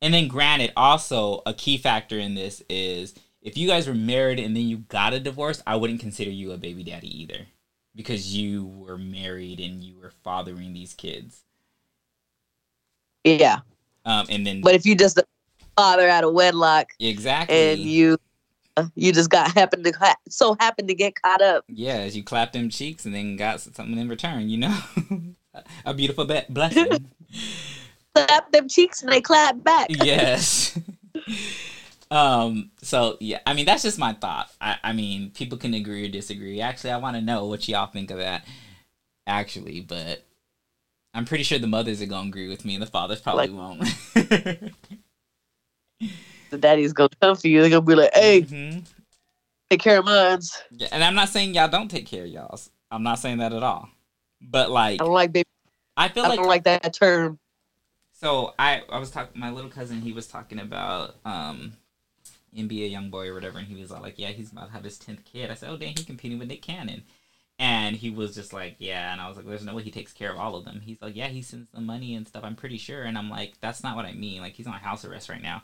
And 0.00 0.12
then, 0.12 0.26
granted, 0.26 0.72
also 0.76 1.42
a 1.46 1.54
key 1.54 1.78
factor 1.78 2.18
in 2.18 2.34
this 2.34 2.62
is 2.68 3.14
if 3.40 3.56
you 3.56 3.68
guys 3.68 3.86
were 3.86 3.94
married 3.94 4.40
and 4.40 4.56
then 4.56 4.64
you 4.68 4.78
got 4.78 5.12
a 5.12 5.20
divorce, 5.20 5.62
I 5.66 5.76
wouldn't 5.76 6.00
consider 6.00 6.30
you 6.30 6.52
a 6.52 6.56
baby 6.56 6.82
daddy 6.82 7.22
either 7.22 7.46
because 7.94 8.34
you 8.34 8.64
were 8.66 8.98
married 8.98 9.60
and 9.60 9.82
you 9.82 9.94
were 10.00 10.12
fathering 10.24 10.72
these 10.72 10.94
kids. 10.94 11.42
Yeah, 13.24 13.60
Um, 14.04 14.26
and 14.30 14.44
then 14.46 14.60
but 14.62 14.74
if 14.74 14.84
you 14.84 14.94
just 14.96 15.20
father 15.76 16.08
out 16.08 16.24
of 16.24 16.32
wedlock 16.34 16.88
exactly, 16.98 17.56
and 17.72 17.80
you 17.80 18.18
uh, 18.76 18.86
you 18.96 19.12
just 19.12 19.30
got 19.30 19.52
happened 19.52 19.84
to 19.84 20.16
so 20.28 20.56
happened 20.58 20.88
to 20.88 20.94
get 20.94 21.20
caught 21.22 21.40
up. 21.40 21.64
yeah, 21.68 21.96
as 21.98 22.16
you 22.16 22.24
clapped 22.24 22.52
them 22.54 22.68
cheeks 22.68 23.04
and 23.04 23.14
then 23.14 23.36
got 23.36 23.60
something 23.60 23.96
in 23.96 24.08
return, 24.08 24.48
you 24.48 24.58
know, 24.58 24.76
a 25.84 25.94
beautiful 25.94 26.24
be- 26.24 26.42
blessing. 26.48 27.10
Clap 28.14 28.52
them 28.52 28.68
cheeks 28.68 29.00
and 29.02 29.10
they 29.10 29.22
clap 29.22 29.62
back. 29.64 29.86
yes. 29.88 30.78
um. 32.12 32.70
So 32.82 33.16
yeah, 33.20 33.40
I 33.46 33.54
mean 33.54 33.64
that's 33.66 33.82
just 33.82 33.98
my 33.98 34.12
thought. 34.12 34.50
I, 34.60 34.76
I 34.82 34.92
mean 34.92 35.30
people 35.30 35.58
can 35.58 35.74
agree 35.74 36.04
or 36.04 36.08
disagree. 36.08 36.60
Actually, 36.60 36.90
I 36.92 36.98
want 36.98 37.16
to 37.16 37.22
know 37.22 37.46
what 37.46 37.68
y'all 37.68 37.86
think 37.86 38.10
of 38.10 38.18
that. 38.18 38.44
Actually, 39.26 39.80
but 39.80 40.24
I'm 41.14 41.24
pretty 41.24 41.44
sure 41.44 41.58
the 41.58 41.66
mothers 41.66 42.00
are 42.02 42.06
gonna 42.06 42.28
agree 42.28 42.48
with 42.48 42.64
me, 42.64 42.74
and 42.74 42.82
the 42.82 42.86
fathers 42.86 43.20
probably 43.20 43.48
Like- 43.48 43.56
won't. 44.14 44.72
The 46.50 46.58
daddy's 46.58 46.92
gonna 46.92 47.08
come 47.20 47.34
for 47.34 47.48
you. 47.48 47.60
They're 47.62 47.70
gonna 47.70 47.80
be 47.80 47.94
like, 47.94 48.12
"Hey, 48.12 48.42
Mhm. 48.42 48.84
take 49.70 49.80
care 49.80 50.00
of 50.00 50.04
mines." 50.04 50.62
Yeah, 50.70 50.88
and 50.92 51.02
I'm 51.02 51.14
not 51.14 51.30
saying 51.30 51.54
y'all 51.54 51.68
don't 51.68 51.88
take 51.90 52.06
care 52.06 52.24
of 52.24 52.30
y'all's. 52.30 52.68
I'm 52.90 53.02
not 53.02 53.18
saying 53.20 53.38
that 53.38 53.54
at 53.54 53.62
all. 53.62 53.88
But 54.42 54.70
like, 54.70 55.00
I 55.00 55.04
don't 55.04 55.14
like 55.14 55.32
baby. 55.32 55.48
I 55.96 56.08
feel 56.08 56.24
I 56.24 56.28
like 56.28 56.38
don't 56.38 56.48
like 56.48 56.64
that 56.64 56.92
term. 56.92 57.38
So 58.12 58.52
I 58.58 58.82
I 58.90 58.98
was 58.98 59.10
talking 59.10 59.40
my 59.40 59.50
little 59.50 59.70
cousin 59.70 60.02
he 60.02 60.12
was 60.12 60.26
talking 60.26 60.58
about 60.58 61.16
um 61.24 61.72
NBA 62.56 62.92
YoungBoy 62.92 63.28
or 63.28 63.34
whatever 63.34 63.58
and 63.58 63.66
he 63.66 63.80
was 63.80 63.90
all 63.90 64.02
like 64.02 64.18
yeah 64.18 64.28
he's 64.28 64.52
about 64.52 64.66
to 64.66 64.72
have 64.72 64.84
his 64.84 64.98
tenth 64.98 65.24
kid. 65.24 65.50
I 65.50 65.54
said 65.54 65.70
oh 65.70 65.76
dang 65.76 65.94
he's 65.96 66.06
competing 66.06 66.38
with 66.38 66.48
Nick 66.48 66.62
Cannon. 66.62 67.02
And 67.58 67.96
he 67.96 68.10
was 68.10 68.34
just 68.34 68.52
like 68.52 68.76
yeah 68.78 69.12
and 69.12 69.20
I 69.20 69.28
was 69.28 69.36
like 69.36 69.46
there's 69.46 69.64
no 69.64 69.74
way 69.74 69.82
he 69.82 69.90
takes 69.90 70.12
care 70.12 70.32
of 70.32 70.38
all 70.38 70.56
of 70.56 70.64
them. 70.64 70.80
He's 70.80 71.00
like 71.00 71.16
yeah 71.16 71.28
he 71.28 71.42
sends 71.42 71.70
them 71.70 71.86
money 71.86 72.14
and 72.14 72.26
stuff 72.26 72.44
I'm 72.44 72.56
pretty 72.56 72.78
sure 72.78 73.02
and 73.02 73.16
I'm 73.16 73.30
like 73.30 73.54
that's 73.60 73.82
not 73.82 73.96
what 73.96 74.06
I 74.06 74.12
mean 74.12 74.40
like 74.40 74.54
he's 74.54 74.66
on 74.66 74.74
house 74.74 75.04
arrest 75.04 75.28
right 75.28 75.42
now. 75.42 75.62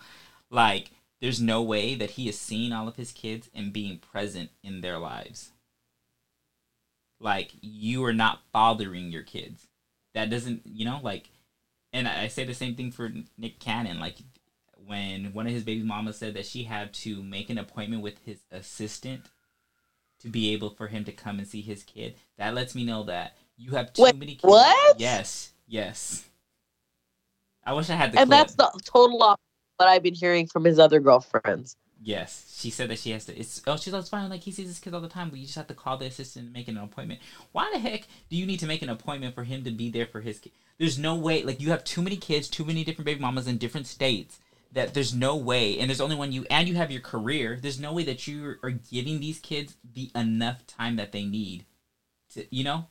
Like 0.50 0.90
there's 1.20 1.40
no 1.40 1.62
way 1.62 1.94
that 1.94 2.10
he 2.10 2.28
is 2.28 2.38
seeing 2.38 2.72
all 2.72 2.88
of 2.88 2.96
his 2.96 3.12
kids 3.12 3.50
and 3.54 3.72
being 3.72 3.98
present 3.98 4.50
in 4.62 4.80
their 4.80 4.98
lives. 4.98 5.50
Like 7.20 7.52
you 7.60 8.04
are 8.04 8.12
not 8.12 8.40
fathering 8.52 9.10
your 9.10 9.22
kids. 9.22 9.66
That 10.14 10.30
doesn't 10.30 10.62
you 10.64 10.84
know 10.84 11.00
like 11.02 11.30
and 11.92 12.06
I 12.06 12.28
say 12.28 12.44
the 12.44 12.54
same 12.54 12.74
thing 12.74 12.90
for 12.90 13.10
Nick 13.36 13.58
Cannon. 13.60 13.98
Like 13.98 14.18
when 14.88 15.32
one 15.34 15.46
of 15.46 15.52
his 15.52 15.62
baby 15.64 15.82
mamas 15.82 16.16
said 16.16 16.34
that 16.34 16.46
she 16.46 16.64
had 16.64 16.92
to 16.94 17.22
make 17.22 17.50
an 17.50 17.58
appointment 17.58 18.02
with 18.02 18.14
his 18.24 18.40
assistant 18.50 19.22
to 20.20 20.28
be 20.28 20.52
able 20.52 20.70
for 20.70 20.88
him 20.88 21.04
to 21.04 21.12
come 21.12 21.38
and 21.38 21.46
see 21.46 21.60
his 21.60 21.82
kid. 21.84 22.14
That 22.38 22.54
lets 22.54 22.74
me 22.74 22.84
know 22.84 23.04
that 23.04 23.36
you 23.56 23.72
have 23.72 23.92
too 23.92 24.02
Wait, 24.02 24.16
many 24.16 24.32
kids. 24.32 24.44
what? 24.44 24.98
Yes, 24.98 25.52
yes. 25.66 26.24
I 27.64 27.74
wish 27.74 27.90
I 27.90 27.94
had 27.94 28.12
the 28.12 28.18
And 28.20 28.28
clip. 28.28 28.38
that's 28.40 28.54
the 28.54 28.70
total 28.84 29.22
opposite 29.22 29.42
of 29.42 29.84
what 29.84 29.88
I've 29.88 30.02
been 30.02 30.14
hearing 30.14 30.46
from 30.46 30.64
his 30.64 30.78
other 30.78 31.00
girlfriends. 31.00 31.76
Yes, 32.00 32.54
she 32.56 32.70
said 32.70 32.88
that 32.90 32.98
she 32.98 33.10
has 33.10 33.24
to. 33.26 33.36
It's 33.38 33.60
oh, 33.66 33.76
she's 33.76 33.92
like, 33.92 34.00
it's 34.00 34.08
fine. 34.08 34.30
Like 34.30 34.42
he 34.42 34.52
sees 34.52 34.68
his 34.68 34.78
kids 34.78 34.94
all 34.94 35.00
the 35.00 35.08
time, 35.08 35.30
but 35.30 35.38
you 35.38 35.44
just 35.46 35.56
have 35.56 35.66
to 35.66 35.74
call 35.74 35.96
the 35.96 36.06
assistant 36.06 36.46
and 36.46 36.52
make 36.54 36.68
an 36.68 36.78
appointment. 36.78 37.20
Why 37.52 37.68
the 37.72 37.78
heck 37.80 38.06
do 38.30 38.36
you 38.36 38.46
need 38.46 38.60
to 38.60 38.66
make 38.66 38.82
an 38.82 38.88
appointment 38.88 39.34
for 39.34 39.42
him 39.44 39.64
to 39.64 39.70
be 39.72 39.90
there 39.90 40.06
for 40.06 40.20
his 40.20 40.38
kid? 40.38 40.52
There's 40.78 40.98
no 40.98 41.16
way. 41.16 41.42
Like 41.42 41.60
you 41.60 41.70
have 41.70 41.82
too 41.84 42.00
many 42.00 42.16
kids, 42.16 42.48
too 42.48 42.64
many 42.64 42.84
different 42.84 43.06
baby 43.06 43.20
mamas 43.20 43.48
in 43.48 43.58
different 43.58 43.88
states. 43.88 44.38
That 44.72 44.92
there's 44.92 45.14
no 45.14 45.34
way, 45.34 45.78
and 45.78 45.88
there's 45.88 46.00
only 46.00 46.14
one 46.14 46.30
you, 46.30 46.44
and 46.50 46.68
you 46.68 46.74
have 46.74 46.90
your 46.90 47.00
career. 47.00 47.58
There's 47.60 47.80
no 47.80 47.94
way 47.94 48.04
that 48.04 48.26
you 48.26 48.56
are 48.62 48.70
giving 48.70 49.18
these 49.20 49.38
kids 49.38 49.76
the 49.94 50.10
enough 50.14 50.66
time 50.66 50.96
that 50.96 51.12
they 51.12 51.24
need. 51.24 51.64
To 52.34 52.44
you 52.54 52.64
know, 52.64 52.86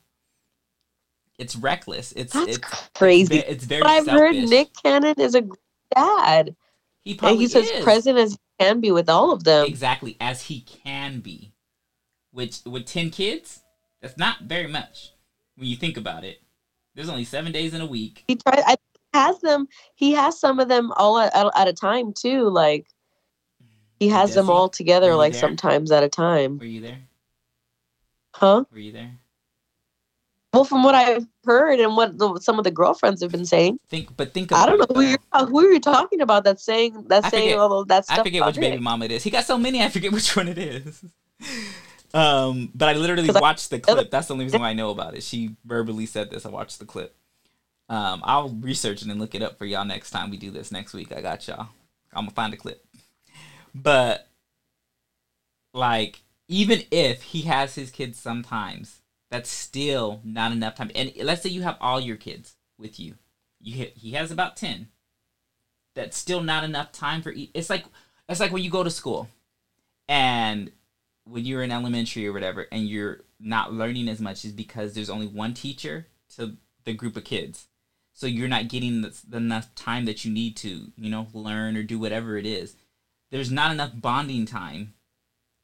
it's 1.38 1.56
reckless. 1.56 2.14
It's 2.14 2.34
That's 2.34 2.58
it's 2.58 2.90
crazy. 2.96 3.38
It's, 3.38 3.50
it's 3.50 3.66
very. 3.66 3.82
But 3.82 3.92
I've 3.92 4.08
heard. 4.08 4.36
Nick 4.36 4.70
Cannon 4.82 5.16
is 5.20 5.36
a 5.36 5.44
dad. 5.94 6.56
He 7.04 7.12
And 7.12 7.20
probably 7.20 7.38
he's 7.38 7.56
as 7.56 7.70
present 7.84 8.18
as 8.18 8.32
he 8.32 8.38
can 8.60 8.82
be 8.82 8.92
with 8.92 9.08
all 9.08 9.32
of 9.32 9.44
them. 9.44 9.66
exactly 9.68 10.18
as 10.20 10.44
he 10.44 10.62
can 10.62 11.20
be. 11.20 11.54
Which 12.32 12.62
with 12.66 12.86
ten 12.86 13.12
kids, 13.12 13.62
that's 14.02 14.18
not 14.18 14.42
very 14.42 14.68
much 14.68 15.14
when 15.56 15.68
you 15.68 15.76
think 15.76 15.96
about 15.96 16.24
it. 16.24 16.42
There's 16.96 17.10
only 17.10 17.24
seven 17.24 17.52
days 17.52 17.76
in 17.76 17.82
a 17.82 17.86
week. 17.86 18.24
He 18.28 18.36
tries. 18.36 18.64
I 18.66 18.76
has 19.14 19.40
them. 19.42 19.68
He 19.96 20.12
has 20.14 20.40
some 20.40 20.60
of 20.60 20.68
them 20.68 20.92
all 20.98 21.18
at, 21.20 21.34
at, 21.36 21.68
a 21.68 21.74
time 21.74 22.14
too. 22.14 22.50
Like 22.50 22.88
he 24.00 24.10
has 24.10 24.34
them 24.36 24.46
he? 24.46 24.52
all 24.52 24.70
together. 24.70 25.16
Like 25.16 25.34
there? 25.34 25.42
sometimes 25.42 25.92
at 25.92 26.04
a 26.04 26.10
time. 26.10 26.58
Were 26.60 26.66
you 26.66 26.82
there? 26.82 27.00
Huh? 28.36 28.66
Were 28.72 28.80
you 28.80 28.92
there? 28.92 29.12
Well, 30.54 30.64
from 30.64 30.84
what 30.84 30.96
I've 30.96 31.26
heard 31.46 31.80
and 31.80 31.96
what 31.98 32.18
the, 32.18 32.40
some 32.40 32.58
of 32.58 32.64
the 32.64 32.72
girlfriends 32.72 33.22
have 33.22 33.32
been 33.32 33.46
saying, 33.46 33.80
Think, 33.90 34.16
but 34.16 34.34
think. 34.34 34.52
I 34.54 34.66
don't 34.66 34.80
know 34.80 34.88
who 34.96 35.02
you're 35.02 35.18
though. 35.34 35.46
who 35.46 35.68
you're 35.68 35.80
talking 35.80 36.22
about. 36.22 36.44
That's 36.46 36.64
saying 36.64 37.06
that's 37.08 37.28
I 37.28 37.30
saying 37.30 37.50
forget- 37.50 37.60
all 37.60 37.80
of 37.82 37.88
that 37.90 38.06
stuff. 38.06 38.20
I 38.20 38.24
forget 38.24 38.46
which 38.46 38.56
baby 38.56 38.80
mama 38.80 39.06
it 39.06 39.12
is. 39.12 39.24
He 39.24 39.30
got 39.30 39.46
so 39.46 39.58
many, 39.58 39.84
I 39.84 39.90
forget 39.90 40.12
which 40.14 40.36
one 40.36 40.48
it 40.48 40.58
is. 40.58 41.04
Um, 42.14 42.72
but 42.74 42.90
I 42.90 42.94
literally 42.94 43.28
'Cause 43.28 43.36
I- 43.36 43.42
watched 43.42 43.70
the 43.70 43.80
clip. 43.80 44.10
That's 44.10 44.28
the 44.28 44.34
only 44.34 44.46
reason 44.46 44.62
why 44.62 44.70
I 44.70 44.74
know 44.74 44.90
about 44.92 45.16
it. 45.16 45.24
She 45.24 45.56
verbally 45.66 46.06
said 46.06 46.32
this. 46.32 46.46
I 46.46 46.50
watched 46.50 46.80
the 46.80 46.86
clip. 46.86 47.16
Um, 47.90 48.22
I'll 48.24 48.50
research 48.50 49.02
it 49.02 49.08
and 49.08 49.20
look 49.20 49.36
it 49.36 49.42
up 49.42 49.58
for 49.58 49.66
y'all 49.66 49.86
next 49.86 50.12
time 50.12 50.30
we 50.30 50.38
do 50.38 50.52
this 50.52 50.72
next 50.72 50.94
week. 50.94 51.12
I 51.16 51.22
got 51.22 51.48
y'all. 51.48 51.70
I'm 52.14 52.26
gonna 52.26 52.32
find 52.32 52.54
a 52.54 52.58
clip. 52.58 52.86
But 53.74 54.28
like, 55.74 56.22
even 56.48 56.84
if 56.92 57.22
he 57.22 57.42
has 57.44 57.76
his 57.76 57.92
kids 57.92 58.20
sometimes, 58.20 59.02
that's 59.30 59.50
still 59.50 60.22
not 60.24 60.52
enough 60.52 60.76
time. 60.76 60.92
And 60.96 61.12
let's 61.22 61.42
say 61.42 61.50
you 61.50 61.62
have 61.62 61.78
all 61.80 62.00
your 62.00 62.16
kids 62.16 62.56
with 62.78 63.00
you. 63.00 63.16
You 63.62 63.88
he 63.96 64.12
has 64.12 64.32
about 64.32 64.58
ten. 64.58 64.88
That's 65.96 66.18
still 66.18 66.42
not 66.42 66.64
enough 66.64 66.92
time 66.92 67.22
for. 67.22 67.34
It's 67.36 67.70
like 67.70 67.86
it's 68.30 68.40
like 68.40 68.52
when 68.52 68.64
you 68.64 68.70
go 68.70 68.84
to 68.84 68.90
school, 68.90 69.30
and 70.08 70.72
when 71.26 71.46
you're 71.46 71.64
in 71.64 71.72
elementary 71.72 72.28
or 72.28 72.34
whatever, 72.34 72.68
and 72.72 72.88
you're 72.88 73.22
not 73.40 73.74
learning 73.74 74.08
as 74.10 74.20
much, 74.20 74.46
is 74.46 74.52
because 74.52 74.94
there's 74.94 75.10
only 75.10 75.28
one 75.28 75.54
teacher 75.54 76.08
to 76.36 76.58
the 76.84 76.94
group 76.94 77.18
of 77.18 77.24
kids. 77.24 77.68
So 78.18 78.26
you're 78.26 78.48
not 78.48 78.68
getting 78.68 79.02
the, 79.02 79.14
enough 79.32 79.76
time 79.76 80.06
that 80.06 80.26
you 80.26 80.34
need 80.34 80.56
to, 80.58 80.88
you 80.98 81.08
know, 81.12 81.28
learn 81.34 81.78
or 81.78 81.84
do 81.84 82.00
whatever 82.00 82.36
it 82.36 82.48
is. 82.48 82.76
There's 83.30 83.52
not 83.52 83.72
enough 83.72 83.92
bonding 83.94 84.48
time 84.48 84.96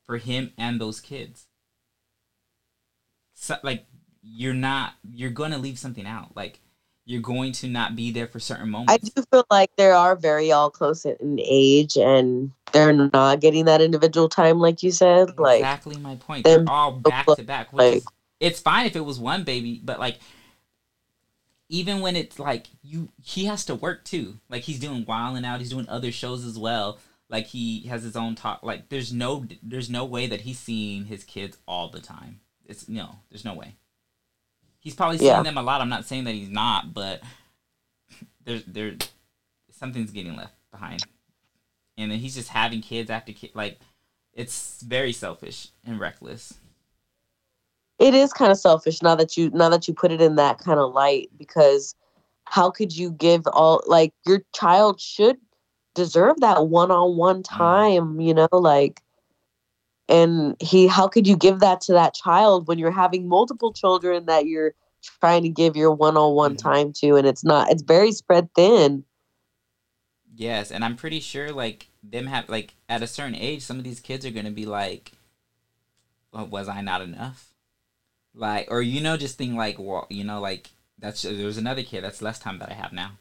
for 0.05 0.17
him 0.19 0.51
and 0.55 0.79
those 0.79 0.99
kids. 0.99 1.47
So, 3.33 3.55
like 3.63 3.87
you're 4.21 4.53
not 4.53 4.93
you're 5.09 5.31
going 5.31 5.49
to 5.49 5.57
leave 5.57 5.79
something 5.79 6.05
out. 6.05 6.35
Like 6.35 6.59
you're 7.05 7.23
going 7.23 7.53
to 7.53 7.67
not 7.67 7.95
be 7.95 8.11
there 8.11 8.27
for 8.27 8.39
certain 8.39 8.69
moments. 8.69 8.93
I 8.93 8.97
do 8.97 9.23
feel 9.31 9.47
like 9.49 9.75
they 9.75 9.89
are 9.89 10.15
very 10.15 10.51
all 10.51 10.69
close 10.69 11.05
in 11.05 11.39
age 11.43 11.97
and 11.97 12.51
they're 12.71 12.93
not 12.93 13.39
getting 13.39 13.65
that 13.65 13.81
individual 13.81 14.29
time, 14.29 14.59
like 14.59 14.83
you 14.83 14.91
said. 14.91 15.39
Like, 15.39 15.61
exactly 15.61 15.97
my 15.97 16.17
point. 16.17 16.43
They're 16.43 16.65
all 16.67 16.91
back 16.91 17.25
to 17.25 17.41
back, 17.41 17.73
which 17.73 17.79
like- 17.79 17.95
is 17.95 18.05
it's 18.39 18.59
fine 18.59 18.85
if 18.85 18.95
it 18.95 19.03
was 19.03 19.19
one 19.19 19.43
baby, 19.43 19.81
but 19.83 19.99
like 19.99 20.19
even 21.73 22.01
when 22.01 22.15
it's 22.15 22.37
like 22.37 22.67
you 22.83 23.09
he 23.23 23.45
has 23.45 23.65
to 23.65 23.73
work 23.73 24.03
too. 24.05 24.37
Like 24.47 24.61
he's 24.61 24.79
doing 24.79 25.05
Wild 25.07 25.35
'N 25.37 25.43
Out, 25.43 25.59
he's 25.59 25.71
doing 25.71 25.89
other 25.89 26.11
shows 26.11 26.45
as 26.45 26.57
well. 26.57 26.99
Like 27.29 27.47
he 27.47 27.87
has 27.87 28.03
his 28.03 28.15
own 28.15 28.35
talk. 28.35 28.61
Like 28.61 28.89
there's 28.89 29.11
no 29.11 29.45
there's 29.63 29.89
no 29.89 30.05
way 30.05 30.27
that 30.27 30.41
he's 30.41 30.59
seeing 30.59 31.05
his 31.05 31.23
kids 31.23 31.57
all 31.67 31.89
the 31.89 31.99
time. 31.99 32.41
It's 32.65 32.87
no, 32.87 33.15
there's 33.31 33.43
no 33.43 33.55
way. 33.55 33.73
He's 34.79 34.93
probably 34.93 35.17
seeing 35.17 35.31
Yeah. 35.31 35.41
them 35.41 35.57
a 35.57 35.63
lot. 35.63 35.81
I'm 35.81 35.89
not 35.89 36.05
saying 36.05 36.25
that 36.25 36.35
he's 36.35 36.49
not, 36.49 36.93
but 36.93 37.21
there's 38.45 38.63
there 38.65 38.95
something's 39.71 40.11
getting 40.11 40.35
left 40.35 40.53
behind. 40.71 41.03
And 41.97 42.11
then 42.11 42.19
he's 42.19 42.35
just 42.35 42.49
having 42.49 42.81
kids 42.81 43.09
after 43.09 43.33
kids 43.33 43.55
like 43.55 43.79
it's 44.33 44.81
very 44.83 45.11
selfish 45.11 45.69
and 45.85 45.99
reckless. 45.99 46.53
It 48.03 48.13
is 48.13 48.33
kind 48.33 48.51
of 48.51 48.57
selfish 48.57 49.01
now 49.01 49.15
that 49.15 49.37
you 49.37 49.49
now 49.51 49.69
that 49.69 49.87
you 49.87 49.93
put 49.93 50.11
it 50.11 50.21
in 50.21 50.35
that 50.35 50.57
kind 50.57 50.77
of 50.79 50.93
light 50.93 51.29
because 51.37 51.95
how 52.43 52.69
could 52.69 52.95
you 52.95 53.11
give 53.11 53.47
all 53.47 53.81
like 53.87 54.13
your 54.25 54.43
child 54.53 54.99
should 54.99 55.37
deserve 55.95 56.37
that 56.41 56.67
one-on-one 56.67 57.41
time 57.43 58.19
you 58.19 58.33
know 58.33 58.49
like 58.51 59.01
and 60.09 60.57
he 60.59 60.85
how 60.85 61.07
could 61.07 61.25
you 61.25 61.37
give 61.37 61.61
that 61.61 61.79
to 61.79 61.93
that 61.93 62.13
child 62.13 62.67
when 62.67 62.77
you're 62.77 62.91
having 62.91 63.27
multiple 63.29 63.71
children 63.71 64.25
that 64.25 64.47
you're 64.47 64.73
trying 65.21 65.43
to 65.43 65.49
give 65.49 65.77
your 65.77 65.91
one-on-one 65.93 66.55
Mhm. 66.55 66.61
time 66.61 66.91
to 66.93 67.15
and 67.15 67.25
it's 67.25 67.45
not 67.45 67.71
it's 67.71 67.83
very 67.83 68.11
spread 68.11 68.49
thin 68.53 69.05
Yes, 70.35 70.71
and 70.71 70.83
I'm 70.83 70.95
pretty 70.97 71.19
sure 71.19 71.51
like 71.53 71.87
them 72.01 72.25
have 72.27 72.49
like 72.49 72.73
at 72.89 73.01
a 73.03 73.07
certain 73.07 73.35
age, 73.35 73.61
some 73.61 73.77
of 73.77 73.83
these 73.83 73.99
kids 74.01 74.25
are 74.25 74.31
gonna 74.31 74.51
be 74.51 74.65
like, 74.65 75.13
well, 76.33 76.47
"Was 76.47 76.67
I 76.67 76.81
not 76.81 77.01
enough?" 77.01 77.52
Like, 78.35 78.67
or 78.71 78.81
you 78.81 79.01
know, 79.01 79.17
just 79.17 79.37
think 79.37 79.55
like, 79.55 79.77
well, 79.79 80.07
you 80.09 80.23
know, 80.23 80.39
like 80.41 80.71
that's 80.99 81.21
there's 81.23 81.57
another 81.57 81.83
kid 81.83 82.03
that's 82.03 82.21
less 82.21 82.39
time 82.39 82.59
that 82.59 82.69
I 82.71 82.73
have 82.73 82.93
now. 82.93 83.11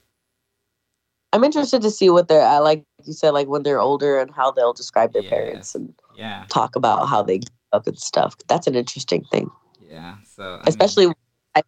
i'm 1.33 1.45
interested 1.45 1.81
to 1.83 1.91
see 1.91 2.11
what 2.11 2.29
they're 2.29 2.43
at 2.55 2.59
like 2.59 2.85
you 3.05 3.13
said 3.15 3.31
like 3.31 3.49
when 3.49 3.63
they're 3.63 3.81
older 3.81 4.19
and 4.21 4.31
how 4.31 4.51
they'll 4.51 4.75
describe 4.75 5.13
their 5.15 5.23
Yeah. 5.23 5.31
parents 5.31 5.75
and 5.75 5.95
Yeah, 6.15 6.45
talk 6.49 6.77
about 6.77 7.09
how 7.09 7.23
they 7.23 7.39
grew 7.39 7.57
up 7.73 7.87
and 7.87 7.99
stuff 7.99 8.37
that's 8.49 8.67
an 8.67 8.75
interesting 8.75 9.25
thing 9.33 9.51
yeah. 9.91 10.17
So 10.37 10.43
I 10.45 10.57
mean, 10.57 10.63
especially 10.69 11.07
I- 11.55 11.63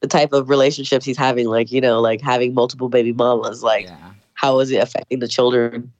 the 0.00 0.08
type 0.08 0.32
of 0.32 0.48
relationships 0.48 1.04
he's 1.04 1.16
having 1.18 1.46
like 1.48 1.72
you 1.72 1.80
know 1.80 2.00
like 2.00 2.20
having 2.20 2.54
multiple 2.54 2.88
baby 2.88 3.12
mamas 3.12 3.62
like 3.64 3.86
yeah, 3.86 4.12
how 4.34 4.60
is 4.60 4.70
it 4.70 4.80
affecting 4.82 5.18
the 5.18 5.28
children 5.28 5.92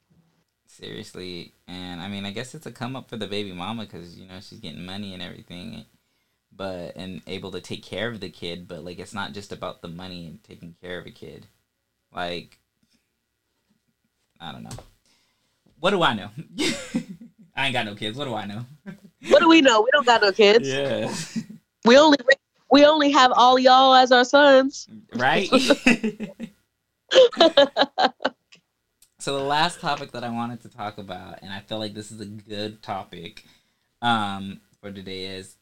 seriously, 0.67 1.53
and 1.69 2.01
I 2.01 2.09
mean, 2.09 2.25
I 2.27 2.31
guess 2.33 2.55
it's 2.55 2.67
a 2.67 2.73
come 2.73 2.97
up 2.97 3.09
for 3.09 3.17
the 3.17 3.27
baby 3.29 3.53
mama 3.53 3.85
because 3.85 4.19
you 4.19 4.27
know 4.27 4.41
she's 4.41 4.59
getting 4.61 4.85
money 4.85 5.15
and 5.15 5.23
everything, 5.23 5.85
but 6.57 6.97
and 6.97 7.23
able 7.27 7.51
to 7.53 7.61
take 7.61 7.83
care 7.83 8.09
of 8.09 8.21
the 8.21 8.31
kid. 8.31 8.69
But 8.69 8.85
like, 8.85 8.99
it's 8.99 9.15
not 9.15 9.33
just 9.33 9.53
about 9.53 9.83
the 9.83 9.89
money 9.89 10.27
and 10.27 10.43
taking 10.43 10.75
care 10.83 10.99
of 10.99 11.07
a 11.07 11.11
kid. 11.11 11.47
Like, 12.15 12.59
I 14.41 14.53
don't 14.53 14.63
know. 14.63 14.77
What 15.81 15.91
do 15.91 16.03
I 16.03 16.15
know? 16.15 16.31
I 17.57 17.67
ain't 17.67 17.73
got 17.73 17.87
no 17.87 17.95
kids. 17.95 18.17
What 18.17 18.25
do 18.25 18.35
I 18.35 18.47
know? 18.47 18.65
what 19.29 19.41
do 19.41 19.49
we 19.49 19.61
know 19.61 19.81
we 19.81 19.89
don't 19.93 20.05
got 20.07 20.21
no 20.21 20.33
kids 20.33 20.69
Yeah. 20.69 21.11
we 21.85 21.97
only 21.97 22.19
we 22.71 22.85
only 22.85 23.11
have 23.11 23.33
all 23.35 23.59
y'all 23.59 23.95
as 23.95 24.13
our 24.13 24.25
sons 24.25 24.87
right? 25.15 25.49
so 29.19 29.39
the 29.39 29.45
last 29.45 29.81
topic 29.81 30.13
that 30.13 30.25
I 30.25 30.29
wanted 30.31 30.63
to 30.63 30.69
talk 30.69 30.99
about, 30.99 31.41
and 31.43 31.53
I 31.53 31.61
feel 31.61 31.79
like 31.79 31.95
this 31.95 32.11
is 32.11 32.21
a 32.21 32.27
good 32.27 32.83
topic 32.83 33.45
um, 34.03 34.61
for 34.81 34.91
today, 34.91 35.27
is 35.27 35.57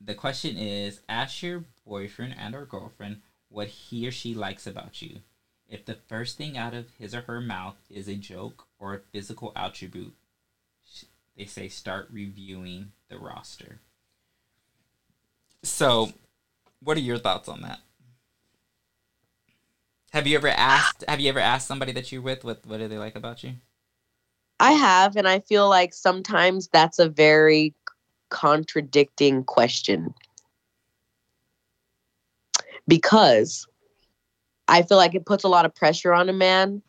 the 0.00 0.14
question 0.14 0.56
is: 0.56 1.00
Ask 1.08 1.42
your 1.42 1.64
boyfriend 1.86 2.34
and 2.38 2.54
or 2.54 2.64
girlfriend 2.64 3.22
what 3.48 3.68
he 3.68 4.06
or 4.06 4.10
she 4.10 4.34
likes 4.34 4.66
about 4.66 5.00
you. 5.02 5.20
If 5.68 5.84
the 5.84 5.94
first 5.94 6.36
thing 6.36 6.56
out 6.56 6.74
of 6.74 6.90
his 6.98 7.14
or 7.14 7.22
her 7.22 7.40
mouth 7.40 7.76
is 7.90 8.08
a 8.08 8.14
joke 8.14 8.66
or 8.78 8.94
a 8.94 9.00
physical 9.00 9.52
attribute, 9.56 10.14
they 11.36 11.44
say 11.44 11.68
start 11.68 12.08
reviewing 12.12 12.92
the 13.08 13.18
roster. 13.18 13.80
So, 15.62 16.12
what 16.80 16.96
are 16.96 17.00
your 17.00 17.18
thoughts 17.18 17.48
on 17.48 17.62
that? 17.62 17.80
Have 20.12 20.26
you 20.26 20.36
ever 20.36 20.48
asked? 20.48 21.04
Have 21.08 21.20
you 21.20 21.28
ever 21.28 21.40
asked 21.40 21.66
somebody 21.66 21.92
that 21.92 22.12
you're 22.12 22.22
with 22.22 22.44
what 22.44 22.64
what 22.66 22.78
do 22.78 22.88
they 22.88 22.98
like 22.98 23.16
about 23.16 23.42
you? 23.42 23.54
i 24.60 24.72
have 24.72 25.16
and 25.16 25.28
i 25.28 25.38
feel 25.40 25.68
like 25.68 25.92
sometimes 25.92 26.68
that's 26.68 26.98
a 26.98 27.08
very 27.08 27.74
contradicting 28.30 29.44
question 29.44 30.12
because 32.88 33.66
i 34.68 34.82
feel 34.82 34.96
like 34.98 35.14
it 35.14 35.26
puts 35.26 35.44
a 35.44 35.48
lot 35.48 35.64
of 35.64 35.74
pressure 35.74 36.12
on 36.12 36.28
a 36.28 36.32
man 36.32 36.82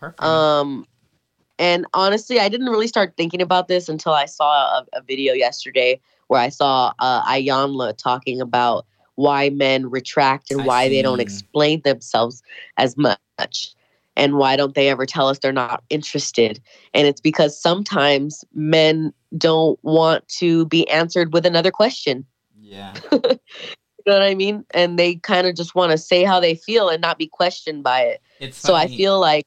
Perfect. 0.00 0.22
Um, 0.22 0.86
and 1.58 1.86
honestly, 1.92 2.40
I 2.40 2.48
didn't 2.48 2.70
really 2.70 2.86
start 2.86 3.12
thinking 3.18 3.42
about 3.42 3.68
this 3.68 3.88
until 3.90 4.12
I 4.14 4.24
saw 4.24 4.78
a, 4.78 4.86
a 4.94 5.02
video 5.02 5.34
yesterday 5.34 6.00
where 6.28 6.40
I 6.40 6.48
saw 6.48 6.94
uh, 6.98 7.22
Iyanla 7.24 7.98
talking 7.98 8.40
about 8.40 8.86
why 9.16 9.50
men 9.50 9.90
retract 9.90 10.50
and 10.50 10.62
I 10.62 10.64
why 10.64 10.88
they 10.88 11.02
don't 11.02 11.20
explain 11.20 11.82
themselves 11.82 12.42
as 12.78 12.96
much. 12.96 13.74
And 14.16 14.36
why 14.36 14.56
don't 14.56 14.74
they 14.74 14.88
ever 14.88 15.06
tell 15.06 15.28
us 15.28 15.38
they're 15.38 15.52
not 15.52 15.82
interested? 15.88 16.60
And 16.94 17.06
it's 17.06 17.20
because 17.20 17.60
sometimes 17.60 18.44
men 18.52 19.12
don't 19.38 19.78
want 19.82 20.26
to 20.38 20.66
be 20.66 20.88
answered 20.88 21.32
with 21.32 21.46
another 21.46 21.70
question. 21.70 22.26
yeah. 22.60 22.94
You 24.06 24.12
know 24.12 24.18
what 24.18 24.26
I 24.26 24.34
mean? 24.34 24.64
And 24.72 24.98
they 24.98 25.16
kind 25.16 25.46
of 25.46 25.54
just 25.54 25.74
want 25.74 25.92
to 25.92 25.98
say 25.98 26.24
how 26.24 26.40
they 26.40 26.54
feel 26.54 26.88
and 26.88 27.02
not 27.02 27.18
be 27.18 27.26
questioned 27.26 27.82
by 27.82 28.00
it. 28.00 28.22
It's 28.40 28.56
So 28.56 28.74
I 28.74 28.88
feel 28.88 29.20
like 29.20 29.44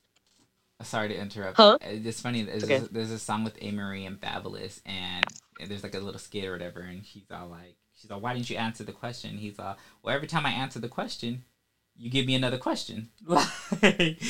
Sorry 0.83 1.07
to 1.07 1.17
interrupt. 1.17 1.57
Huh? 1.57 1.77
Uh, 1.81 1.87
It's 1.87 2.21
funny. 2.21 2.43
There's, 2.43 2.63
Okay. 2.63 2.75
a, 2.75 2.81
there's 2.81 3.11
a 3.11 3.17
song 3.19 3.43
with 3.43 3.59
Amerie 3.61 4.05
and 4.05 4.19
Fabolous, 4.19 4.81
and 4.85 5.25
there's 5.67 5.81
like 5.81 5.95
a 5.95 5.99
little 5.99 6.19
skit 6.19 6.45
or 6.45 6.51
whatever, 6.51 6.81
and 6.81 7.05
she's 7.05 7.23
all 7.31 7.47
like, 7.47 7.77
she's 7.99 8.11
all, 8.11 8.19
why 8.19 8.33
didn't 8.33 8.49
you 8.49 8.57
answer 8.57 8.83
the 8.83 8.91
question? 8.91 9.37
He's 9.37 9.57
all, 9.59 9.77
well, 10.03 10.13
every 10.15 10.27
time 10.27 10.45
I 10.45 10.51
answer 10.51 10.79
the 10.79 10.89
question, 10.89 11.45
you 11.97 12.09
give 12.09 12.25
me 12.25 12.35
another 12.35 12.57
question. 12.57 13.09
Like, 13.27 14.21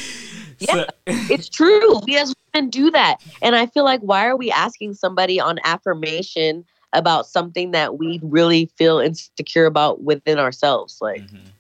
Yeah, 0.59 0.85
it's 1.07 1.49
true. 1.49 1.99
We 2.05 2.15
as 2.17 2.33
women 2.53 2.69
do 2.69 2.91
that. 2.91 3.17
And 3.41 3.55
I 3.55 3.65
feel 3.65 3.83
like 3.83 4.01
why 4.01 4.27
are 4.27 4.37
we 4.37 4.51
asking 4.51 4.93
somebody 4.93 5.39
on 5.39 5.57
affirmation 5.63 6.63
about 6.93 7.25
something 7.27 7.71
that 7.71 7.97
we 7.97 8.19
really 8.23 8.67
feel 8.77 8.99
insecure 8.99 9.65
about 9.65 10.03
within 10.03 10.37
ourselves? 10.39 10.99
Like, 11.01 11.21
Mhm. 11.23 11.51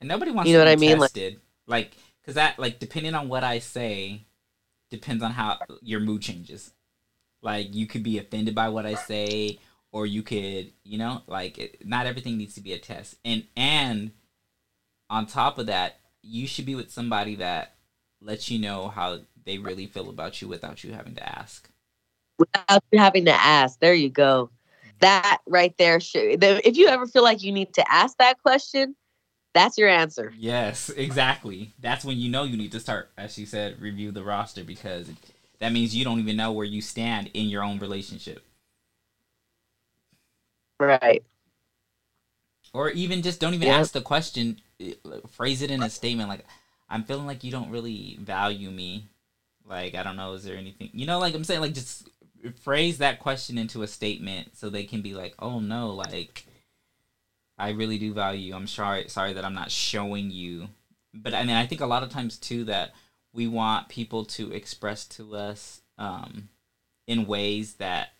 And 0.00 0.08
nobody 0.08 0.30
wants 0.30 0.48
You 0.50 0.56
know 0.58 0.64
to 0.64 0.70
what 0.70 0.78
be 0.78 0.86
I 0.86 0.90
mean? 0.90 0.98
Like- 1.00 1.12
tested. 1.12 1.40
Like, 1.66 1.96
because 2.20 2.34
that, 2.36 2.58
like, 2.58 2.78
depending 2.78 3.14
on 3.14 3.28
what 3.28 3.42
I 3.42 3.58
say, 3.58 4.26
depends 4.90 5.22
on 5.24 5.32
how 5.32 5.58
your 5.82 6.00
mood 6.00 6.22
changes. 6.22 6.72
Like, 7.42 7.74
you 7.74 7.86
could 7.86 8.02
be 8.02 8.18
offended 8.18 8.54
by 8.54 8.68
what 8.68 8.86
I 8.86 8.94
say, 8.94 9.58
or 9.92 10.06
you 10.06 10.22
could, 10.22 10.72
you 10.84 10.98
know, 10.98 11.22
like, 11.26 11.58
it, 11.58 11.86
not 11.86 12.06
everything 12.06 12.36
needs 12.36 12.54
to 12.54 12.60
be 12.60 12.72
a 12.74 12.78
test. 12.78 13.16
And 13.24 13.44
and 13.56 14.12
on 15.10 15.26
top 15.26 15.58
of 15.58 15.66
that, 15.66 15.96
you 16.22 16.46
should 16.46 16.66
be 16.66 16.74
with 16.74 16.90
somebody 16.90 17.36
that 17.36 17.74
lets 18.20 18.50
you 18.50 18.58
know 18.58 18.88
how 18.88 19.20
they 19.44 19.58
really 19.58 19.86
feel 19.86 20.10
about 20.10 20.42
you 20.42 20.48
without 20.48 20.84
you 20.84 20.92
having 20.92 21.14
to 21.14 21.26
ask. 21.38 21.70
without 22.38 22.82
you 22.92 22.98
having 22.98 23.24
to 23.26 23.32
ask, 23.32 23.78
there 23.80 23.94
you 23.94 24.10
go. 24.10 24.50
That 25.00 25.38
right 25.46 25.74
there 25.78 26.00
should. 26.00 26.42
If 26.42 26.76
you 26.76 26.88
ever 26.88 27.06
feel 27.06 27.22
like 27.22 27.42
you 27.42 27.52
need 27.52 27.72
to 27.74 27.92
ask 27.92 28.16
that 28.18 28.42
question, 28.42 28.96
that's 29.54 29.78
your 29.78 29.88
answer. 29.88 30.34
Yes, 30.36 30.90
exactly. 30.90 31.72
That's 31.80 32.04
when 32.04 32.18
you 32.18 32.30
know 32.30 32.44
you 32.44 32.56
need 32.56 32.72
to 32.72 32.80
start, 32.80 33.10
as 33.16 33.32
she 33.34 33.46
said, 33.46 33.80
review 33.80 34.10
the 34.10 34.24
roster 34.24 34.64
because 34.64 35.10
that 35.60 35.72
means 35.72 35.94
you 35.96 36.04
don't 36.04 36.18
even 36.20 36.36
know 36.36 36.52
where 36.52 36.66
you 36.66 36.80
stand 36.82 37.30
in 37.34 37.46
your 37.46 37.62
own 37.62 37.78
relationship. 37.78 38.44
Right. 40.80 41.24
Or 42.72 42.90
even 42.90 43.22
just 43.22 43.40
don't 43.40 43.54
even 43.54 43.68
Yeah. 43.68 43.78
ask 43.78 43.92
the 43.92 44.00
question, 44.02 44.60
phrase 45.30 45.62
it 45.62 45.70
in 45.70 45.82
a 45.82 45.90
statement 45.90 46.28
like, 46.28 46.44
I'm 46.88 47.04
feeling 47.04 47.26
like 47.26 47.44
you 47.44 47.52
don't 47.52 47.70
really 47.70 48.18
value 48.20 48.70
me. 48.70 49.06
Like, 49.64 49.94
I 49.94 50.02
don't 50.02 50.16
know, 50.16 50.32
is 50.32 50.44
there 50.44 50.56
anything, 50.56 50.90
you 50.92 51.06
know, 51.06 51.18
like 51.18 51.34
I'm 51.34 51.44
saying, 51.44 51.60
like, 51.60 51.74
just 51.74 52.08
phrase 52.62 52.98
that 52.98 53.18
question 53.18 53.58
into 53.58 53.82
a 53.82 53.86
statement 53.86 54.56
so 54.56 54.70
they 54.70 54.84
can 54.84 55.02
be 55.02 55.14
like, 55.14 55.34
oh 55.38 55.60
no, 55.60 55.90
like, 55.90 56.46
I 57.58 57.70
really 57.70 57.98
do 57.98 58.14
value 58.14 58.40
you. 58.40 58.54
I'm 58.54 58.68
sorry, 58.68 59.08
sorry 59.08 59.32
that 59.32 59.44
I'm 59.44 59.54
not 59.54 59.70
showing 59.70 60.30
you. 60.30 60.68
But 61.12 61.34
I 61.34 61.44
mean, 61.44 61.56
I 61.56 61.66
think 61.66 61.80
a 61.80 61.86
lot 61.86 62.02
of 62.02 62.10
times 62.10 62.36
too 62.36 62.64
that 62.64 62.92
we 63.32 63.46
want 63.46 63.88
people 63.88 64.24
to 64.24 64.52
express 64.52 65.04
to 65.06 65.34
us 65.36 65.80
um, 65.98 66.48
in 67.06 67.26
ways 67.26 67.74
that 67.74 68.10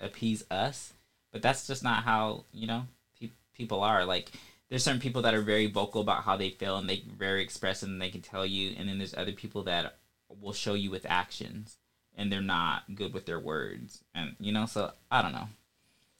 appease 0.00 0.44
us, 0.50 0.92
but 1.32 1.42
that's 1.42 1.66
just 1.66 1.84
not 1.84 2.02
how 2.02 2.44
you 2.52 2.66
know 2.66 2.82
pe- 3.20 3.30
people 3.54 3.82
are. 3.82 4.04
Like 4.04 4.32
there's 4.68 4.84
certain 4.84 5.00
people 5.00 5.22
that 5.22 5.34
are 5.34 5.42
very 5.42 5.66
vocal 5.66 6.00
about 6.00 6.24
how 6.24 6.36
they 6.36 6.50
feel 6.50 6.76
and 6.76 6.88
they 6.88 7.02
very 7.16 7.42
expressive 7.42 7.88
and 7.88 8.00
they 8.00 8.10
can 8.10 8.22
tell 8.22 8.44
you, 8.44 8.74
and 8.78 8.88
then 8.88 8.98
there's 8.98 9.14
other 9.14 9.32
people 9.32 9.62
that 9.64 9.98
will 10.40 10.52
show 10.52 10.74
you 10.74 10.90
with 10.90 11.06
actions 11.08 11.78
and 12.16 12.30
they're 12.32 12.40
not 12.40 12.82
good 12.94 13.14
with 13.14 13.26
their 13.26 13.40
words, 13.40 14.02
and 14.14 14.34
you 14.40 14.52
know. 14.52 14.66
So 14.66 14.92
I 15.10 15.22
don't 15.22 15.32
know. 15.32 15.48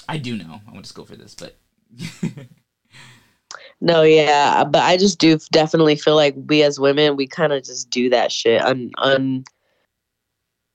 I 0.08 0.16
do 0.16 0.36
know. 0.36 0.60
I 0.66 0.72
went 0.72 0.84
to 0.84 0.88
school 0.88 1.04
for 1.04 1.16
this, 1.16 1.34
but. 1.34 1.56
No, 3.80 4.02
yeah, 4.02 4.64
but 4.64 4.82
I 4.82 4.96
just 4.96 5.20
do 5.20 5.38
definitely 5.52 5.94
feel 5.94 6.16
like 6.16 6.34
we 6.48 6.62
as 6.62 6.80
women, 6.80 7.16
we 7.16 7.28
kind 7.28 7.52
of 7.52 7.62
just 7.62 7.90
do 7.90 8.10
that 8.10 8.32
shit 8.32 8.60
un 8.60 8.90
un 8.98 9.44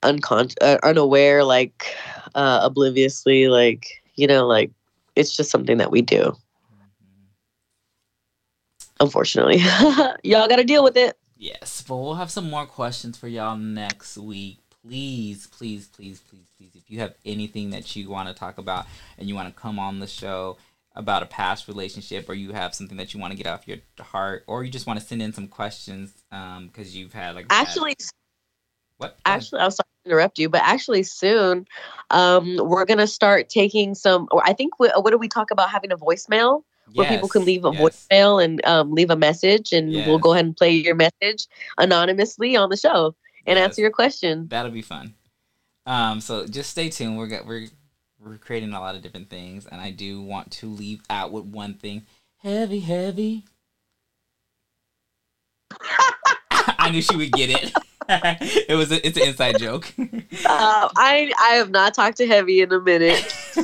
uncon 0.04 0.54
uh, 0.62 0.78
unaware, 0.84 1.44
like 1.44 1.96
uh, 2.36 2.62
obliviously, 2.64 3.50
like 3.50 4.02
you 4.16 4.26
know, 4.26 4.48
like 4.48 4.72
it's 5.18 5.36
just 5.36 5.52
something 5.52 5.78
that 5.78 5.92
we 5.92 6.02
do. 6.02 6.34
Unfortunately, 9.04 9.58
y'all 10.24 10.48
got 10.48 10.56
to 10.56 10.64
deal 10.64 10.82
with 10.82 10.96
it. 10.96 11.18
Yes, 11.36 11.84
but 11.86 11.98
we'll 11.98 12.14
have 12.14 12.32
some 12.32 12.50
more 12.50 12.66
questions 12.66 13.18
for 13.18 13.28
y'all 13.28 13.58
next 13.58 14.18
week. 14.18 14.60
Please, 14.82 15.46
please, 15.46 15.88
please, 15.88 16.22
please, 16.22 16.48
please, 16.58 16.70
if 16.74 16.90
you 16.90 17.00
have 17.00 17.14
anything 17.26 17.72
that 17.72 17.98
you 17.98 18.10
want 18.10 18.30
to 18.30 18.34
talk 18.34 18.58
about 18.58 18.86
and 19.18 19.28
you 19.28 19.36
want 19.36 19.54
to 19.54 19.62
come 19.62 19.78
on 19.78 20.00
the 20.00 20.08
show 20.08 20.56
about 20.96 21.22
a 21.22 21.26
past 21.26 21.68
relationship 21.68 22.30
or 22.30 22.34
you 22.34 22.54
have 22.54 22.74
something 22.74 22.96
that 22.96 23.14
you 23.14 23.20
want 23.20 23.32
to 23.32 23.38
get 23.38 23.46
off 23.46 23.68
your 23.68 23.80
heart 24.00 24.46
or 24.48 24.64
you 24.64 24.72
just 24.72 24.88
want 24.88 24.98
to 24.98 25.06
send 25.06 25.22
in 25.22 25.34
some 25.34 25.48
questions 25.48 26.14
um 26.32 26.68
because 26.68 26.96
you've 26.96 27.14
had 27.14 27.34
like 27.34 27.48
actually 27.50 27.96
bad... 27.98 28.10
what 28.98 29.18
actually 29.26 29.60
i 29.60 29.66
was 29.66 29.76
sorry 29.76 29.88
to 30.04 30.12
interrupt 30.12 30.38
you 30.38 30.50
but 30.50 30.62
actually 30.64 31.02
soon 31.02 31.66
um 32.12 32.58
we're 32.58 32.86
gonna 32.86 33.08
start 33.08 33.50
taking 33.50 33.96
some 33.96 34.28
i 34.44 34.54
think 34.54 34.78
we, 34.80 34.88
what 34.90 35.10
do 35.10 35.18
we 35.18 35.28
talk 35.28 35.50
about 35.50 35.68
having 35.68 35.92
a 35.92 35.98
voicemail 35.98 36.62
where 36.94 37.08
yes, 37.08 37.16
people 37.16 37.30
can 37.30 37.46
leave 37.46 37.66
a 37.66 37.72
yes. 37.72 38.08
voicemail 38.12 38.44
and 38.44 38.64
um, 38.66 38.92
leave 38.92 39.10
a 39.10 39.16
message 39.16 39.72
and 39.74 39.92
yes. 39.92 40.08
we'll 40.08 40.20
go 40.20 40.34
ahead 40.34 40.46
and 40.46 40.56
play 40.56 40.72
your 40.72 40.96
message 40.96 41.48
anonymously 41.78 42.56
on 42.56 42.70
the 42.70 42.78
show 42.78 43.16
and 43.46 43.58
answer 43.58 43.82
your 43.82 43.92
question 43.92 44.48
that'll 44.48 44.72
be 44.72 44.82
fun 44.82 45.14
um 45.86 46.22
so 46.22 46.46
just 46.46 46.70
stay 46.70 46.90
tuned 46.90 47.18
we're 47.18 47.28
got 47.28 47.46
we're 47.46 47.68
we're 48.26 48.38
creating 48.38 48.74
a 48.74 48.80
lot 48.80 48.96
of 48.96 49.02
different 49.02 49.30
things, 49.30 49.66
and 49.66 49.82
I 49.82 49.92
do 49.92 50.22
want 50.22 50.52
to 50.54 50.68
leave 50.68 51.02
out 51.10 51.32
with 51.32 51.46
one 51.46 51.74
thing: 51.74 52.06
heavy, 52.38 52.80
heavy. 52.80 53.46
I 56.56 56.90
knew 56.92 57.02
she 57.02 57.16
would 57.16 57.32
get 57.32 57.50
it. 57.50 57.74
it 58.70 58.76
was 58.76 58.92
a, 58.92 59.06
it's 59.06 59.18
an 59.18 59.28
inside 59.28 59.60
joke. 59.60 59.92
uh, 59.98 60.10
I 60.46 61.32
I 61.40 61.56
have 61.56 61.70
not 61.70 61.94
talked 61.94 62.18
to 62.18 62.28
Heavy 62.28 62.62
in 62.62 62.72
a 62.72 62.80
minute. 62.80 63.36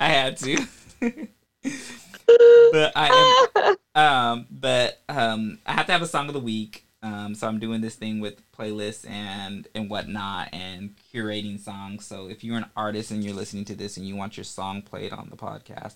I 0.00 0.08
had 0.08 0.36
to. 0.38 0.66
But 1.00 2.92
I 2.96 3.46
am 3.56 3.76
um 3.94 4.46
but 4.50 5.00
um 5.08 5.58
I 5.66 5.72
have 5.72 5.86
to 5.86 5.92
have 5.92 6.02
a 6.02 6.06
song 6.06 6.28
of 6.28 6.34
the 6.34 6.40
week. 6.40 6.86
Um, 7.02 7.34
so 7.34 7.48
I'm 7.48 7.58
doing 7.58 7.80
this 7.80 7.94
thing 7.94 8.20
with 8.20 8.42
playlists 8.52 9.08
and 9.08 9.66
and 9.74 9.88
whatnot 9.88 10.50
and 10.52 10.94
curating 11.12 11.58
songs. 11.58 12.04
So 12.04 12.28
if 12.28 12.44
you're 12.44 12.58
an 12.58 12.70
artist 12.76 13.10
and 13.10 13.24
you're 13.24 13.34
listening 13.34 13.64
to 13.66 13.74
this 13.74 13.96
and 13.96 14.06
you 14.06 14.16
want 14.16 14.36
your 14.36 14.44
song 14.44 14.82
played 14.82 15.12
on 15.12 15.28
the 15.30 15.36
podcast, 15.36 15.94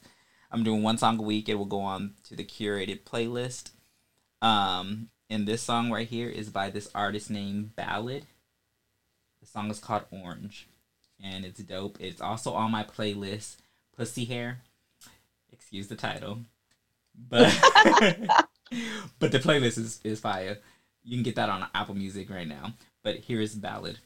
I'm 0.51 0.65
doing 0.65 0.83
one 0.83 0.97
song 0.97 1.19
a 1.19 1.23
week. 1.23 1.49
It 1.49 1.57
will 1.57 1.67
go 1.67 1.81
on 1.81 2.15
to 2.29 2.37
the 2.37 2.45
curated 2.45 3.03
playlist. 3.03 3.71
Um, 4.41 5.09
and 5.29 5.47
this 5.47 5.63
song 5.63 5.91
right 5.91 6.09
here 6.09 6.29
is 6.29 6.49
by 6.49 6.71
this 6.71 6.89
artist 6.95 7.31
named 7.31 7.77
Ballad. 7.77 8.27
The 9.41 9.47
song 9.47 9.71
is 9.71 9.79
called 9.79 10.05
Orange, 10.11 10.69
and 11.23 11.45
it's 11.45 11.61
dope. 11.61 11.99
It's 12.01 12.21
also 12.21 12.55
on 12.55 12.71
my 12.71 12.85
playlist, 12.85 13.57
Pussy 13.97 14.25
Hair. 14.25 14.61
Excuse 15.75 15.89
the 15.89 15.97
title, 15.97 16.39
but 17.29 17.53
but 19.19 19.33
the 19.33 19.41
playlist 19.41 19.77
is 19.77 20.01
is 20.05 20.21
fire. 20.21 20.59
You 21.03 21.17
can 21.17 21.25
get 21.25 21.35
that 21.35 21.49
on 21.49 21.67
Apple 21.75 21.97
Music 21.97 22.31
right 22.31 22.47
now. 22.47 22.75
But 23.03 23.17
here 23.17 23.41
is 23.41 23.57
Ballad. 23.57 23.99